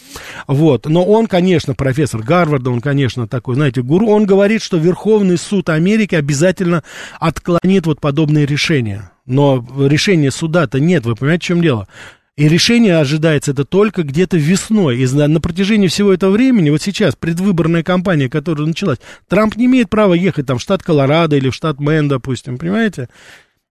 вот, 0.46 0.86
но 0.86 1.05
он, 1.05 1.26
конечно, 1.26 1.74
профессор 1.74 2.22
Гарварда, 2.22 2.70
он, 2.70 2.80
конечно, 2.80 3.26
такой, 3.26 3.55
знаете, 3.55 3.82
гуру, 3.82 4.09
он 4.09 4.26
говорит, 4.26 4.62
что 4.62 4.76
Верховный 4.76 5.38
суд 5.38 5.70
Америки 5.70 6.14
обязательно 6.14 6.82
отклонит 7.18 7.86
вот 7.86 8.00
подобные 8.00 8.44
решения, 8.44 9.11
но 9.24 9.66
решения 9.78 10.30
суда-то 10.30 10.80
нет, 10.80 11.07
вы 11.07 11.14
понимаете, 11.14 11.44
в 11.44 11.46
чем 11.46 11.62
дело? 11.62 11.88
И 12.36 12.48
решение 12.48 12.96
ожидается 12.96 13.50
это 13.50 13.66
только 13.66 14.04
где-то 14.04 14.38
весной. 14.38 14.98
И 14.98 15.06
на, 15.06 15.28
на 15.28 15.40
протяжении 15.40 15.88
всего 15.88 16.14
этого 16.14 16.30
времени, 16.30 16.70
вот 16.70 16.80
сейчас, 16.80 17.14
предвыборная 17.14 17.82
кампания, 17.82 18.30
которая 18.30 18.66
началась, 18.66 18.98
Трамп 19.28 19.56
не 19.56 19.66
имеет 19.66 19.90
права 19.90 20.14
ехать 20.14 20.46
там 20.46 20.58
в 20.58 20.62
штат 20.62 20.82
Колорадо 20.82 21.36
или 21.36 21.50
в 21.50 21.54
штат 21.54 21.78
Мэн, 21.78 22.08
допустим, 22.08 22.56
понимаете? 22.56 23.10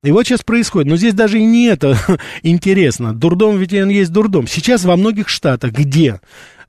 И 0.03 0.11
вот 0.11 0.25
сейчас 0.25 0.43
происходит. 0.43 0.89
Но 0.89 0.95
здесь 0.95 1.15
даже 1.15 1.39
и 1.39 1.45
не 1.45 1.65
это 1.65 1.97
интересно. 2.43 3.13
Дурдом 3.13 3.57
ведь 3.57 3.73
он 3.73 3.89
есть 3.89 4.11
дурдом. 4.11 4.47
Сейчас 4.47 4.83
во 4.83 4.95
многих 4.95 5.27
штатах, 5.27 5.71
где 5.71 6.21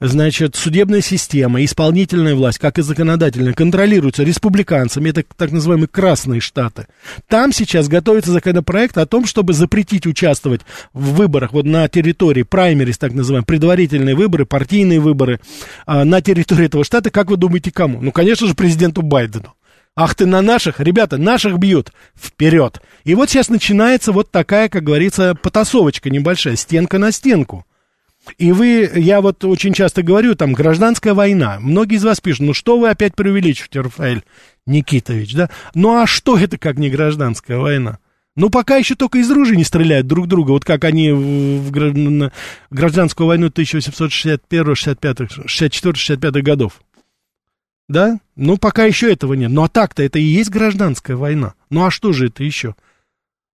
значит, 0.09 0.57
судебная 0.57 1.01
система, 1.01 1.65
исполнительная 1.65 2.35
власть, 2.35 2.59
как 2.59 2.79
и 2.79 2.83
законодательная, 2.83 3.53
контролируются 3.53 4.23
республиканцами, 4.23 5.11
это 5.11 5.25
так 5.37 5.53
называемые 5.53 5.89
красные 5.89 6.41
штаты. 6.41 6.87
Там 7.29 7.53
сейчас 7.53 7.89
готовится 7.89 8.33
законопроект 8.33 8.99
о 8.99 9.07
том, 9.07 9.27
чтобы 9.27 9.53
запретить 9.53 10.07
участвовать 10.07 10.63
в 10.93 11.15
выборах 11.15 11.53
вот 11.53 11.65
на 11.65 11.89
территории 11.89 12.43
праймерис, 12.43 12.99
так 12.99 13.13
называемые, 13.13 13.47
предварительные 13.47 14.15
выборы, 14.15 14.47
партийные 14.47 15.01
выборы 15.01 15.41
а, 15.87 16.05
на 16.05 16.21
территории 16.21 16.67
этого 16.67 16.85
штата. 16.85 17.11
Как 17.11 17.31
вы 17.31 17.37
думаете, 17.37 17.71
кому? 17.71 18.01
Ну, 18.01 18.13
конечно 18.13 18.47
же, 18.47 18.55
президенту 18.55 19.03
Байдену. 19.03 19.55
Ах 19.95 20.15
ты 20.15 20.25
на 20.25 20.41
наших, 20.41 20.81
ребята, 20.81 21.19
наших 21.19 21.59
бьют, 21.59 21.93
вперед. 22.17 22.81
И 23.05 23.15
вот 23.15 23.29
сейчас 23.29 23.51
начинается 23.51 24.13
вот 24.13 24.31
такая, 24.31 24.71
как 24.71 24.85
говорится, 24.85 25.35
потасовочка 25.35 26.09
небольшая, 26.09 26.57
стенка 26.57 26.99
на 26.99 27.13
стенку. 27.13 27.67
И 28.39 28.53
вы, 28.53 28.91
я 28.95 29.21
вот 29.21 29.45
очень 29.45 29.73
часто 29.73 30.03
говорю, 30.03 30.35
там, 30.35 30.53
гражданская 30.53 31.15
война. 31.15 31.59
Многие 31.61 31.97
из 31.97 32.05
вас 32.05 32.21
пишут, 32.21 32.47
ну 32.47 32.55
что 32.55 32.79
вы 32.79 32.89
опять 32.89 33.15
преувеличиваете, 33.15 33.81
Рафаэль 33.81 34.23
Никитович, 34.67 35.35
да? 35.35 35.51
Ну 35.75 36.01
а 36.01 36.07
что 36.07 36.39
это 36.39 36.57
как 36.57 36.79
не 36.79 36.89
гражданская 36.89 37.59
война? 37.59 37.99
Ну, 38.35 38.49
пока 38.49 38.77
еще 38.77 38.95
только 38.95 39.19
из 39.19 39.31
ружей 39.31 39.59
не 39.59 39.65
стреляют 39.65 40.07
друг 40.07 40.27
друга, 40.27 40.53
вот 40.53 40.65
как 40.65 40.85
они 40.85 41.13
в, 41.13 41.71
гражданскую 42.71 43.27
войну 43.27 43.49
1861, 43.49 44.75
65, 44.75 45.19
64, 45.47 45.95
65 45.95 46.43
годов. 46.43 46.81
Да? 47.91 48.21
Ну, 48.35 48.57
пока 48.57 48.85
еще 48.85 49.13
этого 49.13 49.35
нет. 49.35 49.51
Ну, 49.51 49.65
а 49.65 49.69
так-то 49.69 50.03
это 50.03 50.19
и 50.19 50.23
есть 50.23 50.49
гражданская 50.49 51.15
война. 51.15 51.53
Ну, 51.69 51.85
а 51.85 51.91
что 51.91 52.15
же 52.15 52.29
это 52.29 52.43
еще? 52.43 52.75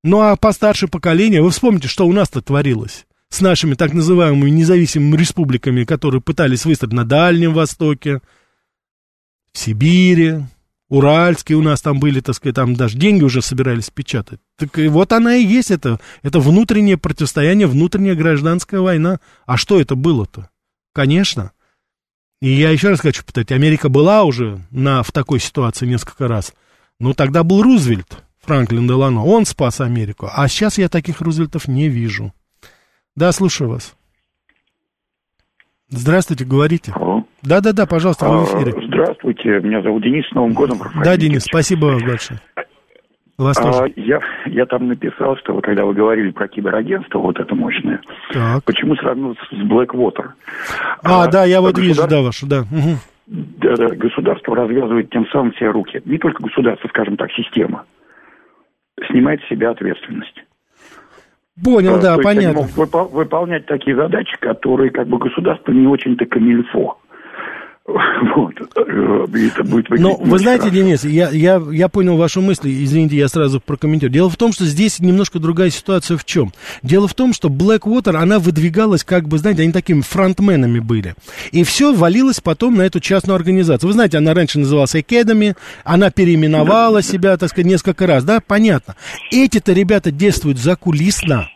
Ну, 0.05 0.21
а 0.21 0.37
постарше 0.37 0.87
поколение, 0.87 1.43
вы 1.43 1.51
вспомните, 1.51 1.89
что 1.89 2.07
у 2.07 2.12
нас-то 2.12 2.41
творилось 2.41 3.05
с 3.31 3.41
нашими 3.41 3.74
так 3.74 3.93
называемыми 3.93 4.51
независимыми 4.51 5.16
республиками, 5.16 5.85
которые 5.85 6.20
пытались 6.20 6.64
выстроить 6.64 6.93
на 6.93 7.05
Дальнем 7.05 7.53
Востоке, 7.55 8.20
в 9.53 9.59
Сибири, 9.59 10.43
Уральские 10.89 11.59
у 11.59 11.62
нас 11.62 11.83
там 11.83 12.01
были, 12.01 12.20
так 12.20 12.35
сказать, 12.35 12.57
там 12.57 12.74
даже 12.74 12.97
деньги 12.97 13.22
уже 13.22 13.43
собирались 13.43 13.91
печатать. 13.91 14.41
Так 14.57 14.79
и 14.79 14.89
вот 14.89 15.12
она 15.12 15.37
и 15.37 15.45
есть 15.45 15.70
это, 15.70 16.01
это 16.22 16.41
внутреннее 16.41 16.97
противостояние, 16.97 17.66
внутренняя 17.66 18.14
гражданская 18.14 18.81
война. 18.81 19.20
А 19.45 19.59
что 19.59 19.79
это 19.79 19.97
было-то? 19.97 20.49
Конечно. 20.95 21.53
И 22.41 22.51
я 22.51 22.70
еще 22.70 22.89
раз 22.89 23.01
хочу 23.01 23.22
повторить, 23.22 23.53
Америка 23.53 23.91
была 23.91 24.22
уже 24.22 24.64
на, 24.70 25.03
в 25.03 25.12
такой 25.12 25.41
ситуации 25.41 25.87
несколько 25.87 26.26
раз. 26.26 26.55
Но 26.99 27.12
тогда 27.12 27.43
был 27.43 27.62
Рузвельт, 27.62 28.24
Франклин 28.41 28.87
Делано, 28.87 29.24
он 29.24 29.45
спас 29.45 29.83
Америку. 29.83 30.31
А 30.33 30.49
сейчас 30.49 30.79
я 30.79 30.89
таких 30.89 31.20
Рузвельтов 31.20 31.68
не 31.68 31.89
вижу. 31.89 32.33
Да, 33.19 33.33
слушаю 33.33 33.71
вас. 33.71 33.97
Здравствуйте, 35.89 36.45
говорите. 36.45 36.93
Алло. 36.95 37.25
Да-да-да, 37.43 37.85
пожалуйста, 37.87 38.29
вы 38.29 38.45
в 38.45 38.55
эфире. 38.55 38.73
А, 38.77 38.87
Здравствуйте, 38.87 39.59
меня 39.61 39.83
зовут 39.83 40.05
Денис, 40.05 40.25
с 40.29 40.33
Новым 40.33 40.53
годом. 40.53 40.79
Да, 41.03 41.16
Денис, 41.16 41.43
спасибо 41.43 41.87
вам 41.87 41.99
большое. 42.07 42.39
Вас 43.37 43.59
А, 43.59 43.62
тоже. 43.62 43.93
я, 43.97 44.21
я 44.47 44.66
там 44.66 44.87
написал, 44.87 45.37
что 45.39 45.55
вы, 45.55 45.62
когда 45.62 45.85
вы 45.85 45.95
говорили 45.95 46.31
про 46.31 46.47
киберагентство, 46.47 47.19
вот 47.19 47.41
это 47.41 47.53
мощное, 47.57 48.01
Так. 48.33 48.62
почему 48.62 48.95
сравнил 48.95 49.35
с 49.51 49.53
Blackwater? 49.64 50.31
А, 51.03 51.27
да, 51.27 51.45
я 51.45 51.61
вот 51.61 51.77
вижу, 51.77 52.03
государ- 52.03 52.09
да, 52.11 52.23
вашу, 52.23 52.47
да. 52.47 52.61
Мгм. 52.71 52.99
Да, 53.27 53.75
да, 53.75 53.89
государство 53.97 54.55
развязывает 54.55 55.11
тем 55.11 55.27
самым 55.33 55.51
все 55.53 55.71
руки. 55.73 56.01
Не 56.05 56.19
только 56.19 56.41
государство, 56.41 56.87
скажем 56.89 57.16
так, 57.16 57.33
система. 57.33 57.85
Снимает 59.11 59.41
с 59.43 59.49
себя 59.49 59.71
ответственность. 59.71 60.45
Понял, 61.65 62.01
да, 62.01 62.15
есть 62.15 62.27
они 62.27 62.37
понятно. 62.41 62.61
могут 62.61 62.77
выпол- 62.77 63.09
выполнять 63.11 63.67
такие 63.67 63.97
задачи, 63.97 64.37
которые 64.39 64.91
как 64.91 65.09
бы 65.09 65.19
государство 65.19 65.73
не 65.73 65.87
очень-то 65.87 66.25
камильфо. 66.27 66.99
Вот. 68.36 68.53
И 69.34 69.47
Это 69.47 69.64
будет 69.64 69.89
Но 69.91 70.16
вы 70.16 70.39
знаете. 70.39 70.70
Денис, 70.70 71.05
я, 71.05 71.30
я, 71.30 71.62
я 71.70 71.89
понял 71.89 72.16
вашу 72.16 72.41
мысль, 72.41 72.70
извините, 72.84 73.16
я 73.16 73.28
сразу 73.28 73.61
прокомментирую. 73.61 74.12
Дело 74.12 74.30
в 74.30 74.36
том, 74.36 74.53
что 74.53 74.64
здесь 74.64 75.01
немножко 75.01 75.39
другая 75.39 75.70
ситуация 75.70 76.16
в 76.16 76.24
чем. 76.24 76.53
Дело 76.82 77.09
в 77.09 77.14
том, 77.14 77.32
что 77.32 77.49
Blackwater, 77.49 78.16
она 78.16 78.39
выдвигалась, 78.39 79.05
как 79.05 79.28
бы, 79.28 79.39
знаете, 79.39 79.62
они 79.62 79.72
такими 79.72 80.03
фронтменами 80.03 80.80
были. 80.80 81.14
И 81.53 81.64
все 81.64 81.95
валилось 81.95 82.41
потом 82.41 82.76
на 82.76 82.82
эту 82.82 83.01
частную 83.01 83.36
организацию. 83.36 83.89
Вы 83.89 83.95
знаете, 83.95 84.18
она 84.18 84.34
раньше 84.34 84.59
называлась 84.59 84.95
Academy, 84.95 85.57
она 85.84 86.11
переименовала 86.11 87.03
себя, 87.03 87.36
так 87.36 87.51
сказать, 87.51 87.66
несколько 87.66 88.07
раз, 88.07 88.24
да, 88.24 88.41
понятно. 88.47 88.97
Эти-то 89.30 89.72
ребята 89.72 90.11
действуют 90.11 90.59
закулисно. 90.59 91.49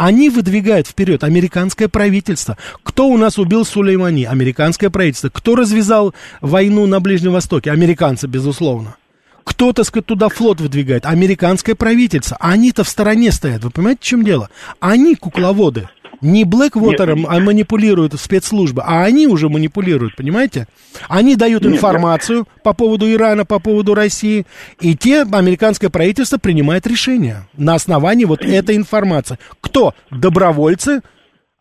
Они 0.00 0.30
выдвигают 0.30 0.86
вперед 0.86 1.22
американское 1.24 1.86
правительство. 1.86 2.56
Кто 2.82 3.06
у 3.06 3.18
нас 3.18 3.38
убил 3.38 3.66
Сулеймани? 3.66 4.24
Американское 4.24 4.88
правительство. 4.88 5.28
Кто 5.28 5.56
развязал 5.56 6.14
войну 6.40 6.86
на 6.86 7.00
Ближнем 7.00 7.32
Востоке? 7.32 7.70
Американцы, 7.70 8.26
безусловно. 8.26 8.96
Кто, 9.44 9.74
так 9.74 9.84
сказать, 9.84 10.06
туда 10.06 10.30
флот 10.30 10.62
выдвигает? 10.62 11.04
Американское 11.04 11.74
правительство. 11.74 12.38
Они-то 12.40 12.82
в 12.82 12.88
стороне 12.88 13.30
стоят. 13.30 13.62
Вы 13.62 13.68
понимаете, 13.68 14.00
в 14.00 14.04
чем 14.06 14.24
дело? 14.24 14.48
Они 14.80 15.16
кукловоды. 15.16 15.90
Не 16.20 16.44
Блэквотером 16.44 17.26
а 17.26 17.38
манипулируют 17.40 18.18
спецслужбы, 18.20 18.82
а 18.84 19.04
они 19.04 19.26
уже 19.26 19.48
манипулируют, 19.48 20.16
понимаете? 20.16 20.66
Они 21.08 21.36
дают 21.36 21.64
Нет, 21.64 21.74
информацию 21.74 22.46
по 22.62 22.74
поводу 22.74 23.10
Ирана, 23.10 23.44
по 23.44 23.58
поводу 23.58 23.94
России, 23.94 24.46
и 24.80 24.96
те, 24.96 25.22
американское 25.22 25.90
правительство 25.90 26.38
принимает 26.38 26.86
решение 26.86 27.46
на 27.56 27.74
основании 27.74 28.24
вот 28.24 28.42
этой 28.44 28.76
информации. 28.76 29.38
Кто? 29.60 29.94
Добровольцы, 30.10 31.00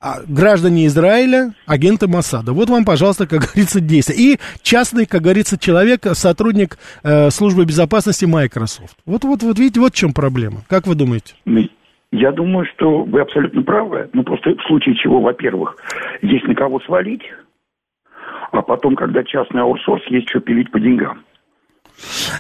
а, 0.02 0.22
граждане 0.26 0.88
Израиля, 0.88 1.54
агенты 1.66 2.08
Моссада. 2.08 2.54
Вот 2.54 2.70
вам, 2.70 2.86
пожалуйста, 2.86 3.28
как 3.28 3.42
говорится, 3.42 3.82
действие. 3.82 4.18
И 4.18 4.40
частный, 4.62 5.06
как 5.06 5.22
говорится, 5.22 5.58
человек, 5.58 6.06
сотрудник 6.14 6.80
э, 7.04 7.30
службы 7.32 7.66
безопасности 7.66 8.24
Microsoft. 8.24 8.96
Вот, 9.06 9.26
вот, 9.26 9.44
вот 9.44 9.60
видите, 9.60 9.82
вот 9.82 9.94
в 9.94 9.98
чем 9.98 10.14
проблема. 10.14 10.64
Как 10.68 10.88
вы 10.88 10.96
думаете? 10.96 11.34
Я 12.12 12.32
думаю, 12.32 12.66
что 12.76 13.04
вы 13.04 13.22
абсолютно 13.22 13.62
правы. 13.62 14.10
Ну, 14.14 14.24
просто 14.24 14.52
в 14.52 14.62
случае 14.68 14.96
чего, 14.96 15.22
во-первых, 15.22 15.76
есть 16.22 16.46
на 16.46 16.56
кого 16.56 16.80
свалить, 16.82 17.22
а 18.52 18.62
потом, 18.62 18.96
когда 18.96 19.24
частный 19.24 19.62
аутсорс, 19.62 20.04
есть 20.08 20.28
что 20.30 20.40
пилить 20.40 20.72
по 20.72 20.80
деньгам. 20.80 21.24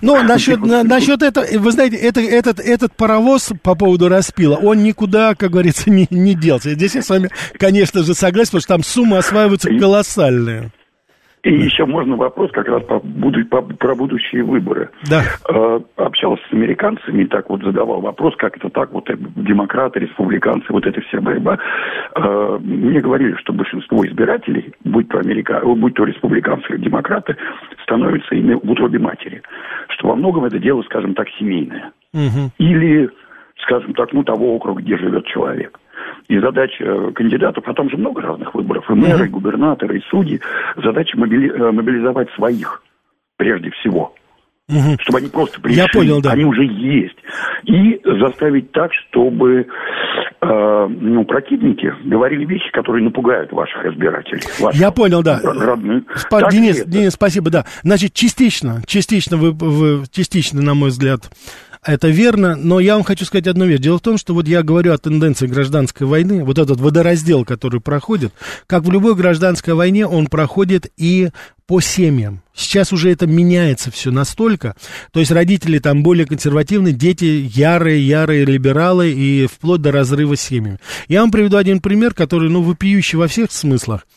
Ну, 0.01 0.22
насчет, 0.24 0.59
на- 0.61 0.84
насчет 0.84 1.22
этого, 1.22 1.45
вы 1.59 1.72
знаете, 1.72 1.97
это, 1.97 2.22
этот, 2.22 2.59
этот 2.59 2.95
паровоз 2.95 3.51
по 3.61 3.76
поводу 3.76 4.07
распила, 4.07 4.55
он 4.55 4.84
никуда, 4.84 5.36
как 5.36 5.51
говорится, 5.51 5.89
не, 5.91 6.07
не 6.09 6.34
делся. 6.34 6.72
Здесь 6.72 6.95
я 6.95 7.01
с 7.01 7.09
вами, 7.09 7.30
конечно 7.57 8.03
же, 8.03 8.13
согласен, 8.13 8.51
потому 8.51 8.61
что 8.61 8.74
там 8.74 8.84
суммы 8.84 9.17
осваиваются 9.17 9.70
колоссальные. 9.78 10.72
И 11.44 11.54
еще 11.54 11.86
можно 11.86 12.18
вопрос 12.18 12.52
как 12.52 12.68
раз 12.68 12.84
по, 12.84 13.00
буду- 13.00 13.46
по- 13.46 13.62
про 13.62 13.96
будущие 13.96 14.44
выборы. 14.44 14.90
Да. 15.10 15.24
Э, 15.48 15.80
общался 15.96 16.44
с 16.50 16.54
американцами, 16.54 17.24
так 17.26 17.50
вот 17.50 17.64
задавал 17.64 18.02
вопрос, 18.02 18.36
как 18.36 18.58
это 18.58 18.70
так, 18.70 18.92
вот 18.92 19.10
э, 19.10 19.16
демократы, 19.18 20.00
республиканцы, 20.00 20.66
вот 20.70 20.86
эта 20.86 21.00
вся 21.02 21.22
борьба. 21.22 21.58
Э, 22.16 22.58
мне 22.62 23.00
говорили, 23.00 23.36
что 23.36 23.54
большинство 23.54 24.06
избирателей, 24.06 24.74
будь 24.84 25.08
то, 25.08 25.20
америка... 25.20 25.62
будь 25.64 25.94
то 25.94 26.04
республиканцы 26.04 26.74
или 26.74 26.84
демократы, 26.84 27.38
становятся 27.84 28.36
ими 28.36 28.56
в 28.56 28.70
утробе 28.70 29.00
матери. 29.00 29.42
Что 29.90 30.10
во 30.10 30.16
многом 30.16 30.44
это 30.46 30.60
дело, 30.60 30.82
скажем 30.84 31.14
так, 31.14 31.30
семейное. 31.40 31.92
Мгм. 32.14 32.52
Или, 32.58 33.10
скажем 33.64 33.94
так, 33.94 34.12
ну, 34.12 34.24
того 34.24 34.56
округа, 34.56 34.82
где 34.82 34.98
живет 34.98 35.26
человек. 35.26 35.80
И 36.30 36.40
задача 36.40 36.84
э, 36.84 37.12
кандидатов, 37.14 37.64
а 37.68 37.74
там 37.74 37.90
же 37.90 37.98
много 37.98 38.22
разных 38.22 38.54
выборов, 38.54 38.88
и 38.90 38.94
мэры, 38.94 39.26
и 39.26 39.30
губернаторы, 39.30 39.98
и 39.98 40.02
судьи, 40.12 40.40
задача 40.78 41.18
мобили- 41.18 41.52
э, 41.52 41.72
мобилизовать 41.72 42.30
своих, 42.36 42.84
прежде 43.36 43.72
всего. 43.72 44.14
Мгм. 44.68 44.98
Чтобы 45.00 45.18
они 45.18 45.28
просто 45.30 45.60
пришли, 45.60 45.82
Я 45.82 45.88
понял, 45.92 46.22
да. 46.22 46.30
они 46.34 46.46
уже 46.46 46.64
есть. 46.64 47.18
И 47.64 48.00
заставить 48.22 48.72
так, 48.72 48.92
чтобы 48.94 49.66
э, 50.42 50.88
ну, 50.88 51.26
противники 51.26 51.92
говорили 52.06 52.46
вещи, 52.46 52.72
которые 52.74 53.04
напугают 53.04 53.52
ваших 53.52 53.84
избирателей. 53.88 54.42
ваших 54.62 54.80
Я 54.80 54.92
понял, 54.92 55.24
да. 55.24 55.40
Родных. 55.44 56.04
Спа- 56.16 56.42
Так 56.42 56.52
Денис? 56.52 56.86
Денис, 56.86 57.14
спасибо, 57.14 57.50
да. 57.50 57.66
Значит, 57.82 58.14
частично, 58.14 58.84
частично, 58.86 59.38
вы, 59.38 59.52
вы- 59.52 60.04
частично, 60.12 60.62
на 60.62 60.76
мой 60.76 60.90
взгляд, 60.90 61.22
это 61.84 62.10
верно, 62.10 62.56
но 62.56 62.80
я 62.80 62.96
вам 62.96 63.04
хочу 63.04 63.26
сказать 63.26 63.48
одну 63.48 63.66
вещь. 63.66 63.80
Дело 63.80 64.00
в 64.00 64.02
том, 64.02 64.18
что 64.18 64.34
вот 64.34 64.48
я 64.48 64.64
говорю 64.64 64.94
о 64.94 64.98
тенденции 64.98 65.48
гражданской 65.48 66.06
войны, 66.06 66.44
вот 66.44 66.58
этот 66.58 66.80
водораздел, 66.80 67.46
который 67.46 67.80
проходит, 67.80 68.34
как 68.68 68.84
в 68.84 68.92
любой 68.92 69.16
гражданской 69.16 69.74
войне, 69.74 70.06
он 70.06 70.28
проходит 70.28 70.92
и 70.98 71.30
по 71.70 71.82
семьям. 71.82 72.41
Сейчас 72.55 72.91
уже 72.91 73.11
это 73.11 73.28
меняется 73.28 73.91
все 73.91 74.09
настолько. 74.09 74.76
То 75.13 75.20
есть 75.20 75.32
родители 75.32 75.78
там 75.78 76.01
более 76.01 76.26
консервативные, 76.26 76.95
дети 76.95 77.47
ярые, 77.53 78.05
ярые 78.05 78.43
либералы 78.43 79.11
и 79.11 79.45
вплоть 79.45 79.82
до 79.82 79.91
разрыва 79.91 80.36
с 80.36 80.41
семьями. 80.41 80.80
Я 81.07 81.22
вам 81.22 81.32
приведу 81.32 81.57
один 81.57 81.80
пример, 81.80 82.15
который, 82.15 82.49
ну, 82.49 82.63
вопиющий 82.63 83.20
во 83.20 83.28
всех 83.28 83.51
смыслах. 83.51 84.07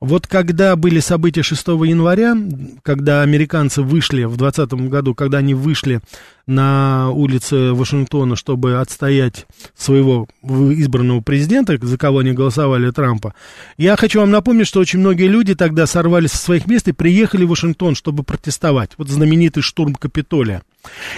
Вот 0.00 0.26
когда 0.26 0.76
были 0.76 0.98
события 1.00 1.42
6 1.42 1.66
января, 1.84 2.34
когда 2.82 3.20
американцы 3.20 3.82
вышли 3.82 4.24
в 4.24 4.38
2020 4.38 4.88
году, 4.88 5.14
когда 5.14 5.38
они 5.38 5.52
вышли 5.52 6.00
на 6.46 7.10
улицы 7.10 7.74
Вашингтона, 7.74 8.34
чтобы 8.34 8.80
отстоять 8.80 9.46
своего 9.76 10.26
избранного 10.42 11.20
президента, 11.20 11.78
за 11.80 11.98
кого 11.98 12.20
они 12.20 12.32
голосовали, 12.32 12.90
Трампа, 12.90 13.34
я 13.76 13.94
хочу 13.96 14.20
вам 14.20 14.30
напомнить, 14.30 14.66
что 14.66 14.80
очень 14.80 15.00
многие 15.00 15.28
люди 15.28 15.54
тогда 15.54 15.86
сорвались 15.86 16.30
со 16.30 16.38
своих 16.38 16.66
мест 16.66 16.88
и 16.88 16.92
приехали 17.00 17.44
в 17.44 17.48
Вашингтон, 17.48 17.94
чтобы 17.94 18.24
протестовать. 18.24 18.90
Вот 18.98 19.08
знаменитый 19.08 19.62
штурм 19.62 19.94
Капитолия. 19.94 20.60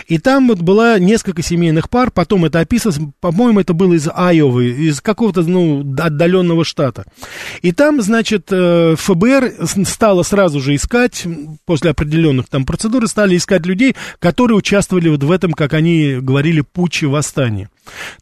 И 0.07 0.19
там 0.19 0.47
вот 0.47 0.61
было 0.61 0.97
несколько 1.01 1.43
семейных 1.43 1.91
пар, 1.91 2.13
потом 2.13 2.45
это 2.45 2.61
описывалось, 2.61 3.01
по-моему, 3.19 3.59
это 3.59 3.73
было 3.73 3.95
из 3.95 4.09
Айовы, 4.15 4.69
из 4.69 5.01
какого-то, 5.01 5.43
ну, 5.43 5.81
отдаленного 5.81 6.65
штата. 6.65 7.05
И 7.63 7.73
там, 7.73 8.01
значит, 8.01 8.47
э, 8.53 8.95
ФБР 8.97 9.67
стало 9.85 10.23
сразу 10.23 10.61
же 10.61 10.77
искать, 10.77 11.27
после 11.65 11.91
определенных 11.91 12.47
там 12.49 12.65
процедур, 12.65 13.09
стали 13.09 13.37
искать 13.37 13.67
людей, 13.67 13.97
которые 14.21 14.59
участвовали 14.59 15.09
вот 15.09 15.25
в 15.25 15.33
этом, 15.33 15.53
как 15.53 15.75
они 15.75 16.19
говорили, 16.21 16.61
путче 16.61 17.09
восстании. 17.09 17.69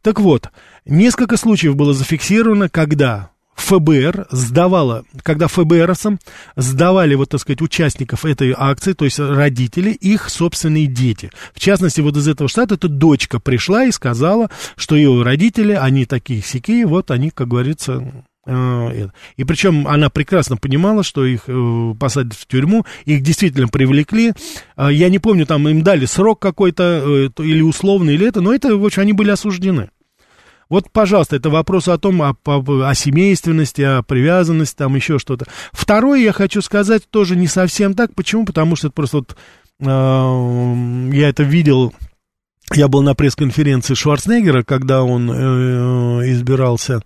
Так 0.01 0.19
вот, 0.19 0.49
несколько 0.87 1.37
случаев 1.37 1.77
было 1.77 1.93
зафиксировано, 1.93 2.71
когда 2.71 3.33
ФБР 3.61 4.27
сдавала, 4.31 5.05
когда 5.23 5.49
ФБРовцам 5.49 6.19
сдавали, 6.57 7.15
вот, 7.15 7.31
так 7.31 7.41
сказать, 7.41 7.63
участников 7.63 8.25
этой 8.25 8.55
акции, 8.57 8.93
то 8.93 9.05
есть 9.05 9.19
родители, 9.19 9.91
их 9.91 10.29
собственные 10.29 10.87
дети. 10.87 11.31
В 11.55 11.61
частности, 11.61 12.01
вот 12.01 12.17
из 12.17 12.29
этого 12.29 12.49
штата 12.49 12.75
эта 12.75 12.89
дочка 12.89 13.39
пришла 13.41 13.85
и 13.85 13.93
сказала, 13.93 14.51
что 14.77 14.97
ее 14.97 15.23
родители, 15.23 15.73
они 15.73 16.07
такие 16.07 16.43
сякие, 16.43 16.87
вот 16.87 17.11
они, 17.11 17.31
как 17.31 17.49
говорится, 17.49 18.25
э, 18.47 18.89
это. 18.89 19.13
и 19.37 19.45
причем 19.45 19.87
она 19.87 20.11
прекрасно 20.11 20.57
понимала, 20.57 21.03
что 21.03 21.25
их 21.25 21.43
э, 21.47 21.95
посадят 21.99 22.35
в 22.35 22.47
тюрьму, 22.47 22.87
их 23.05 23.23
действительно 23.23 23.69
привлекли. 23.69 24.33
Э, 24.77 24.89
я 24.91 25.09
не 25.09 25.19
помню, 25.19 25.47
там 25.47 25.69
им 25.69 25.83
дали 25.83 26.07
срок 26.07 26.41
какой-то, 26.41 26.83
э, 26.83 27.31
то- 27.35 27.43
или 27.43 27.61
условный, 27.63 28.15
или 28.15 28.27
это, 28.27 28.41
но 28.41 28.53
это, 28.53 28.77
в 28.77 28.85
общем, 28.85 29.03
они 29.03 29.13
были 29.13 29.31
осуждены. 29.31 29.91
Вот, 30.71 30.91
пожалуйста, 30.91 31.37
это 31.37 31.51
вопрос 31.51 31.89
о 31.89 31.99
том, 31.99 32.23
о, 32.23 32.35
о, 32.47 32.89
о 32.89 32.95
семейственности, 32.95 33.83
о 33.83 34.03
привязанности, 34.03 34.77
там 34.77 34.95
еще 34.95 35.19
что-то. 35.19 35.47
Второе, 35.73 36.21
я 36.21 36.33
хочу 36.33 36.63
сказать, 36.63 37.03
тоже 37.11 37.37
не 37.37 37.49
совсем 37.49 37.95
так. 37.95 38.15
Почему? 38.15 38.47
Потому 38.47 38.77
что 38.77 38.87
это 38.87 38.95
просто 38.95 39.19
вот 39.19 39.37
я 39.83 41.29
это 41.29 41.43
видел 41.43 41.95
я 42.75 42.87
был 42.87 43.03
на 43.03 43.15
пресс-конференции 43.15 43.95
Шварценеггера, 43.95 44.63
когда 44.63 45.03
он 45.03 45.31
э, 45.31 46.31
избирался 46.31 47.03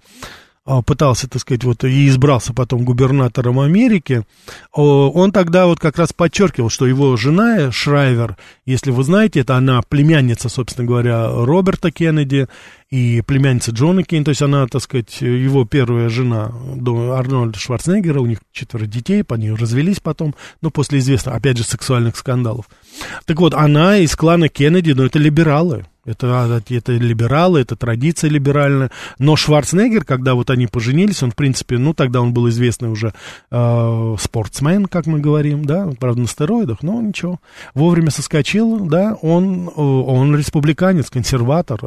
а, 0.66 0.80
пытался, 0.80 1.28
так 1.28 1.42
сказать, 1.42 1.62
вот 1.62 1.84
и 1.84 2.08
избрался 2.08 2.54
потом 2.54 2.86
губернатором 2.86 3.60
Америки, 3.60 4.24
он 4.72 5.30
тогда 5.30 5.66
вот 5.66 5.78
как 5.78 5.98
раз 5.98 6.14
подчеркивал, 6.14 6.70
что 6.70 6.86
его 6.86 7.18
жена 7.18 7.70
Шрайвер, 7.70 8.38
если 8.64 8.90
вы 8.90 9.04
знаете, 9.04 9.40
это 9.40 9.56
она 9.56 9.82
племянница, 9.82 10.48
собственно 10.48 10.86
говоря, 10.86 11.28
Роберта 11.30 11.90
Кеннеди 11.90 12.48
и 12.90 13.22
племянница 13.22 13.72
Джона 13.72 14.02
Кеннеди, 14.04 14.26
то 14.26 14.30
есть 14.30 14.42
она, 14.42 14.66
так 14.66 14.82
сказать, 14.82 15.20
его 15.20 15.64
первая 15.64 16.08
жена 16.08 16.52
Арнольда 17.14 17.58
Шварценеггера, 17.58 18.20
у 18.20 18.26
них 18.26 18.38
четверо 18.52 18.86
детей, 18.86 19.24
они 19.28 19.50
развелись 19.50 20.00
потом, 20.00 20.34
но 20.60 20.70
после 20.70 21.00
известных, 21.00 21.34
опять 21.34 21.58
же, 21.58 21.64
сексуальных 21.64 22.16
скандалов. 22.16 22.66
Так 23.26 23.40
вот, 23.40 23.54
она 23.54 23.98
из 23.98 24.14
клана 24.14 24.48
Кеннеди, 24.48 24.92
но 24.92 25.04
это 25.04 25.18
либералы, 25.18 25.86
это, 26.04 26.62
это 26.68 26.92
либералы, 26.92 27.60
это 27.60 27.76
традиция 27.76 28.28
либеральная. 28.28 28.90
Но 29.18 29.36
Шварценеггер, 29.36 30.04
когда 30.04 30.34
вот 30.34 30.50
они 30.50 30.66
поженились, 30.66 31.22
он, 31.22 31.30
в 31.30 31.36
принципе, 31.36 31.78
ну, 31.78 31.94
тогда 31.94 32.20
он 32.20 32.34
был 32.34 32.48
известный 32.50 32.90
уже 32.90 33.14
э, 33.50 34.16
спортсмен, 34.20 34.86
как 34.86 35.06
мы 35.06 35.20
говорим, 35.20 35.64
да, 35.64 35.90
правда, 35.98 36.22
на 36.22 36.26
стероидах, 36.28 36.82
но 36.82 37.00
ничего. 37.00 37.40
Вовремя 37.74 38.10
соскочил, 38.10 38.86
да, 38.86 39.16
он, 39.22 39.70
он 39.74 40.36
республиканец, 40.36 41.08
консерватор, 41.08 41.80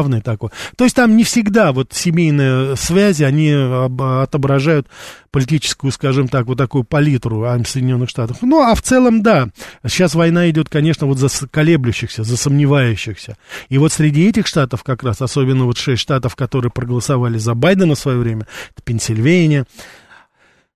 явный 0.00 0.20
такой. 0.20 0.50
То 0.76 0.84
есть 0.84 0.96
там 0.96 1.16
не 1.16 1.24
всегда 1.24 1.72
вот 1.72 1.92
семейные 1.92 2.76
связи, 2.76 3.22
они 3.22 3.52
отображают 3.52 4.88
политическую, 5.30 5.92
скажем 5.92 6.28
так, 6.28 6.46
вот 6.46 6.58
такую 6.58 6.84
палитру 6.84 7.46
Соединенных 7.66 8.08
Штатов. 8.08 8.38
Ну, 8.42 8.62
а 8.62 8.74
в 8.74 8.82
целом, 8.82 9.22
да, 9.22 9.48
сейчас 9.86 10.14
война 10.14 10.50
идет, 10.50 10.68
конечно, 10.68 11.06
вот 11.06 11.18
за 11.18 11.28
колеблющихся, 11.48 12.24
за 12.24 12.36
сомневающихся. 12.36 13.36
И 13.68 13.78
вот 13.78 13.92
среди 13.92 14.28
этих 14.28 14.46
штатов 14.46 14.82
как 14.82 15.02
раз, 15.02 15.20
особенно 15.22 15.64
вот 15.64 15.78
шесть 15.78 16.02
штатов, 16.02 16.34
которые 16.34 16.72
проголосовали 16.72 17.38
за 17.38 17.54
Байдена 17.54 17.94
в 17.94 17.98
свое 17.98 18.18
время, 18.18 18.46
это 18.72 18.82
Пенсильвания, 18.82 19.66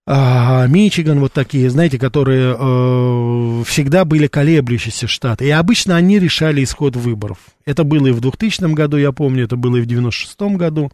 Мичиган, 0.07 1.19
вот 1.19 1.33
такие, 1.33 1.71
знаете, 1.71 1.99
которые 1.99 2.55
э, 2.59 3.65
всегда 3.65 4.05
были 4.05 4.27
колеблющиеся 4.27 5.07
штаты. 5.07 5.47
И 5.47 5.51
обычно 5.51 5.97
они 5.97 6.19
решали 6.19 6.63
исход 6.63 6.95
выборов. 6.95 7.39
Это 7.65 7.85
было 7.85 8.09
и 8.09 8.13
в 8.13 8.21
2000 8.21 8.75
году, 8.75 8.99
я 8.99 9.13
помню, 9.13 9.45
это 9.45 9.57
было 9.57 9.77
и 9.77 9.81
в 9.81 9.87
96 9.87 10.39
году, 10.59 10.93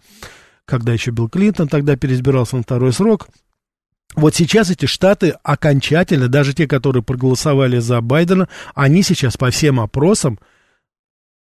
когда 0.65 0.93
еще 0.93 1.11
Билл 1.11 1.29
Клинтон 1.29 1.67
тогда 1.67 1.97
переизбирался 1.97 2.57
на 2.57 2.63
второй 2.63 2.93
срок. 2.93 3.29
Вот 4.15 4.37
сейчас 4.37 4.71
эти 4.71 4.87
штаты 4.87 5.35
окончательно, 5.43 6.29
даже 6.29 6.55
те, 6.55 6.69
которые 6.69 7.03
проголосовали 7.03 7.79
за 7.79 8.01
Байдена, 8.01 8.49
они 8.75 9.03
сейчас 9.03 9.37
по 9.37 9.51
всем 9.51 9.81
опросам, 9.81 10.39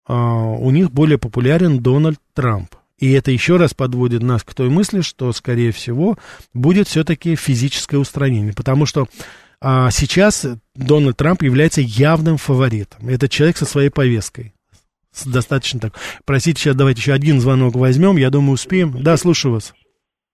э, 0.08 0.14
у 0.14 0.70
них 0.72 0.92
более 0.92 1.18
популярен 1.18 1.80
Дональд 1.80 2.20
Трамп. 2.34 2.74
И 3.00 3.12
это 3.12 3.32
еще 3.32 3.58
раз 3.58 3.74
подводит 3.74 4.22
нас 4.22 4.44
к 4.44 4.54
той 4.54 4.70
мысли, 4.70 5.02
что, 5.02 5.32
скорее 5.32 5.72
всего, 5.72 6.18
будет 6.54 6.88
все-таки 6.88 7.36
физическое 7.36 7.98
устранение. 7.98 8.54
Потому 8.54 8.86
что 8.86 9.08
а, 9.62 9.90
сейчас 9.92 10.48
Дональд 10.76 11.18
Трамп 11.18 11.44
является 11.44 11.82
явным 11.82 12.38
фаворитом. 12.38 13.08
Это 13.08 13.28
человек 13.28 13.58
со 13.58 13.66
своей 13.66 13.90
повесткой. 13.90 14.54
Достаточно 15.26 15.80
так. 15.80 15.94
Простите, 16.26 16.62
сейчас 16.62 16.76
давайте 16.76 17.02
еще 17.02 17.14
один 17.14 17.40
звонок 17.40 17.76
возьмем. 17.76 18.18
Я 18.18 18.30
думаю, 18.30 18.54
успеем. 18.54 18.94
Да, 19.02 19.18
слушаю 19.18 19.54
вас. 19.54 19.74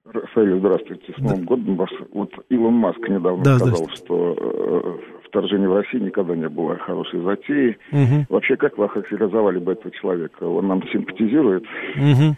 Рафаэль, 0.06 0.60
здравствуйте. 0.60 1.14
С 1.18 1.22
Новым 1.22 1.40
да. 1.40 1.46
годом 1.46 1.78
вас. 1.78 1.90
Вот 2.14 2.30
Илон 2.50 2.74
Маск 2.74 3.00
недавно 3.10 3.44
да, 3.44 3.58
сказал, 3.58 3.90
что 3.96 4.36
э, 4.38 5.15
вторжение 5.36 5.68
в 5.68 5.76
Россию 5.76 6.06
никогда 6.06 6.36
не 6.36 6.48
было 6.48 6.78
хорошей 6.78 7.22
затеей. 7.22 7.78
Угу. 7.92 8.26
Вообще, 8.30 8.56
как 8.56 8.78
вы 8.78 8.86
охарактеризовали 8.86 9.60
бы 9.60 9.74
этого 9.74 9.92
человека? 9.92 10.44
Он 10.44 10.68
нам 10.68 10.82
симпатизирует? 10.94 11.64
Угу. 11.96 12.36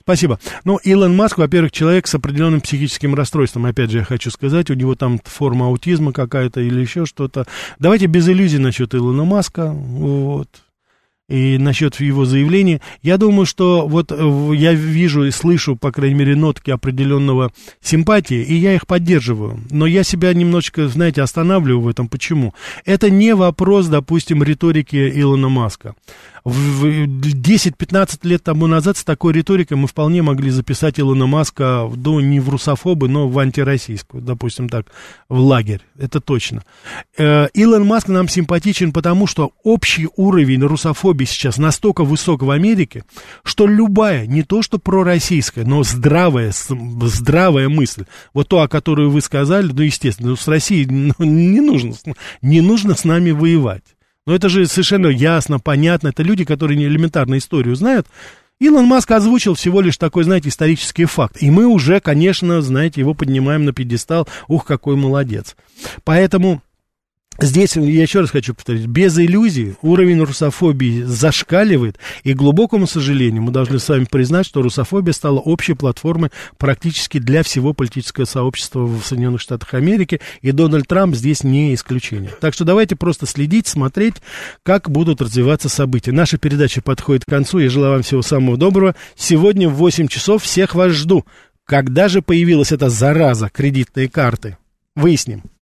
Спасибо. 0.00 0.38
Ну, 0.64 0.78
Илон 0.82 1.14
Маск, 1.14 1.38
во-первых, 1.38 1.70
человек 1.70 2.08
с 2.08 2.14
определенным 2.16 2.60
психическим 2.60 3.14
расстройством, 3.14 3.66
опять 3.66 3.90
же, 3.90 3.98
я 3.98 4.04
хочу 4.04 4.30
сказать, 4.30 4.68
у 4.70 4.74
него 4.74 4.96
там 4.96 5.18
форма 5.22 5.66
аутизма 5.66 6.12
какая-то 6.12 6.60
или 6.60 6.80
еще 6.80 7.06
что-то. 7.06 7.44
Давайте 7.78 8.06
без 8.06 8.28
иллюзий 8.28 8.58
насчет 8.58 8.94
Илона 8.96 9.24
Маска, 9.24 9.70
вот 9.72 10.48
и 11.30 11.58
насчет 11.58 11.98
его 12.00 12.24
заявления. 12.24 12.80
Я 13.02 13.16
думаю, 13.16 13.46
что 13.46 13.86
вот 13.86 14.10
э, 14.10 14.50
я 14.54 14.72
вижу 14.74 15.24
и 15.24 15.30
слышу, 15.30 15.76
по 15.76 15.92
крайней 15.92 16.16
мере, 16.16 16.36
нотки 16.36 16.70
определенного 16.70 17.52
симпатии, 17.80 18.42
и 18.42 18.54
я 18.54 18.74
их 18.74 18.86
поддерживаю. 18.86 19.60
Но 19.70 19.86
я 19.86 20.02
себя 20.02 20.34
немножечко, 20.34 20.88
знаете, 20.88 21.22
останавливаю 21.22 21.80
в 21.82 21.88
этом. 21.88 22.08
Почему? 22.08 22.52
Это 22.84 23.10
не 23.10 23.34
вопрос, 23.34 23.86
допустим, 23.86 24.42
риторики 24.42 25.12
Илона 25.14 25.48
Маска. 25.48 25.94
10-15 26.44 28.18
лет 28.22 28.42
тому 28.42 28.66
назад 28.66 28.96
с 28.96 29.04
такой 29.04 29.32
риторикой 29.32 29.76
мы 29.76 29.86
вполне 29.86 30.22
могли 30.22 30.50
записать 30.50 30.98
Илона 30.98 31.26
Маска 31.26 31.90
ну, 31.94 32.20
не 32.20 32.40
в 32.40 32.48
русофобы, 32.48 33.08
но 33.08 33.28
в 33.28 33.38
антироссийскую, 33.38 34.22
допустим 34.22 34.68
так, 34.68 34.86
в 35.28 35.38
лагерь. 35.38 35.82
Это 35.98 36.20
точно. 36.20 36.62
Э, 37.18 37.48
Илон 37.52 37.86
Маск 37.86 38.08
нам 38.08 38.28
симпатичен 38.28 38.92
потому, 38.92 39.26
что 39.26 39.52
общий 39.62 40.08
уровень 40.16 40.62
русофобии 40.62 41.19
сейчас 41.24 41.58
настолько 41.58 42.04
высок 42.04 42.42
в 42.42 42.50
Америке, 42.50 43.04
что 43.42 43.66
любая, 43.66 44.26
не 44.26 44.42
то 44.42 44.62
что 44.62 44.78
пророссийская, 44.78 45.64
но 45.64 45.82
здравая, 45.82 46.52
здравая 46.52 47.68
мысль, 47.68 48.04
вот 48.34 48.48
то, 48.48 48.60
о 48.60 48.68
которой 48.68 49.08
вы 49.08 49.20
сказали, 49.20 49.70
ну, 49.72 49.82
естественно, 49.82 50.36
с 50.36 50.48
Россией 50.48 50.86
ну, 50.86 51.14
не 51.24 51.60
нужно, 51.60 51.94
не 52.42 52.60
нужно 52.60 52.94
с 52.94 53.04
нами 53.04 53.30
воевать. 53.30 53.84
Но 54.26 54.34
это 54.34 54.48
же 54.48 54.66
совершенно 54.66 55.08
ясно, 55.08 55.58
понятно. 55.58 56.08
Это 56.08 56.22
люди, 56.22 56.44
которые 56.44 56.76
не 56.76 56.84
элементарно 56.84 57.38
историю 57.38 57.74
знают. 57.74 58.06
Илон 58.60 58.84
Маск 58.84 59.10
озвучил 59.10 59.54
всего 59.54 59.80
лишь 59.80 59.96
такой, 59.96 60.24
знаете, 60.24 60.50
исторический 60.50 61.06
факт. 61.06 61.42
И 61.42 61.50
мы 61.50 61.66
уже, 61.66 61.98
конечно, 62.00 62.60
знаете, 62.60 63.00
его 63.00 63.14
поднимаем 63.14 63.64
на 63.64 63.72
пьедестал. 63.72 64.28
Ух, 64.48 64.66
какой 64.66 64.96
молодец. 64.96 65.56
Поэтому 66.04 66.62
Здесь, 67.38 67.74
я 67.76 68.02
еще 68.02 68.20
раз 68.20 68.30
хочу 68.30 68.54
повторить, 68.54 68.86
без 68.86 69.18
иллюзий 69.18 69.74
уровень 69.80 70.20
русофобии 70.22 71.02
зашкаливает, 71.04 71.98
и, 72.22 72.34
к 72.34 72.36
глубокому 72.36 72.86
сожалению, 72.86 73.42
мы 73.42 73.50
должны 73.50 73.78
с 73.78 73.88
вами 73.88 74.04
признать, 74.04 74.44
что 74.44 74.60
русофобия 74.60 75.14
стала 75.14 75.38
общей 75.38 75.72
платформой 75.72 76.30
практически 76.58 77.18
для 77.18 77.42
всего 77.42 77.72
политического 77.72 78.26
сообщества 78.26 78.84
в 78.84 79.02
Соединенных 79.02 79.40
Штатах 79.40 79.72
Америки, 79.72 80.20
и 80.42 80.52
Дональд 80.52 80.86
Трамп 80.86 81.14
здесь 81.14 81.42
не 81.42 81.72
исключение. 81.72 82.30
Так 82.40 82.52
что 82.52 82.64
давайте 82.64 82.94
просто 82.94 83.26
следить, 83.26 83.66
смотреть, 83.66 84.16
как 84.62 84.90
будут 84.90 85.22
развиваться 85.22 85.70
события. 85.70 86.12
Наша 86.12 86.36
передача 86.36 86.82
подходит 86.82 87.24
к 87.24 87.30
концу, 87.30 87.58
я 87.58 87.70
желаю 87.70 87.94
вам 87.94 88.02
всего 88.02 88.20
самого 88.20 88.58
доброго. 88.58 88.94
Сегодня 89.16 89.70
в 89.70 89.74
8 89.74 90.08
часов 90.08 90.42
всех 90.42 90.74
вас 90.74 90.92
жду. 90.92 91.24
Когда 91.64 92.08
же 92.08 92.20
появилась 92.20 92.72
эта 92.72 92.90
зараза, 92.90 93.48
кредитные 93.48 94.10
карты? 94.10 94.58
Выясним. 94.94 95.44